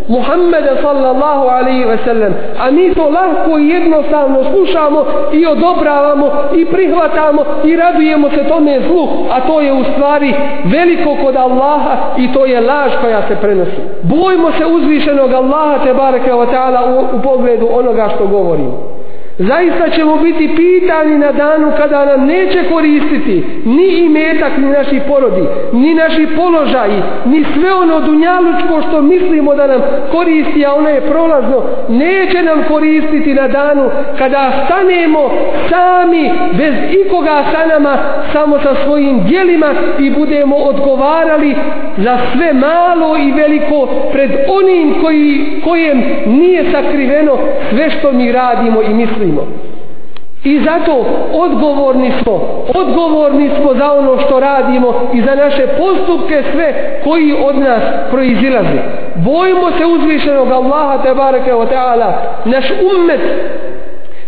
Muhammeda 0.09 0.77
sallallahu 0.83 1.49
alaihi 1.49 1.85
ve 1.85 1.99
sellem. 2.05 2.35
A 2.59 2.71
mi 2.71 2.95
to 2.95 3.09
lahko 3.09 3.59
i 3.59 3.69
jednostavno 3.69 4.39
slušamo 4.53 5.05
i 5.33 5.47
odobravamo 5.47 6.31
i 6.55 6.65
prihvatamo 6.65 7.45
i 7.65 7.77
radujemo 7.77 8.31
se 8.31 8.45
tome 8.49 8.81
zlu 8.81 9.09
a 9.31 9.41
to 9.41 9.61
je 9.61 9.73
u 9.73 9.85
stvari 9.85 10.35
veliko 10.65 11.17
kod 11.25 11.37
Allaha 11.37 11.97
i 12.17 12.33
to 12.33 12.45
je 12.45 12.61
laž 12.61 12.93
koja 13.03 13.23
se 13.29 13.37
prenosi. 13.37 13.81
Bojmo 14.03 14.51
se 14.59 14.67
uzvišenog 14.67 15.33
Allaha 15.33 15.85
te 15.85 15.95
bareke 15.95 16.33
wa 16.33 16.47
ta'ala 16.53 16.81
u, 16.85 17.17
u 17.17 17.23
pogledu 17.23 17.69
onoga 17.73 18.09
što 18.15 18.27
govorimo. 18.27 18.94
Zaista 19.39 19.91
ćemo 19.91 20.17
biti 20.17 20.51
pitani 20.57 21.19
na 21.19 21.33
danu 21.33 21.73
kada 21.77 22.05
nam 22.05 22.27
neće 22.27 22.65
koristiti 22.73 23.45
ni 23.65 23.99
imetak 23.99 24.59
ni 24.59 24.67
naši 24.67 25.01
porodi, 25.09 25.43
ni 25.73 25.95
naši 25.95 26.27
položaji, 26.37 27.03
ni 27.25 27.45
sve 27.55 27.75
ono 27.75 28.01
dunjalučko 28.01 28.83
što 28.89 29.03
mislimo 29.03 29.55
da 29.55 29.67
nam 29.67 29.81
koristi, 30.13 30.67
a 30.67 30.75
ono 30.75 30.89
je 30.89 31.01
prolazno, 31.01 31.63
neće 31.89 32.43
nam 32.43 32.65
koristiti 32.69 33.35
na 33.35 33.49
danu 33.49 33.91
kada 34.19 34.53
stanemo 34.65 35.31
sami, 35.69 36.31
bez 36.53 36.75
ikoga 37.07 37.45
sa 37.53 37.67
nama, 37.67 37.99
samo 38.33 38.59
sa 38.59 38.75
svojim 38.85 39.25
dijelima 39.25 39.75
i 39.99 40.11
budemo 40.11 40.57
odgovarali 40.57 41.55
za 41.97 42.19
sve 42.33 42.53
malo 42.53 43.17
i 43.17 43.33
veliko 43.33 43.89
pred 44.13 44.31
onim 44.49 44.95
koji, 45.03 45.61
kojem 45.65 46.03
nije 46.27 46.65
sakriveno 46.73 47.39
sve 47.71 47.91
što 47.91 48.13
mi 48.13 48.33
radimo 48.33 48.83
i 48.83 48.95
mislimo 48.95 49.24
mislimo. 49.25 49.47
I 50.45 50.61
zato 50.61 51.05
odgovorni 51.33 52.13
smo, 52.23 52.65
odgovorni 52.75 53.51
smo 53.61 53.75
za 53.75 53.93
ono 53.93 54.19
što 54.19 54.41
radimo 54.41 54.95
i 55.13 55.23
za 55.23 55.35
naše 55.35 55.67
postupke 55.67 56.43
sve 56.53 57.01
koji 57.05 57.35
od 57.45 57.59
nas 57.59 57.83
proizilaze. 58.11 58.83
Bojimo 59.15 59.71
se 59.79 59.87
uzvišenog 59.87 60.51
Allaha 60.51 61.03
te 61.03 61.15
bareke 61.15 61.53
ve 61.53 61.67
ta'ala, 61.67 62.13
naš 62.45 62.65
ummet 62.71 63.21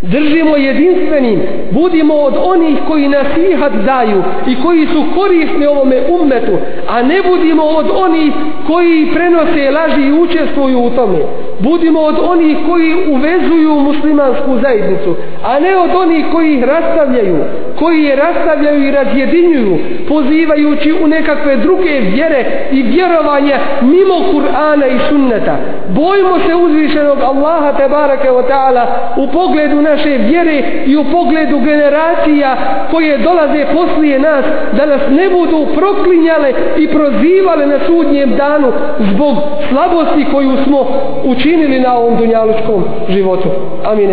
držimo 0.03 0.57
jedinstvenim, 0.57 1.40
budimo 1.70 2.14
od 2.14 2.34
onih 2.44 2.76
koji 2.88 3.09
nasihat 3.09 3.72
daju 3.72 4.22
i 4.47 4.62
koji 4.62 4.86
su 4.86 5.05
korisni 5.14 5.66
ovome 5.66 6.01
ummetu, 6.20 6.53
a 6.88 7.03
ne 7.03 7.22
budimo 7.30 7.62
od 7.62 7.86
onih 7.94 8.32
koji 8.66 9.07
prenose 9.14 9.70
laži 9.70 10.03
i 10.03 10.12
učestvuju 10.12 10.80
u 10.80 10.90
tome. 10.90 11.18
Budimo 11.59 12.01
od 12.01 12.16
onih 12.22 12.57
koji 12.68 12.94
uvezuju 13.11 13.80
muslimansku 13.80 14.59
zajednicu, 14.62 15.14
a 15.44 15.61
ne 15.61 15.76
od 15.76 15.90
onih 15.94 16.26
koji 16.32 16.55
ih 16.55 16.64
rastavljaju, 16.64 17.36
koji 17.79 18.03
je 18.03 18.16
rastavljaju 18.16 18.89
i 18.89 18.91
razjedinjuju, 18.91 19.79
pozivajući 20.09 20.93
u 21.03 21.07
nekakve 21.07 21.57
druge 21.57 22.01
vjere 22.01 22.45
i 22.72 22.83
vjerovanja 22.83 23.57
mimo 23.81 24.14
Kur'ana 24.33 24.87
i 24.87 24.99
sunneta. 25.09 25.57
Bojimo 25.89 26.39
se 26.47 26.55
uzvišenog 26.55 27.18
Allaha 27.20 27.72
te 27.72 27.89
barake 27.89 28.29
wa 28.31 28.43
ta'ala 28.49 28.87
u 29.16 29.33
pogledu 29.33 29.83
naše 29.83 30.11
vjere 30.11 30.62
i 30.87 30.97
u 30.97 31.05
pogledu 31.05 31.59
generacija 31.61 32.57
koje 32.91 33.18
dolaze 33.18 33.64
poslije 33.72 34.18
nas 34.18 34.45
da 34.72 34.87
nas 34.87 35.01
ne 35.11 35.31
budu 35.31 35.66
proklinjale 35.74 36.53
i 36.77 36.89
prozivale 36.89 37.66
na 37.66 37.79
sudnjem 37.87 38.37
danu 38.37 38.72
zbog 38.99 39.37
slabosti 39.68 40.27
koju 40.33 40.57
smo 40.64 40.87
učinili 41.24 41.81
na 41.81 41.95
ovom 41.95 42.16
dunjalučkom 42.16 42.85
životu. 43.09 43.49
Amin. 43.85 44.11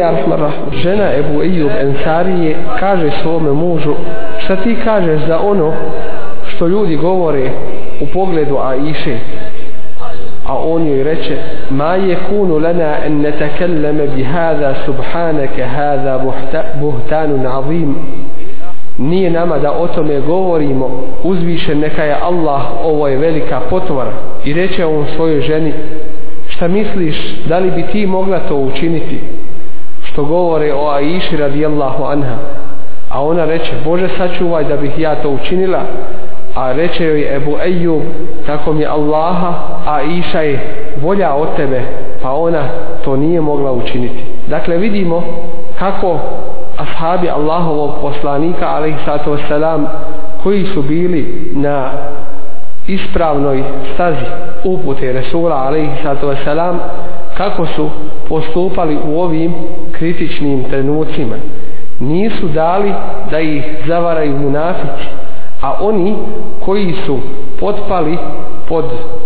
Žena 0.71 1.07
Ebu 1.19 1.41
Ejub 1.41 1.71
Ensarije 1.81 2.55
kaže 2.79 3.11
svome 3.21 3.51
mužu 3.53 3.93
šta 4.43 4.55
ti 4.55 4.75
kažeš 4.83 5.21
za 5.27 5.39
ono 5.39 5.73
što 6.47 6.67
ljudi 6.67 6.95
govore 6.95 7.49
u 8.01 8.05
pogledu 8.13 8.57
Aiše 8.57 9.17
a 10.45 10.57
on 10.57 10.87
joj 10.87 11.03
reče 11.03 11.37
ma 11.69 11.95
je 11.95 12.17
kunu 12.29 12.57
lana 12.59 13.05
en 13.05 13.21
ne 13.97 14.07
bi 14.15 14.23
hada 14.23 14.75
subhanake 14.85 15.63
hada 15.63 16.21
buhtanun 16.79 17.47
azim. 17.47 17.95
Nije 18.97 19.29
nama 19.29 19.57
da 19.57 19.71
o 19.71 19.87
tome 19.87 20.19
govorimo 20.19 20.89
uzvišen 21.23 21.79
neka 21.79 22.03
je 22.03 22.15
Allah 22.21 22.61
ovo 22.83 23.07
je 23.07 23.17
velika 23.17 23.59
potvora 23.69 24.11
i 24.45 24.53
reče 24.53 24.85
on 24.85 25.05
svojoj 25.15 25.41
ženi 25.41 25.73
šta 26.47 26.67
misliš 26.67 27.35
da 27.47 27.59
li 27.59 27.71
bi 27.71 27.83
ti 27.91 28.05
mogla 28.05 28.39
to 28.39 28.55
učiniti? 28.55 29.19
Što 30.03 30.23
govore 30.23 30.73
o 30.73 30.89
Aiši 30.89 31.37
radijallahu 31.37 32.03
anha 32.03 32.35
a 33.13 33.21
ona 33.21 33.45
reče 33.45 33.71
Bože 33.85 34.09
sačuvaj 34.17 34.63
da 34.63 34.77
bih 34.77 34.99
ja 34.99 35.15
to 35.15 35.29
učinila. 35.29 35.79
A 36.55 36.71
reče 36.71 37.05
joj 37.05 37.35
Ebu 37.35 37.57
Ejub 37.65 38.01
tako 38.47 38.73
mi 38.73 38.85
Allaha 38.85 39.53
a 39.87 40.01
Iša 40.01 40.41
je 40.41 40.59
volja 41.01 41.33
od 41.33 41.55
tebe 41.55 41.81
pa 42.21 42.31
ona 42.31 42.63
to 43.03 43.15
nije 43.15 43.41
mogla 43.41 43.71
učiniti. 43.71 44.23
Dakle 44.47 44.77
vidimo 44.77 45.23
kako 45.79 46.19
ashabi 46.77 47.29
Allahovog 47.29 47.91
poslanika 48.01 48.67
alaihissalatu 48.67 49.31
wassalam 49.31 49.85
koji 50.43 50.65
su 50.65 50.81
bili 50.81 51.51
na 51.55 51.89
ispravnoj 52.87 53.63
stazi 53.93 54.25
upute 54.63 55.13
Resula 55.13 55.55
alaihissalatu 55.55 56.27
wassalam 56.27 56.77
kako 57.37 57.65
su 57.65 57.89
postupali 58.29 58.97
u 59.07 59.19
ovim 59.19 59.53
kritičnim 59.91 60.63
trenucima 60.63 61.35
nisu 61.99 62.47
dali 62.47 62.93
da 63.31 63.39
ih 63.39 63.63
zavaraju 63.87 64.37
munafici 64.37 65.07
a 65.61 65.73
oni 65.81 66.15
koji 66.65 66.93
su 67.05 67.19
potpali 67.59 68.17
pod 68.69 68.85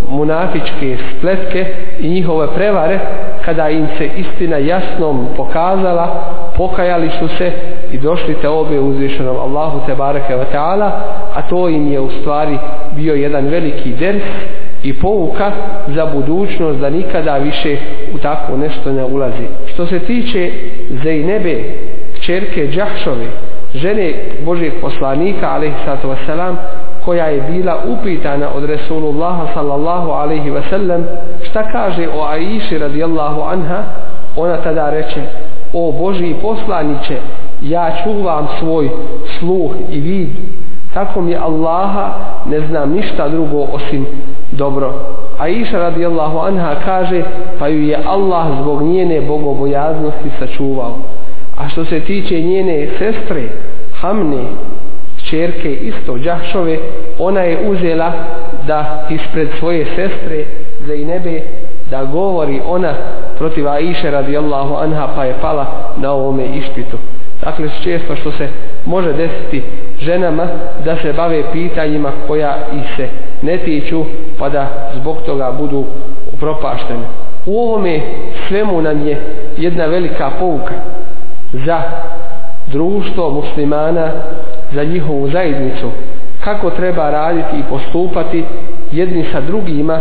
munafičke 0.10 0.98
spletke 1.18 1.66
i 2.00 2.10
njihove 2.10 2.48
prevare 2.56 3.00
kada 3.46 3.70
im 3.70 3.88
se 3.98 4.10
istina 4.18 4.58
jasnom 4.58 5.28
pokazala 5.38 6.34
pokajali 6.58 7.10
su 7.20 7.28
se 7.28 7.52
i 7.92 7.98
došli 7.98 8.34
te 8.34 8.50
obe 8.50 8.80
uzvišenom 8.80 9.38
Allahu 9.38 9.80
te 9.86 9.96
bareke 9.96 10.36
wa 10.36 10.46
ta'ala 10.54 10.92
a 11.36 11.42
to 11.50 11.70
im 11.70 11.92
je 11.92 12.00
u 12.00 12.10
stvari 12.10 12.58
bio 12.96 13.14
jedan 13.16 13.48
veliki 13.48 13.90
ders 13.94 14.24
i 14.84 14.94
pouka 14.94 15.52
za 15.88 16.06
budućnost 16.06 16.80
da 16.80 16.90
nikada 16.90 17.38
više 17.38 17.78
u 18.16 18.18
tako 18.18 18.58
nešto 18.58 18.92
ne 18.92 19.04
ulazi 19.04 19.48
što 19.66 19.86
se 19.86 20.00
tiče 20.00 20.52
Zejnebe 21.04 21.64
čerke 22.28 22.68
Đahšove 22.68 23.28
žene 23.74 24.14
Božijeg 24.46 24.82
poslanika 24.82 25.50
alaihissalatu 25.50 26.08
wasalam 26.08 26.56
koja 27.06 27.26
je 27.26 27.42
bila 27.42 27.78
upitana 27.88 28.48
od 28.56 28.64
Resulullaha 28.64 29.48
sallallahu 29.54 30.12
alaihi 30.12 30.52
wasallam 30.52 31.04
šta 31.44 31.72
kaže 31.72 32.08
o 32.08 32.26
Aiši 32.26 32.78
radijallahu 32.78 33.42
anha? 33.42 33.84
Ona 34.36 34.58
tada 34.58 34.90
reče 34.90 35.22
o 35.74 35.92
Božiji 35.92 36.36
poslaniće 36.42 37.18
ja 37.62 37.92
čuvam 38.04 38.48
svoj 38.60 38.90
sluh 39.40 39.72
i 39.92 40.00
vid. 40.00 40.30
Tako 40.94 41.22
mi 41.22 41.36
Allaha 41.36 42.14
ne 42.46 42.60
znam 42.60 42.92
ništa 42.92 43.30
drugo 43.30 43.68
osim 43.74 44.06
dobro. 44.52 44.94
Aisha 45.40 45.78
radijallahu 45.78 46.38
anha 46.40 46.76
kaže 46.86 47.24
pa 47.60 47.68
ju 47.68 47.88
je 47.88 48.00
Allah 48.08 48.46
zbog 48.62 48.82
njene 48.82 49.22
bogobojaznosti 49.22 50.30
sačuvao. 50.40 50.96
A 51.58 51.70
što 51.70 51.86
se 51.86 52.00
tiče 52.00 52.42
njene 52.42 52.88
sestre, 52.98 53.44
Hamne, 54.00 54.44
čerke 55.30 55.72
isto 55.74 56.18
Đahšove, 56.18 56.78
ona 57.20 57.42
je 57.42 57.70
uzela 57.70 58.12
da 58.68 59.08
ispred 59.10 59.48
svoje 59.60 59.86
sestre 59.86 60.46
Zajnebe 60.88 61.42
da 61.92 62.04
govori 62.04 62.62
ona 62.68 62.94
protiv 63.38 63.68
Aisha 63.68 64.10
radijallahu 64.10 64.76
anha 64.76 65.08
pa 65.16 65.26
je 65.26 65.34
pala 65.42 65.66
na 65.98 66.12
ovome 66.12 66.46
ispitu. 66.46 66.98
Dakle, 67.44 67.70
često 67.84 68.16
što 68.16 68.32
se 68.32 68.48
može 68.86 69.14
desiti 69.14 69.64
ženama 70.00 70.48
da 70.86 70.96
se 70.96 71.14
bave 71.14 71.44
pitanjima 71.54 72.12
koja 72.28 72.58
ih 72.76 72.96
se 72.96 73.08
ne 73.42 73.58
tiču 73.58 74.04
pa 74.40 74.50
da 74.50 74.92
zbog 74.96 75.18
toga 75.26 75.52
budu 75.60 75.86
propaštene. 76.40 77.04
U 77.46 77.60
ovome 77.60 78.02
svemu 78.48 78.82
nam 78.82 79.08
je 79.08 79.18
jedna 79.58 79.86
velika 79.86 80.32
pouka 80.40 80.74
za 81.54 81.82
društvo 82.68 83.30
muslimana, 83.30 84.12
za 84.74 84.84
njihovu 84.84 85.30
zajednicu, 85.30 85.88
kako 86.44 86.70
treba 86.70 87.10
raditi 87.10 87.58
i 87.60 87.64
postupati 87.70 88.44
jedni 88.92 89.26
sa 89.32 89.42
drugima 89.42 90.00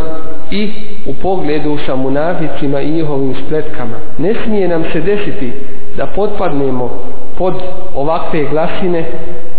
i 0.51 0.71
u 1.05 1.13
pogledu 1.13 1.77
sa 1.85 1.95
munaficima 1.95 2.81
i 2.81 2.91
njihovim 2.91 3.35
spletkama. 3.45 3.95
Ne 4.17 4.33
smije 4.45 4.67
nam 4.67 4.83
se 4.93 5.01
desiti 5.01 5.51
da 5.97 6.07
potpadnemo 6.07 6.89
pod 7.37 7.53
ovakve 7.95 8.43
glasine, 8.43 9.05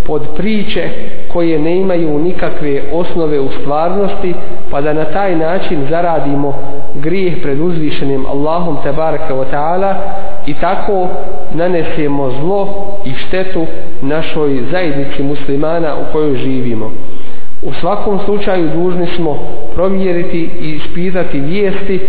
pod 0.09 0.23
priče 0.37 0.89
koje 1.33 1.59
ne 1.59 1.77
imaju 1.77 2.19
nikakve 2.19 2.83
osnove 2.93 3.41
u 3.41 3.49
stvarnosti, 3.61 4.35
pa 4.71 4.81
da 4.81 4.93
na 4.93 5.05
taj 5.05 5.37
način 5.37 5.87
zaradimo 5.91 6.55
grijeh 6.95 7.43
pred 7.43 7.61
uzvišenim 7.61 8.27
Allahom 8.27 8.77
tebareke 8.83 9.33
wa 9.33 9.45
ta'ala 9.53 9.95
i 10.47 10.55
tako 10.55 11.09
nanesemo 11.53 12.31
zlo 12.41 12.69
i 13.05 13.15
štetu 13.15 13.67
našoj 14.03 14.63
zajednici 14.71 15.23
muslimana 15.23 15.95
u 15.95 16.13
kojoj 16.13 16.37
živimo. 16.37 16.91
U 17.63 17.73
svakom 17.73 18.19
slučaju 18.25 18.71
dužni 18.75 19.07
smo 19.07 19.39
provjeriti 19.75 20.51
i 20.61 20.71
ispitati 20.71 21.41
vijesti, 21.41 22.01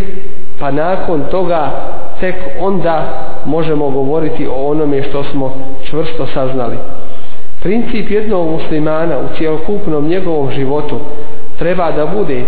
pa 0.59 0.71
nakon 0.71 1.21
toga 1.31 1.71
tek 2.19 2.35
onda 2.59 3.25
možemo 3.45 3.89
govoriti 3.89 4.47
o 4.47 4.71
onome 4.71 5.03
što 5.03 5.23
smo 5.23 5.53
čvrsto 5.89 6.25
saznali. 6.33 6.77
Princip 7.63 8.11
jednog 8.11 8.51
muslimana 8.51 9.17
u 9.17 9.37
cijelokupnom 9.37 10.07
njegovom 10.07 10.51
životu 10.51 10.95
treba 11.59 11.91
da 11.91 12.05
bude 12.05 12.43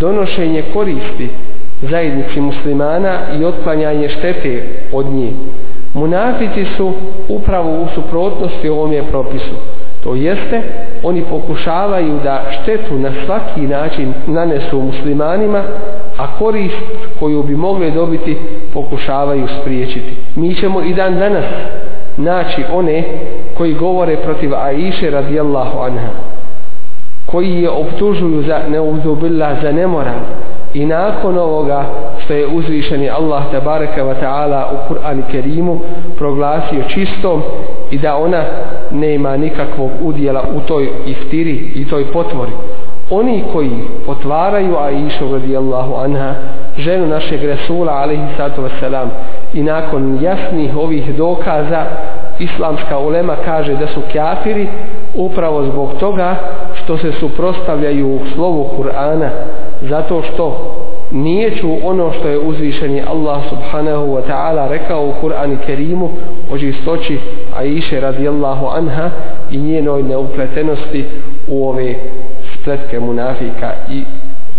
donošenje 0.00 0.62
koristi 0.74 1.28
zajednici 1.82 2.40
muslimana 2.40 3.18
i 3.40 3.44
otklanjanje 3.44 4.08
štete 4.08 4.62
od 4.92 5.06
njih. 5.06 5.32
Munafici 5.94 6.64
su 6.76 6.92
upravo 7.28 7.70
u 7.70 7.86
suprotnosti 7.94 8.68
ovom 8.68 8.92
je 8.92 9.02
propisu. 9.02 9.54
To 10.04 10.14
jeste, 10.14 10.62
oni 11.02 11.22
pokušavaju 11.30 12.18
da 12.24 12.42
štetu 12.50 12.94
na 12.98 13.10
svaki 13.26 13.60
način 13.60 14.12
nanesu 14.26 14.80
muslimanima, 14.80 15.62
a 16.18 16.38
korist 16.38 16.76
koju 17.20 17.42
bi 17.42 17.56
mogli 17.56 17.90
dobiti 17.90 18.36
pokušavaju 18.74 19.46
spriječiti. 19.60 20.16
Mi 20.36 20.54
ćemo 20.54 20.82
i 20.82 20.94
dan 20.94 21.18
danas 21.18 21.44
naći 22.16 22.64
one 22.72 23.04
koji 23.56 23.74
govore 23.74 24.16
protiv 24.16 24.54
Aiše 24.54 25.10
radijallahu 25.10 25.78
anha, 25.78 26.08
koji 27.26 27.62
je 27.62 27.70
optužuju 27.70 28.42
za 28.42 28.60
neuzubillah 28.68 29.62
za 29.62 29.72
nemoral 29.72 30.20
i 30.74 30.86
nakon 30.86 31.38
ovoga 31.38 31.84
što 32.24 32.34
je 32.34 32.46
uzvišeni 32.46 33.10
Allah 33.10 33.42
tabaraka 33.52 34.04
wa 34.04 34.14
ta'ala 34.22 34.64
u 34.72 34.92
Kur'an 34.92 35.22
Kerimu 35.30 35.80
proglasio 36.18 36.82
čistom 36.88 37.42
i 37.90 37.98
da 37.98 38.16
ona 38.16 38.44
nema 38.90 39.36
nikakvog 39.36 39.90
udjela 40.02 40.42
u 40.56 40.60
toj 40.60 40.88
iftiri 41.06 41.72
i 41.74 41.88
toj 41.88 42.04
potvori. 42.12 42.52
Oni 43.10 43.44
koji 43.52 43.70
otvaraju 44.06 44.76
Aisha 44.78 45.24
radijallahu 45.32 45.94
anha, 45.94 46.34
ženu 46.78 47.06
našeg 47.06 47.44
Resula 47.44 47.92
alaihi 47.92 48.22
sallatu 48.36 48.62
wasalam 48.62 49.08
i 49.54 49.62
nakon 49.62 50.18
jasnih 50.22 50.76
ovih 50.76 51.16
dokaza 51.16 51.84
islamska 52.38 52.98
ulema 52.98 53.36
kaže 53.44 53.74
da 53.76 53.86
su 53.86 54.00
kafiri 54.12 54.66
upravo 55.14 55.64
zbog 55.64 55.88
toga 56.00 56.34
što 56.74 56.98
se 56.98 57.12
suprostavljaju 57.12 58.20
slovu 58.34 58.70
Kur'ana 58.78 59.28
zato 59.82 60.22
što 60.22 60.74
nije 61.10 61.56
ču 61.56 61.68
ono 61.84 62.12
što 62.12 62.28
je 62.28 62.38
uzvišeni 62.38 63.02
Allah 63.10 63.42
subhanahu 63.48 64.06
wa 64.06 64.20
ta'ala 64.28 64.68
rekao 64.68 65.06
u 65.06 65.12
Kur'ani 65.22 65.56
Kerimu 65.66 66.10
o 66.52 66.58
čistoći 66.58 67.18
Aisha 67.56 68.00
radijallahu 68.00 68.66
anha 68.66 69.10
i 69.50 69.58
njenoj 69.58 70.02
neupletenosti 70.02 71.04
u 71.48 71.68
ove 71.68 71.94
spletke 72.64 73.00
munafika 73.00 73.72
i 73.90 74.04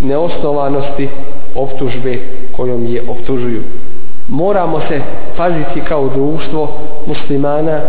neosnovanosti 0.00 1.08
optužbe 1.54 2.18
kojom 2.56 2.86
je 2.86 3.02
optužuju. 3.10 3.62
Moramo 4.28 4.80
se 4.80 5.00
paziti 5.36 5.80
kao 5.88 6.08
društvo 6.08 6.68
muslimana 7.06 7.80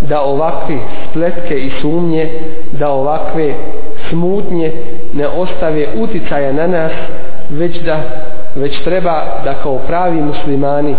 da 0.00 0.20
ovakve 0.20 0.78
spletke 1.10 1.60
i 1.60 1.70
sumnje, 1.80 2.30
da 2.72 2.90
ovakve 2.90 3.54
smutnje 4.10 4.72
ne 5.14 5.28
ostave 5.28 5.86
uticaja 5.96 6.52
na 6.52 6.66
nas, 6.66 6.92
već 7.50 7.80
da 7.80 8.00
već 8.54 8.82
treba 8.84 9.22
da 9.44 9.54
kao 9.62 9.78
pravi 9.86 10.20
muslimani 10.20 10.94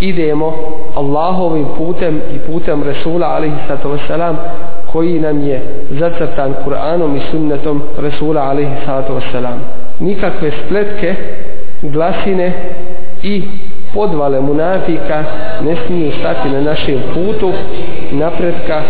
idemo 0.00 0.54
Allahovim 0.94 1.66
putem 1.78 2.20
i 2.34 2.38
putem 2.38 2.82
Resula 2.82 3.26
alaihi 3.26 3.56
sallatu 3.66 3.88
koji 4.96 5.20
nam 5.20 5.42
je 5.46 5.60
zacrtan 5.90 6.54
Kur'anom 6.64 7.16
i 7.16 7.20
sunnetom 7.30 7.82
Resula 7.98 8.40
alaihi 8.42 8.70
salatu 8.86 9.12
wasalam 9.12 9.58
nikakve 10.00 10.50
spletke 10.50 11.14
glasine 11.82 12.52
i 13.22 13.42
podvale 13.94 14.40
munafika 14.40 15.24
ne 15.64 15.76
smiju 15.86 16.12
stati 16.20 16.48
na 16.48 16.60
našem 16.60 17.02
putu 17.14 17.52
napretka 18.12 18.82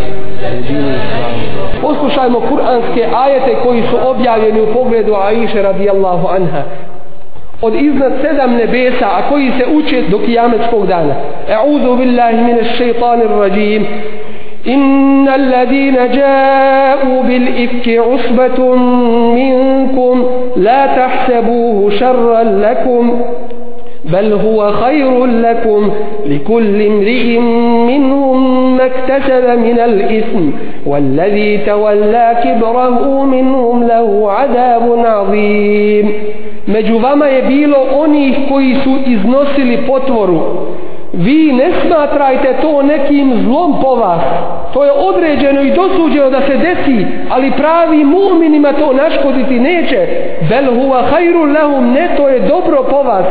u 0.59 0.63
dini 0.69 0.93
islamu. 0.97 1.43
Poslušajmo 1.83 2.41
kuranske 2.41 3.07
ajete 3.17 3.57
koji 3.63 3.83
su 3.83 3.97
objavljeni 4.11 4.61
u 4.61 4.73
pogledu 4.73 5.15
Aisha 5.15 5.63
radijallahu 5.63 6.29
anha 6.29 6.63
od 7.63 7.75
iznad 7.75 8.13
sedam 8.23 8.55
nebesa, 8.55 9.07
a 9.07 9.29
koji 9.29 9.51
se 9.59 9.67
uče 9.73 10.03
do 10.11 10.19
kijametskog 10.19 10.87
dana. 10.87 11.15
E'udhu 11.49 11.97
billahi 11.97 12.37
min 12.37 12.59
šeitanir 12.79 13.31
rajim. 13.39 13.87
إن 14.69 15.29
الذين 15.29 15.95
جاءوا 15.95 17.23
بالإفك 17.23 17.89
عصبة 17.89 18.75
منكم 19.35 20.25
لا 20.57 20.87
تحسبوه 20.87 21.91
شرا 21.91 22.43
لكم 22.43 23.21
بل 24.13 24.33
هو 24.33 24.73
خير 24.73 25.25
لكم 25.27 25.91
لكل 26.27 26.83
امرئ 26.83 27.39
منهم 27.89 28.77
ما 28.77 28.85
اكتسب 28.87 29.59
من 29.59 29.79
الإثم 29.79 30.51
والذي 30.87 31.59
تولى 31.59 32.37
كبره 32.45 33.25
منهم 33.25 33.85
له 33.85 34.33
عذاب 34.33 35.05
عظيم 35.07 36.13
među 36.67 36.99
vama 36.99 37.27
je 37.27 37.43
bilo 37.43 37.77
onih 37.95 38.37
koji 38.49 38.75
su 38.75 38.91
iznosili 39.07 39.79
potvoru. 39.87 40.41
Vi 41.17 41.53
ne 41.53 41.71
smatrajte 41.87 42.55
to 42.63 42.83
nekim 42.83 43.33
zlom 43.45 43.81
po 43.83 43.95
vas. 43.95 44.21
To 44.73 44.85
je 44.85 44.93
određeno 44.93 45.63
i 45.63 45.71
dosuđeno 45.71 46.31
da 46.31 46.41
se 46.41 46.57
desi, 46.57 47.07
ali 47.31 47.51
pravi 47.51 48.05
mu'minima 48.05 48.73
to 48.79 48.93
naškoditi 48.93 49.61
neće. 49.61 50.07
Bel 50.49 50.65
huwa 50.65 51.03
hajru 51.11 51.45
lahum, 51.45 51.93
ne 51.93 52.09
to 52.17 52.29
je 52.29 52.41
dobro 52.41 52.83
po 52.91 53.03
vas. 53.03 53.27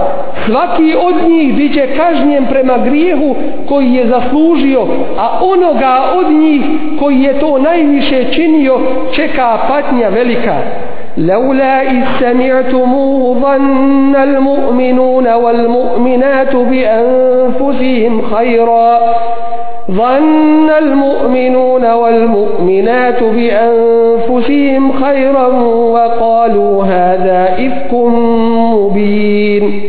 Svaki 0.46 0.96
od 1.02 1.30
njih 1.30 1.56
bit 1.56 1.74
će 1.74 1.96
kažnjen 1.96 2.46
prema 2.46 2.78
grijehu 2.78 3.36
koji 3.68 3.94
je 3.94 4.08
zaslužio, 4.08 4.82
a 5.18 5.40
onoga 5.42 6.04
od 6.16 6.32
njih 6.32 6.62
koji 7.00 7.22
je 7.22 7.40
to 7.40 7.58
najviše 7.58 8.24
činio 8.34 8.80
čeka 9.16 9.58
patnja 9.68 10.10
velika. 10.10 10.56
لولا 11.17 11.83
إذ 11.83 12.05
سمعتموه 12.21 13.41
ظن 13.41 14.17
المؤمنون 14.17 15.33
والمؤمنات 15.33 16.57
بأنفسهم 16.57 18.23
خيرا 18.23 19.01
ظن 19.91 20.71
المؤمنون 20.71 21.93
والمؤمنات 21.93 23.23
بأنفسهم 23.23 24.93
خيرا 24.93 25.47
وقالوا 25.95 26.85
هذا 26.85 27.49
إفك 27.59 27.95
مبين 28.75 29.83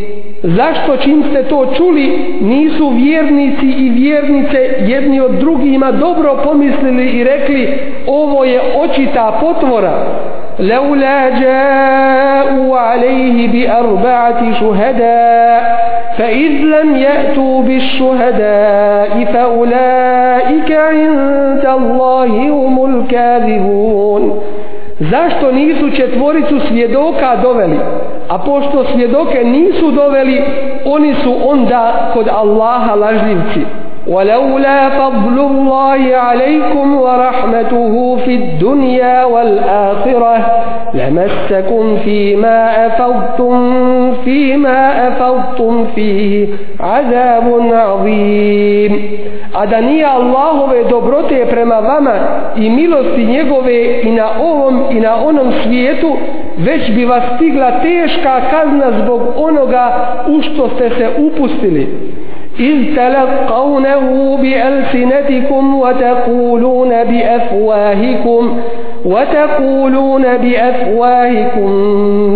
Zašto 0.43 0.97
čim 0.97 1.24
ste 1.30 1.43
to 1.43 1.65
čuli 1.78 2.19
nisu 2.41 2.89
vjernici 2.89 3.65
i 3.65 3.89
vjernice 3.89 4.76
jedni 4.88 5.22
od 5.22 5.32
drugima 5.32 5.91
dobro 5.91 6.38
pomislili 6.43 7.09
i 7.09 7.24
rekli 7.24 7.80
ovo 8.07 8.43
je 8.43 8.61
očita 8.78 9.38
potvora 9.41 10.05
لولا 10.59 11.30
جاءوا 11.39 12.78
عليه 12.78 13.47
بأربعة 13.47 14.53
شهداء 14.59 15.91
فإذ 16.17 16.51
لم 16.51 16.95
يأتوا 16.95 17.61
بالشهداء 17.61 19.26
فأولئك 19.34 20.72
عند 20.72 21.65
الله 21.65 22.49
هم 22.49 22.86
الكاذبون 22.86 24.41
Zašto 25.01 25.51
nisu 25.51 25.89
četvoricu 25.89 26.59
svjedoka 26.59 27.36
doveli? 27.36 27.80
A 28.30 28.38
pošto 28.38 28.86
svjedoke 28.86 29.43
nisu 29.43 29.91
doveli, 29.91 30.41
oni 30.86 31.13
su 31.24 31.36
onda 31.49 32.11
kod 32.13 32.28
Allaha 32.28 32.95
lažljivci. 32.95 33.65
ولولا 34.07 34.89
فضل 34.89 35.39
الله 35.39 36.15
عليكم 36.15 36.95
ورحمته 36.95 38.17
في 38.26 38.36
الدنيا 38.36 39.24
والآخرة 39.24 40.38
لمسكم 40.93 41.97
فيما 41.97 42.88
أفضتم 42.88 44.13
فيما 44.13 45.07
أفضتم 45.07 45.86
فيه 45.95 46.47
عذاب 46.80 47.69
عظيم 47.72 49.22
a 49.53 49.65
da 49.65 49.82
nije 49.82 50.05
Allahove 50.05 50.84
dobrote 50.89 51.45
prema 51.45 51.76
vama 51.76 52.13
i 52.55 52.69
milosti 52.69 53.26
njegove 53.26 54.01
i 54.03 54.11
na 54.11 54.30
ovom 54.41 54.84
i 54.91 54.99
na 54.99 55.26
onom 55.26 55.51
svijetu, 55.63 56.17
već 56.57 56.91
bi 56.91 57.05
vas 57.05 57.24
stigla 57.36 57.72
teška 57.72 58.41
kazna 58.51 58.91
zbog 59.03 59.22
onoga 59.36 60.07
u 60.28 60.41
što 60.41 60.69
ste 60.69 60.89
se 60.89 61.09
upustili. 61.17 61.88
إذ 62.61 62.96
تلقونه 62.96 64.36
بألسنتكم 64.42 65.80
وتقولون 65.80 66.88
بأفواهكم 67.04 68.59
وتقولون 69.04 70.22
بأفواهكم 70.36 71.70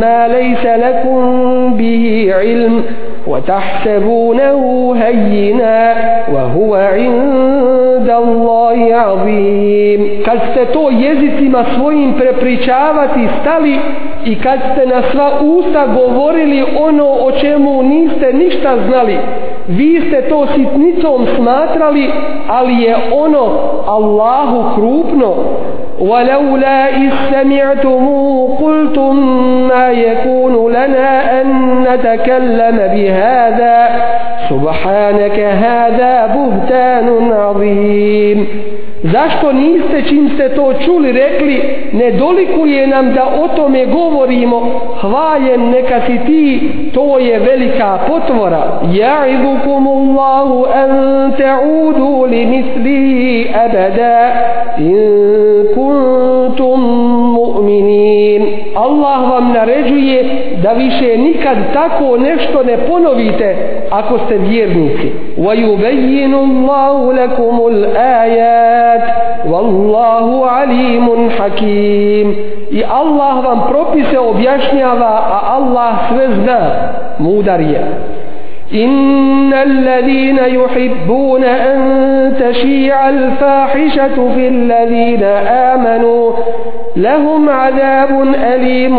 ما 0.01 0.29
ليس 0.29 0.67
لكم 0.67 1.21
به 1.75 2.31
علم 2.39 2.83
وتحسبونه 3.27 4.95
هينا 4.99 5.95
وهو 6.35 6.75
عند 6.75 7.90
الله 8.10 8.96
عظيم 8.96 10.24
kad 10.26 10.40
ste 10.52 10.66
to 10.66 10.90
jezicima 10.90 11.66
svojim 11.76 12.14
prepričavati 12.14 13.28
stali 13.42 13.80
i 14.26 14.36
kad 14.36 14.60
ste 14.72 14.86
na 14.86 15.02
sva 15.12 15.32
usta 15.42 15.88
govorili 15.88 16.64
ono 16.80 17.06
o 17.06 17.32
čemu 17.32 17.84
niste 17.84 18.34
ništa 18.34 18.76
znali 18.88 19.18
vi 19.68 20.02
ste 20.08 20.22
to 20.22 20.48
sitnicom 20.48 21.28
smatrali 21.36 22.10
ali 22.48 22.82
je 22.82 22.96
ono 23.14 23.46
Allahu 23.88 24.76
krupno 24.76 25.36
ولولا 26.00 26.90
إذ 26.90 27.12
سمعتموه 27.32 28.58
قلتم 28.62 29.16
ما 29.68 29.92
يكون 29.92 30.72
لنا 30.72 31.42
أن 31.42 31.48
نتكلم 31.84 32.78
بهذا 32.78 33.88
سبحانك 34.71 35.39
هذا 35.39 36.27
بهتان 36.35 37.33
عظيم 37.33 38.47
zašto 39.05 39.53
niste 39.53 40.03
čim 40.09 40.29
ste 40.35 40.49
to 40.49 40.73
čuli 40.85 41.13
rekli 41.13 41.63
ne 41.93 42.11
dolikuje 42.11 42.87
nam 42.87 43.15
da 43.15 43.25
o 43.43 43.49
tome 43.49 43.87
govorimo 43.87 44.81
hvaljen 45.01 45.71
neka 45.71 46.01
si 46.07 46.19
ti 46.27 46.71
to 46.95 47.19
je 47.19 47.39
velika 47.39 47.99
potvora. 48.09 48.81
Ja'idukum 48.93 49.87
Allahu 49.99 50.67
an 50.83 50.91
ta'udu 51.39 52.27
li 52.31 52.47
mislihi 52.47 53.51
abada. 53.65 54.19
In 54.79 55.67
kun 55.75 56.30
Allah 58.90 59.30
vam 59.32 59.54
naređuje 59.54 60.24
da 60.64 60.72
više 60.72 61.18
nikad 61.18 61.58
tako 61.74 62.18
nešto 62.18 62.64
ne 62.64 62.78
ponovite 62.78 63.56
ako 63.92 64.18
ste 64.18 64.38
vjernici 64.38 65.12
wa 65.38 65.56
yubayyinu 65.56 66.38
Allahu 66.38 67.12
lakumul 67.12 67.86
ayat 67.96 68.36
الآيات 68.36 69.08
والله 69.52 70.48
عليم 70.48 71.30
حكيم 71.30 72.36
i 72.72 72.84
Allah 72.84 73.44
vam 73.46 73.60
propise 73.70 74.20
objašnjava 74.20 75.14
a 75.32 75.40
Allah 75.56 75.94
sve 76.10 76.28
zna 76.36 76.62
mudar 77.20 77.62
je 77.62 77.82
إن 78.75 79.53
الذين 79.53 80.39
يحبون 80.39 81.45
أن 81.45 81.81
تشيع 82.41 83.09
الفاحشة 83.09 84.35
في 84.35 84.49
الذين 84.49 85.23
آمنوا 85.49 86.33
لهم 86.97 87.49
عذاب 87.49 88.23
أليم 88.55 88.97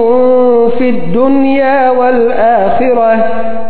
في 0.70 0.90
الدنيا 0.90 1.90
والآخرة 1.90 3.26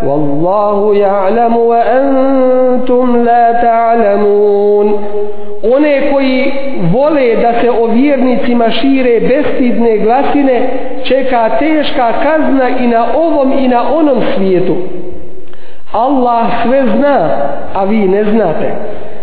والله 0.05 0.95
يعلم 0.95 1.57
وأنتم 1.57 3.23
لا 3.23 3.51
تعلمون. 3.51 4.99
One 5.63 6.11
koji 6.11 6.51
vole 6.93 7.35
da 7.35 7.53
se 7.61 7.69
o 7.69 7.85
vjernicima 7.87 8.69
šire 8.69 9.19
bestidne 9.19 9.97
glasine 9.97 10.69
čeka 11.03 11.49
teška 11.59 12.13
kazna 12.23 12.69
i 12.69 12.87
na 12.87 13.05
ovom 13.15 13.51
i 13.59 13.67
na 13.67 13.93
onom 13.95 14.21
svijetu. 14.35 14.75
Allah 15.91 16.45
sve 16.63 16.83
zna 16.95 17.29
a 17.73 17.83
vi 17.85 18.07
ne 18.07 18.23
znate 18.23 18.75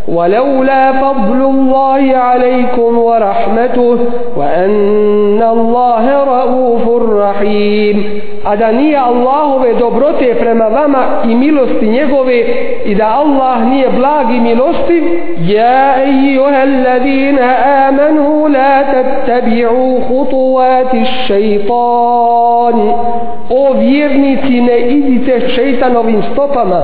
ولولا 0.07 0.91
فضل 0.93 1.41
الله 1.41 2.17
عليكم 2.17 2.97
ورحمته 2.97 3.97
وأن 4.37 5.41
الله 5.43 6.23
رؤوف 6.23 7.03
رحيم 7.13 8.03
a 8.45 8.55
da 8.55 8.71
nije 8.71 8.97
Allahove 8.97 9.73
dobrote 9.79 10.35
prema 10.39 10.67
vama 10.67 11.03
i 11.29 11.35
milosti 11.35 11.87
njegove 11.87 12.43
i 12.85 12.95
da 12.95 13.07
Allah 13.07 13.65
nije 13.67 13.89
blag 13.89 14.31
i 14.35 14.39
milostiv 14.39 15.03
ja 15.39 15.95
ejuha 16.03 16.61
alladina 16.61 17.55
amanu 17.87 18.47
la 18.47 18.83
tattabi'u 18.93 20.01
hutuvati 20.07 21.05
šeitan 21.27 22.77
o 23.49 23.73
vjernici 23.79 24.61
ne 24.61 24.79
idite 24.79 25.49
šeitanovim 25.49 26.21
stopama 26.33 26.83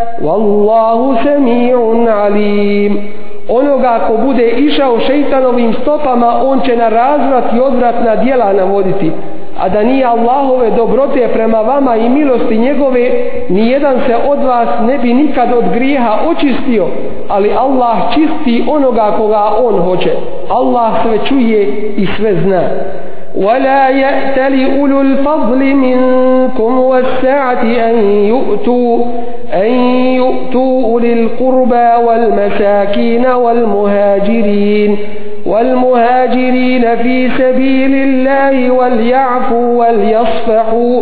Wallahu 0.23 1.15
sami'un 1.23 2.07
alim. 2.07 2.97
Onoga 3.49 3.99
ko 4.07 4.17
bude 4.17 4.49
išao 4.49 4.99
šeitanovim 4.99 5.73
stopama, 5.81 6.41
on 6.43 6.59
će 6.59 6.75
na 6.75 6.89
razvrat 6.89 7.53
i 7.55 7.59
odvratna 7.59 8.15
dijela 8.15 8.53
navoditi. 8.53 9.11
A 9.59 9.69
da 9.69 9.83
nije 9.83 10.05
Allahove 10.05 10.71
dobrote 10.71 11.27
prema 11.33 11.57
vama 11.61 11.95
i 11.95 12.09
milosti 12.09 12.57
njegove, 12.57 13.11
nijedan 13.49 13.95
se 14.07 14.15
od 14.29 14.43
vas 14.43 14.69
ne 14.87 14.97
bi 14.97 15.13
nikad 15.13 15.53
od 15.53 15.63
grijeha 15.73 16.17
očistio, 16.27 16.87
ali 17.27 17.53
Allah 17.53 17.97
čisti 18.13 18.63
onoga 18.69 19.13
koga 19.17 19.51
on 19.63 19.81
hoće. 19.81 20.11
Allah 20.49 20.91
sve 21.03 21.17
čuje 21.27 21.63
i 21.97 22.07
sve 22.17 22.35
zna. 22.35 22.61
ولا 23.35 23.89
يأتل 23.89 24.79
أولو 24.79 25.01
الفضل 25.01 25.57
منكم 25.75 26.79
والسعة 26.79 27.61
أن 27.63 27.99
يؤتوا, 28.25 29.03
أن 29.53 29.71
يؤتوا 30.15 30.83
أولي 30.85 31.13
القربى 31.13 32.05
والمساكين 32.07 33.25
والمهاجرين 33.25 34.97
والمهاجرين 35.45 36.95
في 36.95 37.29
سبيل 37.37 37.95
الله 37.95 38.71
وليعفوا 38.71 39.85
وليصفحوا 39.87 41.01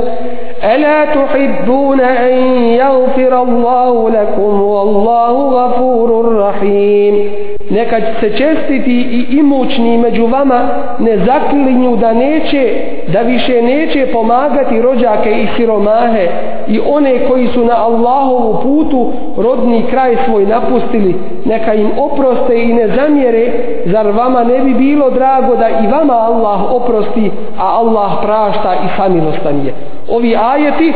ألا 0.65 1.05
تحبون 1.05 2.01
أن 2.01 2.33
يغفر 2.63 3.43
الله 3.43 4.11
لكم 4.11 4.63
والله 4.63 5.33
غفور 5.33 6.39
رحيم 6.39 7.31
neka 7.71 7.97
se 8.21 8.31
čestiti 8.31 8.91
i 8.91 9.37
imućni 9.39 9.99
među 9.99 10.27
vama 10.27 10.69
ne 10.99 11.19
zaklinju 11.19 11.97
da 11.97 12.13
neće, 12.13 12.75
da 13.13 13.21
više 13.21 13.63
neće 13.63 14.07
pomagati 14.13 14.83
rođake 14.83 15.31
i 15.31 15.47
siromahe 15.57 16.29
i 16.69 16.81
one 16.87 17.29
koji 17.29 17.47
su 17.47 17.65
na 17.65 17.85
Allahovu 17.85 18.63
putu 18.63 19.13
rodni 19.37 19.85
kraj 19.91 20.17
svoj 20.27 20.47
napustili, 20.47 21.15
neka 21.45 21.75
im 21.75 21.91
oproste 21.99 22.63
i 22.63 22.73
ne 22.73 22.89
zamjere, 22.89 23.53
zar 23.87 24.07
vama 24.07 24.45
ne 24.45 24.59
bi 24.59 24.75
bilo 24.75 25.11
drago 25.11 25.57
da 25.57 25.69
i 25.69 25.87
vama 25.87 26.15
Allah 26.15 26.73
oprosti, 26.73 27.31
a 27.59 27.79
Allah 27.79 28.13
prašta 28.23 28.75
i 28.75 28.89
samilostan 28.97 29.67
je. 29.67 29.75
Ovi 30.12 30.36
ajeti 30.36 30.94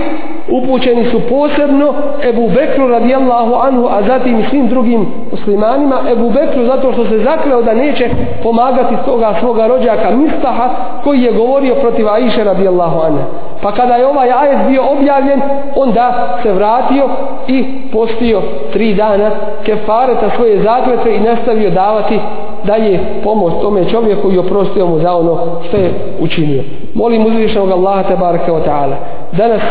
upućeni 0.49 1.05
su 1.11 1.20
posebno 1.30 1.93
Ebu 2.30 2.49
Bekru 2.49 2.88
radijallahu 2.88 3.53
anhu, 3.53 3.88
a 3.88 4.01
zatim 4.07 4.39
i 4.39 4.43
svim 4.49 4.68
drugim 4.68 5.05
muslimanima. 5.32 5.95
Ebu 6.11 6.30
Bekru 6.30 6.66
zato 6.66 6.93
što 6.93 7.05
se 7.05 7.20
zakleo 7.20 7.61
da 7.61 7.74
neće 7.74 8.09
pomagati 8.43 8.95
toga 9.05 9.34
svoga 9.39 9.68
rođaka 9.68 10.09
Mistaha 10.11 10.70
koji 11.03 11.22
je 11.22 11.32
govorio 11.32 11.76
protiv 11.76 12.09
Aisha 12.09 12.43
radijallahu 12.43 12.99
anhu. 12.99 13.24
Pa 13.61 13.72
kada 13.72 13.95
je 13.95 14.07
ovaj 14.07 14.32
ajet 14.32 14.57
bio 14.68 14.84
objavljen, 14.91 15.41
onda 15.76 16.38
se 16.43 16.53
vratio 16.53 17.09
i 17.47 17.66
postio 17.93 18.41
tri 18.74 18.93
dana 18.93 19.32
kefareta 19.64 20.30
svoje 20.36 20.61
zakletve 20.61 21.16
i 21.16 21.20
nastavio 21.20 21.70
davati 21.70 22.20
daje 22.66 22.99
pomoć 23.24 23.53
tome 23.61 23.89
čovjeku 23.89 24.32
i 24.32 24.38
oprostio 24.38 24.88
mu 24.88 24.99
za 24.99 25.16
ono 25.16 25.38
što 25.68 25.78
je 25.78 25.93
učinio. 26.20 26.64
Molim 26.93 27.26
uzvišenog 27.26 27.72
Allaha 27.72 28.03
te 28.03 28.16
barake 28.16 28.51
wa 28.51 28.64
ta'ala 28.66 28.95
da 29.32 29.47
nas 29.47 29.61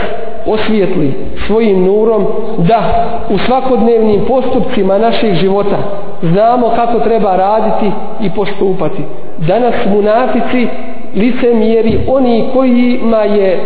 osvijetli 0.46 1.14
svojim 1.46 1.84
nurom 1.84 2.26
da 2.58 2.82
u 3.30 3.38
svakodnevnim 3.38 4.20
postupcima 4.28 4.98
naših 4.98 5.34
života 5.34 5.76
znamo 6.22 6.70
kako 6.76 6.98
treba 6.98 7.36
raditi 7.36 7.92
i 8.20 8.30
postupati. 8.30 9.02
Danas 9.38 9.74
munafici 9.94 10.68
lice 11.16 11.54
mjeri 11.54 11.98
oni 12.08 12.44
kojima 12.54 13.22
je 13.22 13.60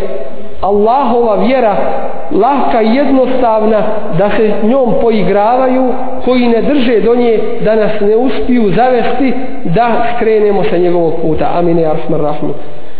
Allahova 0.61 1.35
vjera 1.35 1.75
lahka 2.31 2.81
i 2.81 2.95
jednostavna 2.95 3.83
da 4.17 4.29
se 4.29 4.51
s 4.61 4.63
njom 4.63 4.93
poigravaju 5.01 5.93
koji 6.25 6.47
ne 6.47 6.61
drže 6.61 6.99
do 6.99 7.15
nje 7.15 7.39
da 7.63 7.75
nas 7.75 7.91
ne 8.01 8.15
uspiju 8.15 8.71
zavesti 8.75 9.33
da 9.63 10.05
skrenemo 10.15 10.63
sa 10.63 10.77
njegovog 10.77 11.13
puta. 11.21 11.51
Amine 11.55 11.85
arsmar 11.85 12.21
rahmu 12.21 12.53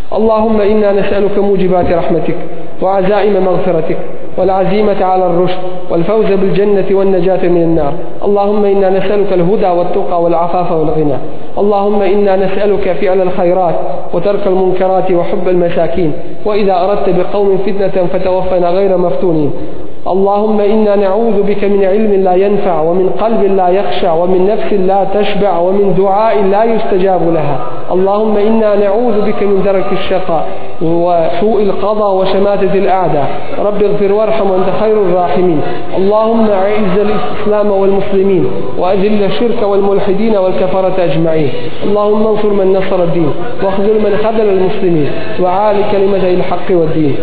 Allahumma 0.09 0.63
inna 0.63 0.93
nes'aluka 0.93 1.41
muđibati 1.41 1.93
rahmetik 1.93 2.35
wa 2.81 2.97
azaime 2.97 3.39
magfiratik 3.39 3.97
والعزيمة 4.37 5.05
على 5.05 5.25
الرشد 5.25 5.59
والفوز 5.91 6.25
بالجنة 6.25 6.85
والنجاة 6.91 7.47
من 7.47 7.61
النار. 7.61 7.93
اللهم 8.25 8.65
إنا 8.65 8.89
نسألك 8.89 9.33
الهدى 9.33 9.67
والتقى 9.67 10.21
والعفاف 10.23 10.71
والغنى. 10.71 11.17
اللهم 11.57 12.01
إنا 12.01 12.35
نسألك 12.35 12.91
فعل 13.01 13.21
الخيرات 13.21 13.75
وترك 14.13 14.47
المنكرات 14.47 15.11
وحب 15.11 15.47
المساكين. 15.47 16.13
وإذا 16.45 16.83
أردت 16.83 17.09
بقوم 17.09 17.57
فتنة 17.57 18.07
فتوفنا 18.13 18.69
غير 18.69 18.97
مفتونين. 18.97 19.51
اللهم 20.11 20.59
إنا 20.61 20.95
نعوذ 20.95 21.43
بك 21.43 21.63
من 21.63 21.85
علم 21.85 22.23
لا 22.23 22.35
ينفع 22.35 22.81
ومن 22.81 23.09
قلب 23.09 23.43
لا 23.43 23.67
يخشع 23.69 24.13
ومن 24.13 24.47
نفس 24.47 24.73
لا 24.73 25.07
تشبع 25.13 25.57
ومن 25.57 25.95
دعاء 25.97 26.43
لا 26.43 26.63
يستجاب 26.63 27.33
لها. 27.33 27.57
اللهم 27.91 28.37
إنا 28.37 28.75
نعوذ 28.75 29.21
بك 29.27 29.43
من 29.43 29.63
درك 29.65 29.91
الشقاء 29.91 30.47
وسوء 30.81 31.61
القضاء 31.63 32.15
وشماتة 32.15 32.73
الأعداء. 32.73 33.27
رب 33.65 33.83
اغفر 33.83 34.13
وارحم 34.13 34.51
وأنت 34.51 34.69
خير 34.79 34.97
الراحمين. 35.01 35.61
اللهم 35.97 36.49
أعز 36.49 36.95
الإسلام 37.07 37.71
والمسلمين 37.71 38.47
وأذل 38.77 39.23
الشرك 39.23 39.61
والملحدين 39.63 40.37
والكفرة 40.37 40.95
أجمعين. 40.99 41.49
اللهم 41.83 42.27
انصر 42.27 42.49
من 42.53 42.73
نصر 42.73 43.03
الدين 43.03 43.31
واخذل 43.63 43.95
من 44.05 44.17
خذل 44.23 44.49
المسلمين. 44.49 45.09
وعال 45.41 45.75
كلمتي 45.91 46.33
الحق 46.33 46.69
والدين. 46.71 47.15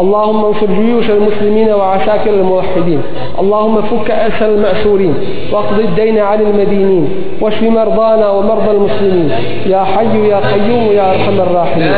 اللهم 0.00 0.44
انصر 0.44 0.66
جيوش 0.66 1.10
المسلمين 1.10 1.68
وعساكر 1.72 2.23
الموحدين. 2.28 3.00
اللهم 3.40 3.82
فك 3.82 4.10
أسر 4.10 4.46
المأسورين 4.46 5.14
واقض 5.52 5.78
الدين 5.78 6.18
عن 6.18 6.40
المدينين 6.40 7.08
واشف 7.40 7.62
مرضانا 7.62 8.30
ومرضى 8.30 8.70
المسلمين. 8.70 9.30
يا 9.66 9.84
حي 9.84 10.28
يا 10.28 10.36
قيوم 10.36 10.92
يا 10.92 11.10
أرحم 11.10 11.40
الراحمين. 11.40 11.92